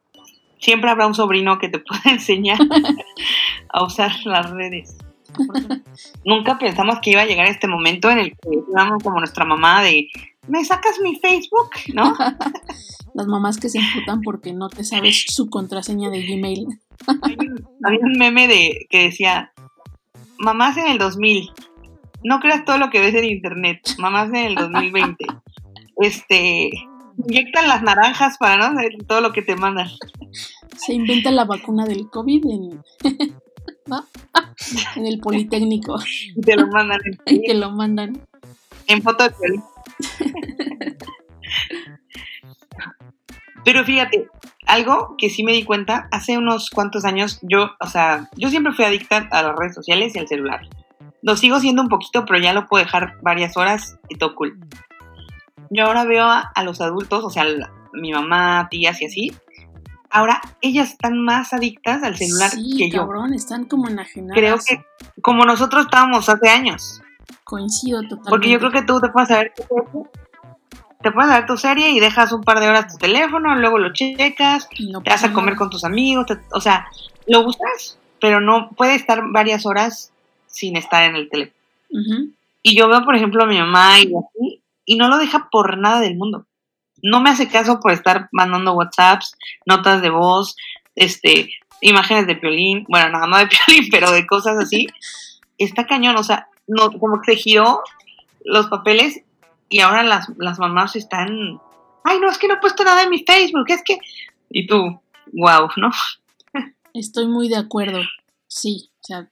siempre 0.60 0.92
habrá 0.92 1.08
un 1.08 1.16
sobrino 1.16 1.58
que 1.58 1.70
te 1.70 1.80
pueda 1.80 2.04
enseñar 2.06 2.60
a 3.70 3.84
usar 3.84 4.12
las 4.26 4.50
redes. 4.52 4.96
Nunca 6.26 6.60
pensamos 6.60 7.00
que 7.02 7.12
iba 7.12 7.22
a 7.22 7.26
llegar 7.26 7.48
este 7.48 7.68
momento 7.68 8.12
en 8.12 8.20
el 8.20 8.32
que 8.32 8.50
íbamos 8.70 9.02
como 9.02 9.20
nuestra 9.20 9.46
mamá 9.46 9.82
de 9.82 10.08
¿me 10.48 10.64
sacas 10.64 11.00
mi 11.02 11.18
Facebook? 11.20 11.70
¿No? 11.94 12.16
Las 13.14 13.28
mamás 13.28 13.58
que 13.58 13.70
se 13.70 13.80
emputan 13.80 14.22
porque 14.22 14.54
no 14.54 14.70
te 14.70 14.84
sabes 14.84 15.26
su 15.28 15.50
contraseña 15.50 16.10
de 16.10 16.26
Gmail. 16.26 16.66
Había 17.84 18.00
un 18.04 18.18
meme 18.18 18.48
de 18.48 18.88
que 18.90 19.04
decía, 19.04 19.52
mamás 20.38 20.78
en 20.78 20.88
el 20.88 20.98
2000, 20.98 21.50
no 22.24 22.40
creas 22.40 22.64
todo 22.64 22.78
lo 22.78 22.90
que 22.90 23.00
ves 23.00 23.16
en 23.16 23.26
internet, 23.26 23.82
mamás 23.98 24.30
en 24.30 24.36
el 24.46 24.56
2020. 24.56 25.26
Este, 26.02 26.70
inyectan 27.18 27.68
las 27.68 27.82
naranjas 27.84 28.38
para 28.38 28.58
no 28.58 28.80
todo 29.08 29.22
lo 29.22 29.32
que 29.32 29.42
te 29.42 29.56
mandan. 29.56 29.88
Se 30.78 30.94
inventa 30.94 31.32
la 31.32 31.46
vacuna 31.46 31.86
del 31.86 32.10
COVID 32.10 32.46
en, 32.46 32.84
en 34.96 35.06
el 35.06 35.20
Politécnico. 35.20 36.00
Y 36.36 36.42
te 36.42 36.56
lo 36.56 36.68
mandan. 36.68 37.00
En 37.26 37.36
y 37.36 37.44
te 37.44 37.54
lo 37.54 37.72
mandan. 37.72 38.20
En 38.88 39.02
foto 39.02 39.30
de 39.30 39.36
Pero 43.64 43.84
fíjate, 43.86 44.28
algo 44.66 45.16
que 45.18 45.30
sí 45.30 45.44
me 45.44 45.54
di 45.54 45.64
cuenta, 45.64 46.08
hace 46.12 46.38
unos 46.38 46.70
cuantos 46.72 47.06
años, 47.06 47.40
yo, 47.44 47.72
o 47.80 47.88
sea, 47.88 48.30
yo 48.36 48.50
siempre 48.50 48.74
fui 48.74 48.86
adicta 48.86 49.28
a 49.32 49.44
las 49.44 49.56
redes 49.56 49.76
sociales 49.76 50.16
y 50.16 50.20
al 50.20 50.28
celular. 50.28 50.62
Lo 51.22 51.38
sigo 51.38 51.60
siendo 51.60 51.84
un 51.84 51.90
poquito, 51.90 52.26
pero 52.26 52.40
ya 52.40 52.54
lo 52.54 52.66
puedo 52.66 52.84
dejar 52.84 53.20
varias 53.22 53.56
horas 53.56 54.00
y 54.10 54.18
todo 54.18 54.34
cool. 54.34 54.60
Yo 55.72 55.86
ahora 55.86 56.04
veo 56.04 56.26
a, 56.26 56.64
los 56.64 56.82
adultos, 56.82 57.24
o 57.24 57.30
sea, 57.30 57.46
mi 57.94 58.12
mamá, 58.12 58.68
tías 58.70 59.02
y 59.02 59.06
así, 59.06 59.34
ahora 60.10 60.42
ellas 60.62 60.92
están 60.92 61.18
más 61.24 61.54
adictas 61.54 62.04
al 62.04 62.18
celular 62.18 62.52
que 62.78 62.90
yo. 62.90 63.00
cabrón, 63.00 63.34
están 63.34 63.66
como 63.66 63.88
enajenadas. 63.88 64.36
Creo 64.38 64.58
que 64.58 64.86
como 65.22 65.46
nosotros 65.46 65.86
estábamos 65.86 66.28
hace 66.28 66.50
años. 66.50 67.02
Coincido 67.46 68.02
totalmente. 68.02 68.30
Porque 68.30 68.50
yo 68.50 68.60
creo 68.60 68.72
que 68.72 68.82
tú 68.84 69.00
te 69.00 69.10
puedes 69.10 69.30
saber 69.30 69.54
te 71.02 71.12
puedes 71.12 71.32
dar 71.32 71.46
tu 71.46 71.58
serie 71.58 71.90
y 71.90 72.00
dejas 72.00 72.32
un 72.32 72.44
par 72.44 72.60
de 72.60 72.70
horas 72.70 72.92
tu 72.92 72.98
teléfono, 72.98 73.56
luego 73.56 73.80
lo 73.80 73.94
checas, 73.94 74.70
te 74.70 75.10
vas 75.10 75.24
a 75.24 75.34
comer 75.34 75.56
con 75.56 75.70
tus 75.70 75.84
amigos, 75.84 76.26
o 76.52 76.62
sea, 76.62 76.88
lo 77.28 77.44
buscas, 77.44 77.98
pero 78.20 78.40
no 78.40 78.70
puede 78.72 78.96
estar 78.96 79.24
varias 79.32 79.66
horas 79.66 80.12
sin 80.46 80.78
estar 80.78 81.04
en 81.10 81.16
el 81.16 81.30
teléfono. 81.30 81.60
Y 82.64 82.78
yo 82.78 82.88
veo, 82.88 83.04
por 83.04 83.16
ejemplo, 83.16 83.44
a 83.44 83.48
mi 83.48 83.58
mamá 83.58 84.00
y 84.00 84.14
así, 84.16 84.61
y 84.86 84.96
no 84.96 85.08
lo 85.08 85.18
deja 85.18 85.50
por 85.52 85.78
nada 85.78 86.00
del 86.00 86.18
mundo. 86.18 86.48
No 87.04 87.20
me 87.22 87.30
hace 87.30 87.48
caso 87.48 87.80
por 87.80 87.92
estar 87.92 88.30
mandando 88.32 88.74
WhatsApps, 88.74 89.36
notas 89.66 90.02
de 90.02 90.10
voz, 90.10 90.56
este, 90.96 91.50
imágenes 91.82 92.28
de 92.28 92.36
piolín, 92.36 92.86
bueno, 92.88 93.10
nada 93.10 93.28
más 93.28 93.42
de 93.42 93.48
piolín, 93.66 93.90
pero 93.92 94.12
de 94.12 94.26
cosas 94.28 94.58
así. 94.58 94.88
Está 95.58 95.86
cañón, 95.88 96.16
o 96.18 96.24
sea, 96.24 96.48
no, 96.68 96.92
como 96.92 97.22
que 97.22 97.34
se 97.34 97.38
giró 97.38 97.82
los 98.44 98.68
papeles 98.68 99.22
y 99.70 99.80
ahora 99.80 100.04
las, 100.04 100.28
las 100.38 100.60
mamás 100.60 100.96
están, 100.96 101.60
ay, 102.04 102.20
no, 102.20 102.30
es 102.30 102.38
que 102.38 102.48
no 102.48 102.56
he 102.56 102.60
puesto 102.60 102.84
nada 102.84 103.04
en 103.04 103.10
mi 103.10 103.24
Facebook, 103.24 103.66
es 103.68 103.82
que... 103.86 103.98
Y 104.50 104.68
tú, 104.68 105.02
wow, 105.34 105.70
¿no? 105.78 105.92
Estoy 106.94 107.28
muy 107.28 107.48
de 107.48 107.58
acuerdo, 107.58 108.02
sí. 108.48 108.90
O 109.02 109.04
sea, 109.06 109.30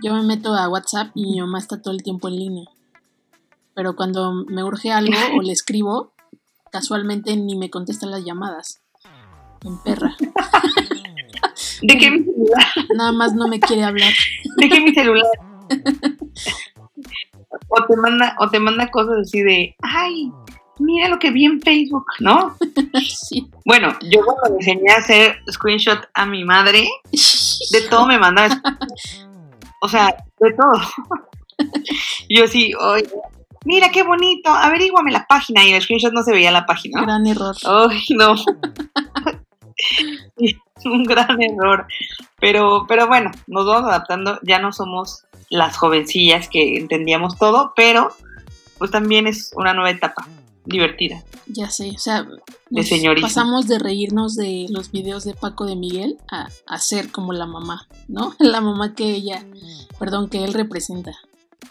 yo 0.00 0.14
me 0.14 0.22
meto 0.22 0.54
a 0.54 0.68
WhatsApp 0.68 1.10
y 1.14 1.24
mi 1.24 1.40
mamá 1.40 1.58
está 1.58 1.82
todo 1.82 1.92
el 1.92 2.02
tiempo 2.02 2.28
en 2.28 2.36
línea. 2.36 2.64
Pero 3.74 3.96
cuando 3.96 4.44
me 4.48 4.64
urge 4.64 4.90
algo 4.90 5.18
o 5.36 5.42
le 5.42 5.52
escribo, 5.52 6.12
casualmente 6.70 7.36
ni 7.36 7.56
me 7.56 7.70
contesta 7.70 8.06
las 8.06 8.24
llamadas. 8.24 8.82
En 9.64 9.78
perra. 9.82 10.16
¿De 11.82 11.98
qué 11.98 12.10
mi 12.10 12.24
celular? 12.24 12.66
Nada 12.96 13.12
más 13.12 13.34
no 13.34 13.48
me 13.48 13.60
quiere 13.60 13.84
hablar. 13.84 14.12
¿De 14.56 14.68
qué 14.68 14.80
mi 14.80 14.94
celular? 14.94 15.26
o 17.68 17.86
te 17.86 17.96
manda, 17.96 18.36
o 18.38 18.48
te 18.48 18.58
manda 18.58 18.90
cosas 18.90 19.18
así 19.22 19.42
de, 19.42 19.76
ay, 19.82 20.30
mira 20.78 21.08
lo 21.08 21.18
que 21.18 21.30
vi 21.30 21.44
en 21.44 21.60
Facebook, 21.60 22.06
¿no? 22.20 22.56
Sí. 23.28 23.48
Bueno, 23.64 23.96
yo 24.02 24.20
cuando 24.24 24.50
le 24.50 24.56
enseñé 24.56 24.92
a 24.92 24.98
hacer 24.98 25.36
screenshot 25.50 26.08
a 26.14 26.26
mi 26.26 26.44
madre, 26.44 26.88
de 27.12 27.80
todo 27.88 28.06
me 28.06 28.18
mandaba. 28.18 28.60
O 29.82 29.88
sea, 29.88 30.14
de 30.38 30.52
todo. 30.52 30.78
yo 32.28 32.46
sí, 32.46 32.70
oye, 32.78 33.08
mira 33.64 33.90
qué 33.90 34.02
bonito, 34.02 34.50
averíguame 34.50 35.12
la 35.12 35.26
página. 35.26 35.64
Y 35.64 35.70
en 35.70 35.76
el 35.76 35.82
screenshot 35.82 36.12
no 36.12 36.22
se 36.22 36.32
veía 36.32 36.50
la 36.50 36.66
página. 36.66 37.02
Gran 37.02 37.26
error. 37.26 37.56
Ay, 37.64 38.02
no. 38.10 38.34
un 40.84 41.04
gran 41.04 41.40
error. 41.42 41.86
Pero, 42.38 42.86
pero 42.88 43.06
bueno, 43.06 43.30
nos 43.46 43.66
vamos 43.66 43.88
adaptando, 43.88 44.38
ya 44.42 44.58
no 44.58 44.72
somos 44.72 45.24
las 45.50 45.76
jovencillas 45.76 46.48
que 46.48 46.78
entendíamos 46.78 47.38
todo, 47.38 47.72
pero 47.76 48.14
pues 48.78 48.90
también 48.90 49.26
es 49.26 49.52
una 49.56 49.74
nueva 49.74 49.90
etapa 49.90 50.26
divertida. 50.64 51.22
Ya 51.46 51.68
sé, 51.68 51.90
o 51.90 51.98
sea, 51.98 52.26
de 52.70 53.16
pasamos 53.20 53.66
de 53.66 53.78
reírnos 53.78 54.36
de 54.36 54.66
los 54.70 54.92
videos 54.92 55.24
de 55.24 55.34
Paco 55.34 55.66
de 55.66 55.74
Miguel 55.74 56.18
a, 56.30 56.48
a 56.66 56.78
ser 56.78 57.10
como 57.10 57.32
la 57.32 57.46
mamá, 57.46 57.88
¿no? 58.08 58.34
La 58.38 58.60
mamá 58.60 58.94
que 58.94 59.10
ella, 59.10 59.44
perdón, 59.98 60.28
que 60.28 60.44
él 60.44 60.54
representa. 60.54 61.12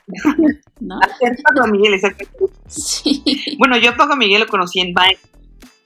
¿No? 0.80 0.99
Paco 0.99 1.68
Miguel, 1.68 1.93
exactamente. 1.93 2.53
Sí. 2.68 3.24
Bueno, 3.57 3.78
yo 3.78 3.91
a 3.91 3.95
Paco 3.95 4.16
Miguel 4.16 4.41
lo 4.41 4.47
conocí 4.47 4.80
en 4.80 4.93
Vine 4.93 5.18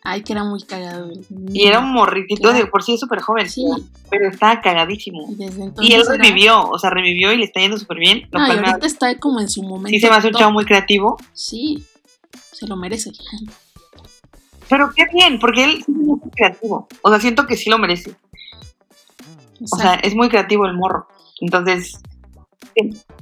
Ay, 0.05 0.21
que 0.21 0.33
era 0.33 0.43
muy 0.43 0.61
cagado. 0.63 1.09
Y 1.53 1.65
era 1.65 1.79
un 1.79 1.93
morritito, 1.93 2.51
de 2.51 2.65
por 2.65 2.83
sí 2.83 2.95
es 2.95 2.99
súper 2.99 3.21
joven, 3.21 3.49
sí. 3.49 3.65
pero 4.09 4.27
estaba 4.27 4.59
cagadísimo. 4.59 5.33
Y, 5.79 5.93
él 5.93 6.03
revivió, 6.05 6.69
o 6.69 6.77
sea, 6.77 6.89
revivió 6.89 7.31
y 7.31 7.37
le 7.37 7.45
está 7.45 7.61
yendo 7.61 7.77
súper 7.77 7.99
bien. 7.99 8.27
no, 8.31 8.45
y 8.45 8.51
ahorita 8.51 8.85
está 8.85 9.17
como 9.17 9.39
en 9.39 9.49
su 9.49 9.63
momento. 9.63 9.89
Sí, 9.89 10.01
se 10.01 10.09
me 10.09 10.15
hace 10.17 10.27
un 10.27 10.33
chavo 10.33 10.51
muy 10.51 10.65
creativo. 10.65 11.17
Sí, 11.31 11.85
se 12.51 12.67
lo 12.67 12.75
merece. 12.75 13.11
Pero 14.67 14.91
qué 14.93 15.05
bien, 15.13 15.39
porque 15.39 15.63
él 15.63 15.77
es 15.79 15.87
muy 15.87 16.19
creativo. 16.35 16.87
O 17.01 17.09
sea, 17.09 17.21
siento 17.21 17.47
que 17.47 17.55
sí 17.55 17.69
lo 17.69 17.77
merece. 17.77 18.13
O 19.71 19.77
sea, 19.77 19.93
es 19.93 20.15
muy 20.15 20.27
creativo 20.27 20.65
el 20.65 20.73
morro. 20.73 21.07
Entonces, 21.39 22.01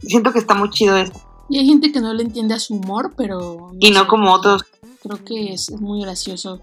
siento 0.01 0.31
que 0.31 0.39
está 0.39 0.53
muy 0.53 0.69
chido 0.69 0.97
esto. 0.97 1.19
Y 1.49 1.59
hay 1.59 1.65
gente 1.65 1.91
que 1.91 1.99
no 1.99 2.13
le 2.13 2.23
entiende 2.23 2.53
a 2.53 2.59
su 2.59 2.75
humor, 2.75 3.13
pero... 3.17 3.71
y 3.79 3.91
no 3.91 4.07
como 4.07 4.31
otros. 4.31 4.63
creo 5.03 5.23
que 5.23 5.53
es, 5.53 5.71
muy 5.71 6.01
gracioso 6.01 6.61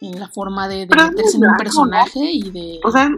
en 0.00 0.18
la 0.18 0.28
forma 0.28 0.68
de, 0.68 0.86
meterse 0.86 1.36
en 1.36 1.44
un 1.44 1.56
personaje 1.56 2.20
y 2.20 2.50
de 2.50 2.80
o 2.84 2.90
sea, 2.90 3.10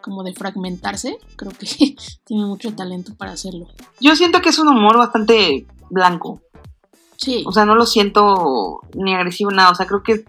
como 0.00 0.22
de 0.22 0.34
fragmentarse. 0.34 1.18
Creo 1.36 1.52
que 1.52 1.66
tiene 2.24 2.44
mucho 2.44 2.74
talento 2.74 3.14
para 3.14 3.32
hacerlo. 3.32 3.66
yo 4.00 4.16
siento 4.16 4.40
que 4.40 4.50
es 4.50 4.58
un 4.58 4.68
humor 4.68 4.96
bastante 4.96 5.66
blanco. 5.90 6.40
Sí. 7.16 7.44
O 7.46 7.52
sea 7.52 7.66
no 7.66 7.74
lo 7.74 7.86
siento 7.86 8.80
ni 8.94 9.14
agresivo 9.14 9.50
nada. 9.50 9.70
O 9.70 9.74
sea 9.74 9.86
creo 9.86 10.02
que 10.02 10.24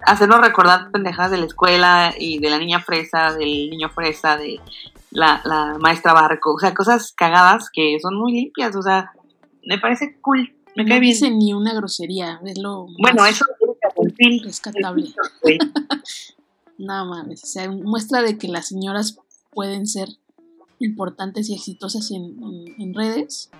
hacernos 0.00 0.40
recordar 0.40 0.90
pendejadas 0.90 1.30
de 1.30 1.38
la 1.38 1.46
escuela 1.46 2.14
y 2.18 2.38
de 2.38 2.50
la 2.50 2.58
niña 2.58 2.80
fresa 2.80 3.34
del 3.34 3.70
niño 3.70 3.90
fresa 3.90 4.36
de 4.36 4.60
la, 5.10 5.40
la 5.44 5.76
maestra 5.78 6.12
Barco, 6.12 6.54
o 6.54 6.58
sea, 6.58 6.74
cosas 6.74 7.12
cagadas 7.12 7.70
que 7.72 7.98
son 8.00 8.16
muy 8.18 8.32
limpias, 8.32 8.74
o 8.76 8.82
sea, 8.82 9.12
me 9.64 9.78
parece 9.78 10.18
cool. 10.20 10.54
Me 10.76 10.84
no 10.84 11.00
dice 11.00 11.30
ni 11.30 11.52
una 11.54 11.74
grosería, 11.74 12.40
es 12.44 12.58
lo 12.58 12.86
bueno, 13.00 13.26
eso 13.26 13.44
es 14.18 14.42
rescatable. 14.44 15.12
Nada 16.78 17.04
más, 17.04 17.26
o 17.42 17.46
sea, 17.46 17.70
muestra 17.70 18.22
de 18.22 18.38
que 18.38 18.46
las 18.46 18.68
señoras 18.68 19.18
pueden 19.52 19.86
ser 19.86 20.08
importantes 20.78 21.48
y 21.48 21.54
exitosas 21.54 22.12
en, 22.12 22.36
en, 22.78 22.94
redes. 22.94 23.50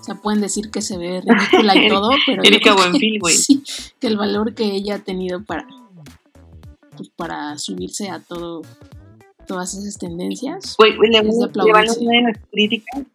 O 0.00 0.04
sea, 0.04 0.14
pueden 0.16 0.40
decir 0.40 0.70
que 0.70 0.82
se 0.82 0.96
ve 0.96 1.20
ridícula 1.20 1.76
y 1.76 1.88
todo, 1.88 2.10
pero 2.24 2.44
Erika 2.44 2.74
Buenfil, 2.74 3.18
güey. 3.18 3.34
Sí, 3.34 3.64
que 3.98 4.06
el 4.06 4.16
valor 4.16 4.54
que 4.54 4.66
ella 4.66 4.96
ha 4.96 4.98
tenido 5.00 5.42
para 5.42 5.66
pues, 6.96 7.10
para 7.10 7.58
subirse 7.58 8.08
a 8.08 8.20
todo 8.20 8.62
todas 9.46 9.74
esas 9.74 9.96
tendencias. 9.98 10.74
Güey, 10.78 10.96
le, 11.10 11.22
le, 11.22 12.32
críticas 12.50 13.06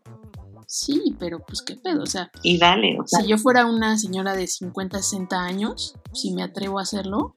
Sí, 0.73 1.17
pero 1.19 1.39
pues 1.39 1.61
qué 1.61 1.75
pedo, 1.75 2.03
o 2.03 2.05
sea. 2.05 2.31
Y 2.43 2.57
dale, 2.57 2.97
o 2.97 3.05
sea. 3.05 3.19
Si 3.19 3.27
yo 3.27 3.37
fuera 3.37 3.65
una 3.65 3.97
señora 3.97 4.37
de 4.37 4.47
50, 4.47 5.01
60 5.01 5.43
años, 5.43 5.95
si 6.13 6.31
me 6.31 6.43
atrevo 6.43 6.79
a 6.79 6.83
hacerlo, 6.83 7.35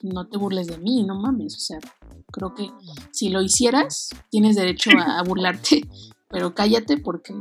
no 0.00 0.26
te 0.28 0.38
burles 0.38 0.66
de 0.66 0.78
mí, 0.78 1.04
no 1.04 1.14
mames, 1.14 1.54
o 1.56 1.58
sea, 1.58 1.78
creo 2.32 2.54
que 2.54 2.70
si 3.10 3.28
lo 3.28 3.42
hicieras, 3.42 4.08
tienes 4.30 4.56
derecho 4.56 4.88
a, 4.96 5.22
burlarte, 5.24 5.82
pero 6.30 6.54
cállate 6.54 6.96
porque 6.96 7.34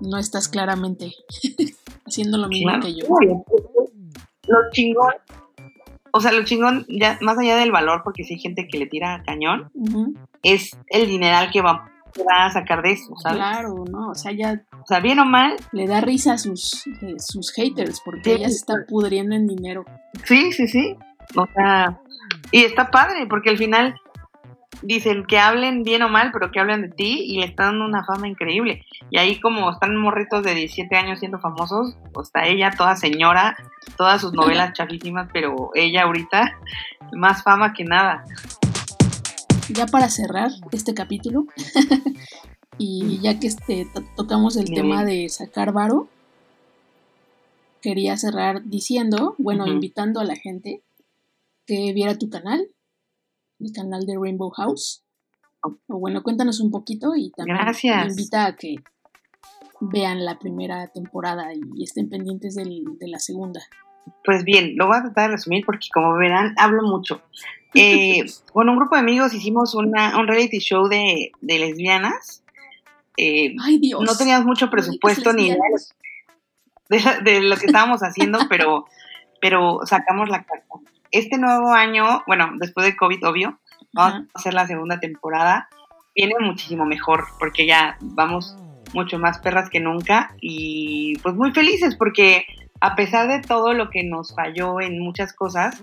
no 0.00 0.18
estás 0.18 0.48
claramente 0.48 1.14
haciendo 2.04 2.36
lo 2.36 2.48
mismo 2.48 2.72
que 2.82 2.94
yo. 2.94 3.06
Lo 4.48 4.58
chingón, 4.70 5.14
o 6.12 6.20
sea, 6.20 6.32
lo 6.32 6.44
chingón, 6.44 6.86
ya 6.88 7.18
más 7.20 7.38
allá 7.38 7.56
del 7.56 7.72
valor, 7.72 8.02
porque 8.04 8.24
si 8.24 8.34
hay 8.34 8.40
gente 8.40 8.68
que 8.68 8.78
le 8.78 8.86
tira 8.86 9.22
cañón, 9.24 9.70
es 10.42 10.76
el 10.88 11.08
dineral 11.08 11.50
que 11.50 11.62
va 11.62 11.88
va 12.20 12.46
a 12.46 12.50
sacar 12.50 12.82
de 12.82 12.92
eso, 12.92 13.14
¿sabes? 13.16 13.38
Claro, 13.38 13.84
no, 13.90 14.10
o 14.10 14.14
sea, 14.14 14.32
ya... 14.32 14.62
O 14.72 14.86
sea, 14.86 15.00
bien 15.00 15.18
o 15.18 15.24
mal... 15.24 15.56
Le 15.72 15.86
da 15.86 16.00
risa 16.00 16.34
a 16.34 16.38
sus, 16.38 16.86
eh, 16.86 17.14
sus 17.18 17.52
haters 17.52 18.00
porque 18.04 18.34
ella 18.34 18.48
se 18.48 18.56
está 18.56 18.74
pudriendo 18.86 19.34
en 19.34 19.46
dinero. 19.46 19.84
Sí, 20.24 20.52
sí, 20.52 20.68
sí. 20.68 20.96
O 21.36 21.46
sea, 21.54 21.98
y 22.50 22.64
está 22.64 22.90
padre 22.90 23.26
porque 23.26 23.50
al 23.50 23.56
final 23.56 23.94
dicen 24.82 25.24
que 25.24 25.38
hablen 25.38 25.82
bien 25.82 26.02
o 26.02 26.08
mal, 26.08 26.30
pero 26.32 26.50
que 26.50 26.60
hablen 26.60 26.82
de 26.82 26.88
ti 26.88 27.24
y 27.26 27.38
le 27.38 27.46
están 27.46 27.72
dando 27.72 27.84
una 27.86 28.04
fama 28.04 28.28
increíble. 28.28 28.84
Y 29.10 29.18
ahí 29.18 29.40
como 29.40 29.70
están 29.70 29.96
morritos 29.96 30.42
de 30.42 30.54
17 30.54 30.94
años 30.96 31.18
siendo 31.18 31.38
famosos, 31.38 31.96
pues 32.12 32.28
está 32.28 32.46
ella 32.46 32.70
toda 32.76 32.96
señora, 32.96 33.56
todas 33.96 34.20
sus 34.20 34.32
novelas 34.32 34.72
chafísimas, 34.74 35.28
pero 35.32 35.70
ella 35.74 36.02
ahorita 36.02 36.58
más 37.12 37.42
fama 37.42 37.72
que 37.72 37.84
nada. 37.84 38.24
Ya 39.68 39.86
para 39.86 40.08
cerrar 40.08 40.50
este 40.72 40.92
capítulo, 40.92 41.46
y 42.78 43.20
ya 43.20 43.38
que 43.38 43.46
este, 43.46 43.86
tocamos 44.16 44.56
el 44.56 44.66
tema 44.66 45.04
de 45.04 45.28
sacar 45.28 45.72
varo, 45.72 46.08
quería 47.80 48.16
cerrar 48.16 48.62
diciendo, 48.64 49.34
bueno, 49.38 49.66
invitando 49.66 50.20
a 50.20 50.24
la 50.24 50.36
gente 50.36 50.82
que 51.66 51.92
viera 51.92 52.18
tu 52.18 52.30
canal, 52.30 52.68
el 53.62 53.72
canal 53.72 54.04
de 54.06 54.16
Rainbow 54.18 54.50
House. 54.50 55.02
O 55.62 55.98
bueno, 55.98 56.22
cuéntanos 56.22 56.60
un 56.60 56.70
poquito 56.70 57.14
y 57.14 57.30
también 57.30 57.58
invita 58.08 58.46
a 58.46 58.56
que 58.56 58.76
vean 59.80 60.24
la 60.24 60.38
primera 60.38 60.88
temporada 60.88 61.52
y 61.54 61.82
estén 61.82 62.08
pendientes 62.08 62.56
de 62.56 63.08
la 63.08 63.18
segunda. 63.18 63.60
Pues 64.24 64.44
bien, 64.44 64.76
lo 64.76 64.86
voy 64.86 64.96
a 64.96 65.02
tratar 65.02 65.30
de 65.30 65.36
resumir 65.36 65.64
porque 65.64 65.88
como 65.92 66.16
verán, 66.16 66.54
hablo 66.56 66.82
mucho. 66.82 67.22
Eh, 67.74 68.24
con 68.52 68.68
un 68.68 68.76
grupo 68.76 68.94
de 68.96 69.00
amigos 69.00 69.34
hicimos 69.34 69.74
una, 69.74 70.18
un 70.18 70.26
reality 70.26 70.58
show 70.58 70.88
de, 70.88 71.32
lesbianas. 71.40 72.42
Eh, 73.16 73.54
Ay, 73.62 73.78
Dios. 73.78 74.02
No 74.02 74.16
teníamos 74.16 74.46
mucho 74.46 74.70
presupuesto 74.70 75.32
ni 75.32 75.50
de, 75.50 75.58
de, 77.24 77.40
lo 77.42 77.56
que 77.56 77.66
estábamos 77.66 78.00
haciendo, 78.00 78.38
pero, 78.48 78.86
pero 79.40 79.80
sacamos 79.84 80.28
la 80.28 80.44
carta. 80.44 80.66
Este 81.12 81.36
nuevo 81.36 81.74
año, 81.74 82.22
bueno, 82.26 82.52
después 82.58 82.86
de 82.86 82.96
COVID, 82.96 83.26
obvio, 83.26 83.60
vamos 83.92 84.28
a 84.34 84.38
hacer 84.38 84.54
la 84.54 84.66
segunda 84.66 84.98
temporada. 84.98 85.68
Viene 86.14 86.34
muchísimo 86.40 86.86
mejor 86.86 87.26
porque 87.38 87.66
ya 87.66 87.98
vamos 88.00 88.56
mucho 88.94 89.18
más 89.18 89.38
perras 89.38 89.68
que 89.68 89.78
nunca 89.78 90.34
y 90.40 91.18
pues 91.22 91.34
muy 91.34 91.52
felices 91.52 91.96
porque 91.96 92.46
a 92.80 92.94
pesar 92.94 93.28
de 93.28 93.40
todo 93.40 93.74
lo 93.74 93.90
que 93.90 94.02
nos 94.04 94.34
falló 94.34 94.80
en 94.80 95.00
muchas 95.00 95.34
cosas, 95.34 95.82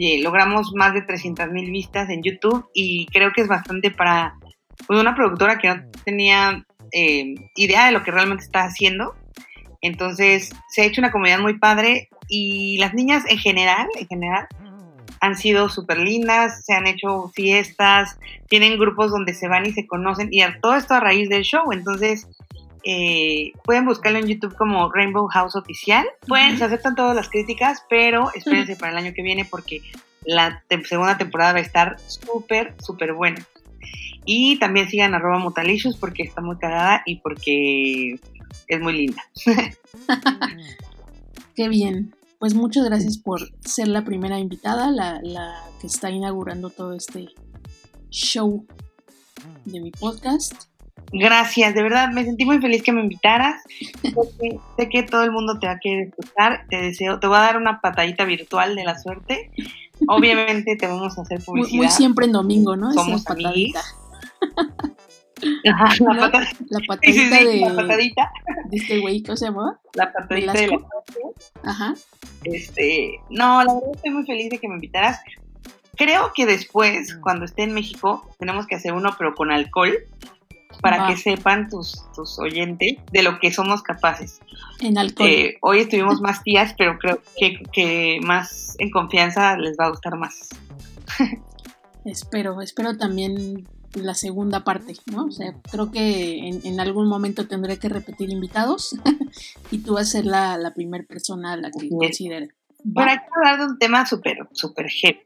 eh, 0.00 0.22
logramos 0.22 0.72
más 0.74 0.94
de 0.94 1.02
300 1.02 1.50
mil 1.50 1.70
vistas 1.70 2.08
en 2.08 2.22
YouTube 2.22 2.68
y 2.72 3.06
creo 3.06 3.32
que 3.34 3.42
es 3.42 3.48
bastante 3.48 3.90
para 3.90 4.34
pues, 4.86 4.98
una 4.98 5.14
productora 5.14 5.58
que 5.58 5.68
no 5.68 5.82
tenía 6.04 6.64
eh, 6.92 7.34
idea 7.54 7.84
de 7.84 7.92
lo 7.92 8.02
que 8.02 8.10
realmente 8.10 8.44
está 8.44 8.64
haciendo. 8.64 9.14
Entonces 9.80 10.50
se 10.68 10.82
ha 10.82 10.84
hecho 10.84 11.00
una 11.00 11.12
comunidad 11.12 11.40
muy 11.40 11.58
padre 11.58 12.08
y 12.28 12.78
las 12.78 12.94
niñas 12.94 13.24
en 13.28 13.38
general, 13.38 13.86
en 13.98 14.06
general, 14.06 14.48
han 15.20 15.36
sido 15.36 15.68
súper 15.68 15.98
lindas, 15.98 16.64
se 16.64 16.74
han 16.74 16.86
hecho 16.86 17.30
fiestas, 17.34 18.18
tienen 18.48 18.78
grupos 18.78 19.10
donde 19.10 19.34
se 19.34 19.48
van 19.48 19.66
y 19.66 19.72
se 19.72 19.86
conocen 19.86 20.28
y 20.30 20.42
todo 20.60 20.76
esto 20.76 20.94
a 20.94 21.00
raíz 21.00 21.28
del 21.28 21.42
show. 21.42 21.72
Entonces 21.72 22.28
eh, 22.84 23.52
pueden 23.64 23.84
buscarlo 23.84 24.18
en 24.18 24.26
YouTube 24.26 24.56
como 24.56 24.90
Rainbow 24.92 25.26
House 25.28 25.56
Oficial. 25.56 26.06
Pueden, 26.26 26.58
se 26.58 26.64
aceptan 26.64 26.94
todas 26.94 27.14
las 27.14 27.28
críticas, 27.28 27.84
pero 27.88 28.30
espérense 28.34 28.76
para 28.76 28.92
el 28.92 28.98
año 28.98 29.14
que 29.14 29.22
viene 29.22 29.44
porque 29.44 29.82
la 30.24 30.62
segunda 30.84 31.18
temporada 31.18 31.52
va 31.52 31.58
a 31.58 31.62
estar 31.62 31.96
súper, 32.06 32.74
súper 32.78 33.14
buena. 33.14 33.44
Y 34.24 34.58
también 34.58 34.88
sigan 34.88 35.14
arroba 35.14 35.38
Mutalicious 35.38 35.96
porque 35.96 36.22
está 36.22 36.42
muy 36.42 36.58
cagada 36.58 37.02
y 37.06 37.16
porque 37.16 38.20
es 38.66 38.80
muy 38.80 38.92
linda. 38.92 39.22
Qué 41.54 41.68
bien. 41.68 42.14
Pues 42.38 42.54
muchas 42.54 42.84
gracias 42.84 43.18
por 43.18 43.50
ser 43.60 43.88
la 43.88 44.04
primera 44.04 44.38
invitada, 44.38 44.90
la, 44.90 45.20
la 45.22 45.64
que 45.80 45.88
está 45.88 46.10
inaugurando 46.10 46.70
todo 46.70 46.92
este 46.92 47.28
show 48.10 48.64
de 49.64 49.80
mi 49.80 49.90
podcast. 49.90 50.68
Gracias, 51.12 51.74
de 51.74 51.82
verdad, 51.82 52.10
me 52.10 52.24
sentí 52.24 52.44
muy 52.44 52.60
feliz 52.60 52.82
que 52.82 52.92
me 52.92 53.00
invitaras. 53.00 53.62
sé 54.76 54.88
que 54.88 55.02
todo 55.02 55.22
el 55.22 55.32
mundo 55.32 55.58
te 55.58 55.66
va 55.66 55.74
a 55.74 55.78
querer 55.80 56.08
escuchar. 56.08 56.66
Te 56.68 56.76
deseo, 56.76 57.18
te 57.18 57.26
voy 57.26 57.38
a 57.38 57.40
dar 57.40 57.56
una 57.56 57.80
patadita 57.80 58.24
virtual 58.24 58.76
de 58.76 58.84
la 58.84 58.98
suerte. 58.98 59.50
Obviamente 60.06 60.76
te 60.76 60.86
vamos 60.86 61.18
a 61.18 61.22
hacer 61.22 61.42
publicidad. 61.42 61.76
Muy, 61.76 61.88
siempre 61.88 62.26
en 62.26 62.32
domingo, 62.32 62.76
¿no? 62.76 62.92
Somos 62.92 63.24
patadita. 63.24 63.82
Ajá, 65.72 65.94
la, 66.00 66.20
patadita. 66.20 66.64
La 66.68 66.80
patadita 66.86 67.44
de. 67.44 67.60
La 67.60 67.76
patadita. 67.76 68.30
¿De 68.66 68.76
este 68.76 68.98
güey 69.00 69.22
cómo 69.22 69.36
se 69.36 69.46
llamaba? 69.46 69.80
La 69.94 70.12
patadita 70.12 70.52
de, 70.52 70.66
la 70.68 70.80
Ajá. 71.62 71.94
Este. 72.44 73.20
No, 73.30 73.62
la 73.64 73.74
verdad 73.74 73.90
estoy 73.94 74.10
muy 74.10 74.24
feliz 74.24 74.50
de 74.50 74.58
que 74.58 74.68
me 74.68 74.74
invitaras. 74.74 75.20
Creo 75.96 76.32
que 76.34 76.46
después, 76.46 77.16
cuando 77.16 77.44
esté 77.44 77.64
en 77.64 77.74
México, 77.74 78.28
tenemos 78.38 78.66
que 78.66 78.76
hacer 78.76 78.92
uno, 78.92 79.14
pero 79.18 79.34
con 79.34 79.50
alcohol 79.50 79.98
para 80.80 81.08
que 81.08 81.16
sepan 81.16 81.68
tus, 81.68 82.04
tus 82.14 82.38
oyentes 82.38 82.98
de 83.10 83.22
lo 83.22 83.40
que 83.40 83.50
somos 83.50 83.82
capaces. 83.82 84.40
En 84.80 84.96
alcohol. 84.96 85.28
Eh, 85.28 85.58
hoy 85.60 85.80
estuvimos 85.80 86.20
más 86.20 86.42
tías, 86.44 86.74
pero 86.78 86.98
creo 86.98 87.20
que, 87.36 87.62
que 87.72 88.20
más 88.22 88.76
en 88.78 88.90
confianza 88.90 89.56
les 89.56 89.76
va 89.76 89.86
a 89.86 89.90
gustar 89.90 90.16
más. 90.16 90.48
espero, 92.04 92.60
espero 92.62 92.96
también 92.96 93.66
la 93.94 94.14
segunda 94.14 94.64
parte, 94.64 94.94
¿no? 95.06 95.26
O 95.26 95.30
sea, 95.30 95.54
creo 95.70 95.90
que 95.90 96.48
en, 96.48 96.80
algún 96.80 97.08
momento 97.08 97.46
tendré 97.46 97.78
que 97.78 97.88
repetir 97.88 98.30
invitados 98.30 98.96
y 99.70 99.78
tú 99.78 99.94
vas 99.94 100.08
a 100.08 100.12
ser 100.12 100.26
la, 100.26 100.58
la 100.58 100.74
primera 100.74 101.04
persona 101.04 101.52
a 101.52 101.56
la 101.56 101.70
que 101.70 101.88
considere. 101.88 102.50
Pero 102.94 103.10
hay 103.10 103.18
que 103.18 103.24
hablar 103.34 103.58
de 103.58 103.66
un 103.72 103.78
tema 103.78 104.06
súper, 104.06 104.48
súper 104.52 104.88
heavy, 104.88 105.20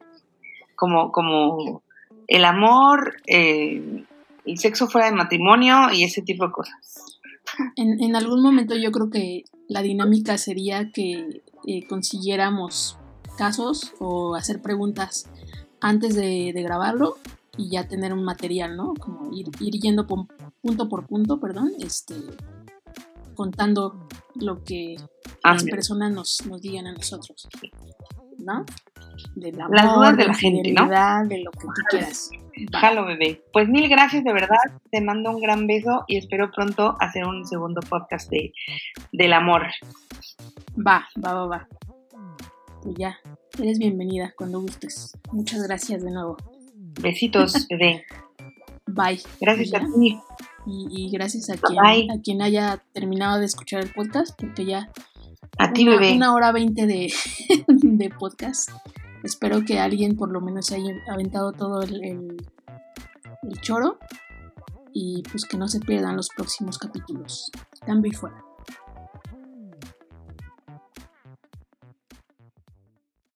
como, 0.74 1.12
como 1.12 1.82
el 2.28 2.44
amor, 2.44 3.16
eh, 3.26 4.04
el 4.44 4.58
sexo 4.58 4.88
fuera 4.88 5.08
de 5.08 5.16
matrimonio 5.16 5.92
y 5.92 6.04
ese 6.04 6.22
tipo 6.22 6.46
de 6.46 6.52
cosas. 6.52 7.20
En, 7.76 8.16
algún 8.16 8.42
momento 8.42 8.74
yo 8.76 8.90
creo 8.92 9.10
que 9.10 9.44
la 9.68 9.82
dinámica 9.82 10.38
sería 10.38 10.90
que 10.90 11.42
eh, 11.66 11.86
consiguiéramos 11.86 12.96
casos 13.36 13.92
o 13.98 14.34
hacer 14.34 14.62
preguntas 14.62 15.28
antes 15.80 16.14
de, 16.14 16.52
grabarlo 16.54 17.18
y 17.56 17.70
ya 17.70 17.86
tener 17.86 18.12
un 18.12 18.24
material, 18.24 18.76
¿no? 18.76 18.94
Como 18.94 19.30
ir, 19.32 19.46
yendo 19.58 20.06
punto 20.06 20.88
por 20.88 21.06
punto, 21.06 21.38
perdón, 21.38 21.72
este, 21.80 22.14
contando 23.34 24.08
lo 24.36 24.62
que 24.64 24.96
ah, 25.42 25.54
las 25.54 25.64
personas 25.64 26.12
nos, 26.12 26.46
nos 26.46 26.60
digan 26.60 26.86
a 26.86 26.92
nosotros, 26.92 27.48
¿no? 28.38 28.64
De 29.34 29.52
la 29.52 29.68
Las 29.68 29.94
dudas 29.94 30.16
de 30.16 30.26
la, 30.26 30.34
gente, 30.34 30.72
¿no? 30.72 30.88
De 31.28 31.42
lo 31.42 31.50
que 31.50 31.66
tú 31.66 31.82
quieras. 31.90 32.30
Jalo, 32.72 33.06
bebé. 33.06 33.42
Pues 33.52 33.68
mil 33.68 33.88
gracias, 33.88 34.24
de 34.24 34.32
verdad. 34.32 34.56
Te 34.90 35.00
mando 35.00 35.30
un 35.30 35.40
gran 35.40 35.66
beso 35.66 36.04
y 36.06 36.16
espero 36.16 36.50
pronto 36.50 36.96
hacer 37.00 37.24
un 37.24 37.46
segundo 37.46 37.80
podcast 37.80 38.30
de, 38.30 38.52
del 39.12 39.32
amor. 39.32 39.62
Va, 40.74 41.06
va, 41.24 41.34
va, 41.34 41.46
va. 41.46 41.68
Pues 42.82 42.96
ya, 42.96 43.16
eres 43.58 43.78
bienvenida 43.78 44.34
cuando 44.36 44.60
gustes. 44.60 45.16
Muchas 45.30 45.62
gracias 45.62 46.02
de 46.02 46.10
nuevo. 46.10 46.36
Besitos, 47.00 47.66
bebé. 47.70 48.04
Bye. 48.86 49.20
Gracias 49.40 49.74
a 49.74 49.80
ti. 49.80 50.18
Y, 50.64 51.10
gracias 51.10 51.50
a 51.50 51.56
quien, 51.56 52.10
a 52.10 52.20
quien 52.22 52.40
haya 52.40 52.82
terminado 52.92 53.40
de 53.40 53.46
escuchar 53.46 53.82
el 53.82 53.90
podcast, 53.90 54.40
porque 54.40 54.64
ya 54.64 54.92
a 55.58 55.72
ti, 55.72 55.82
una, 55.82 55.96
bebé. 55.96 56.14
Una 56.14 56.34
hora 56.34 56.52
veinte 56.52 56.86
de, 56.86 57.12
de, 57.68 58.10
podcast. 58.10 58.70
Espero 59.22 59.64
que 59.64 59.78
alguien 59.78 60.16
por 60.16 60.30
lo 60.30 60.40
menos 60.40 60.72
haya 60.72 60.92
aventado 61.10 61.52
todo 61.52 61.82
el, 61.82 62.02
el, 62.04 63.60
choro. 63.60 63.98
Y 64.94 65.22
pues 65.30 65.44
que 65.46 65.56
no 65.56 65.68
se 65.68 65.80
pierdan 65.80 66.16
los 66.16 66.28
próximos 66.28 66.78
capítulos. 66.78 67.50
Cambio 67.84 68.12
y 68.12 68.14
fuera. 68.14 68.44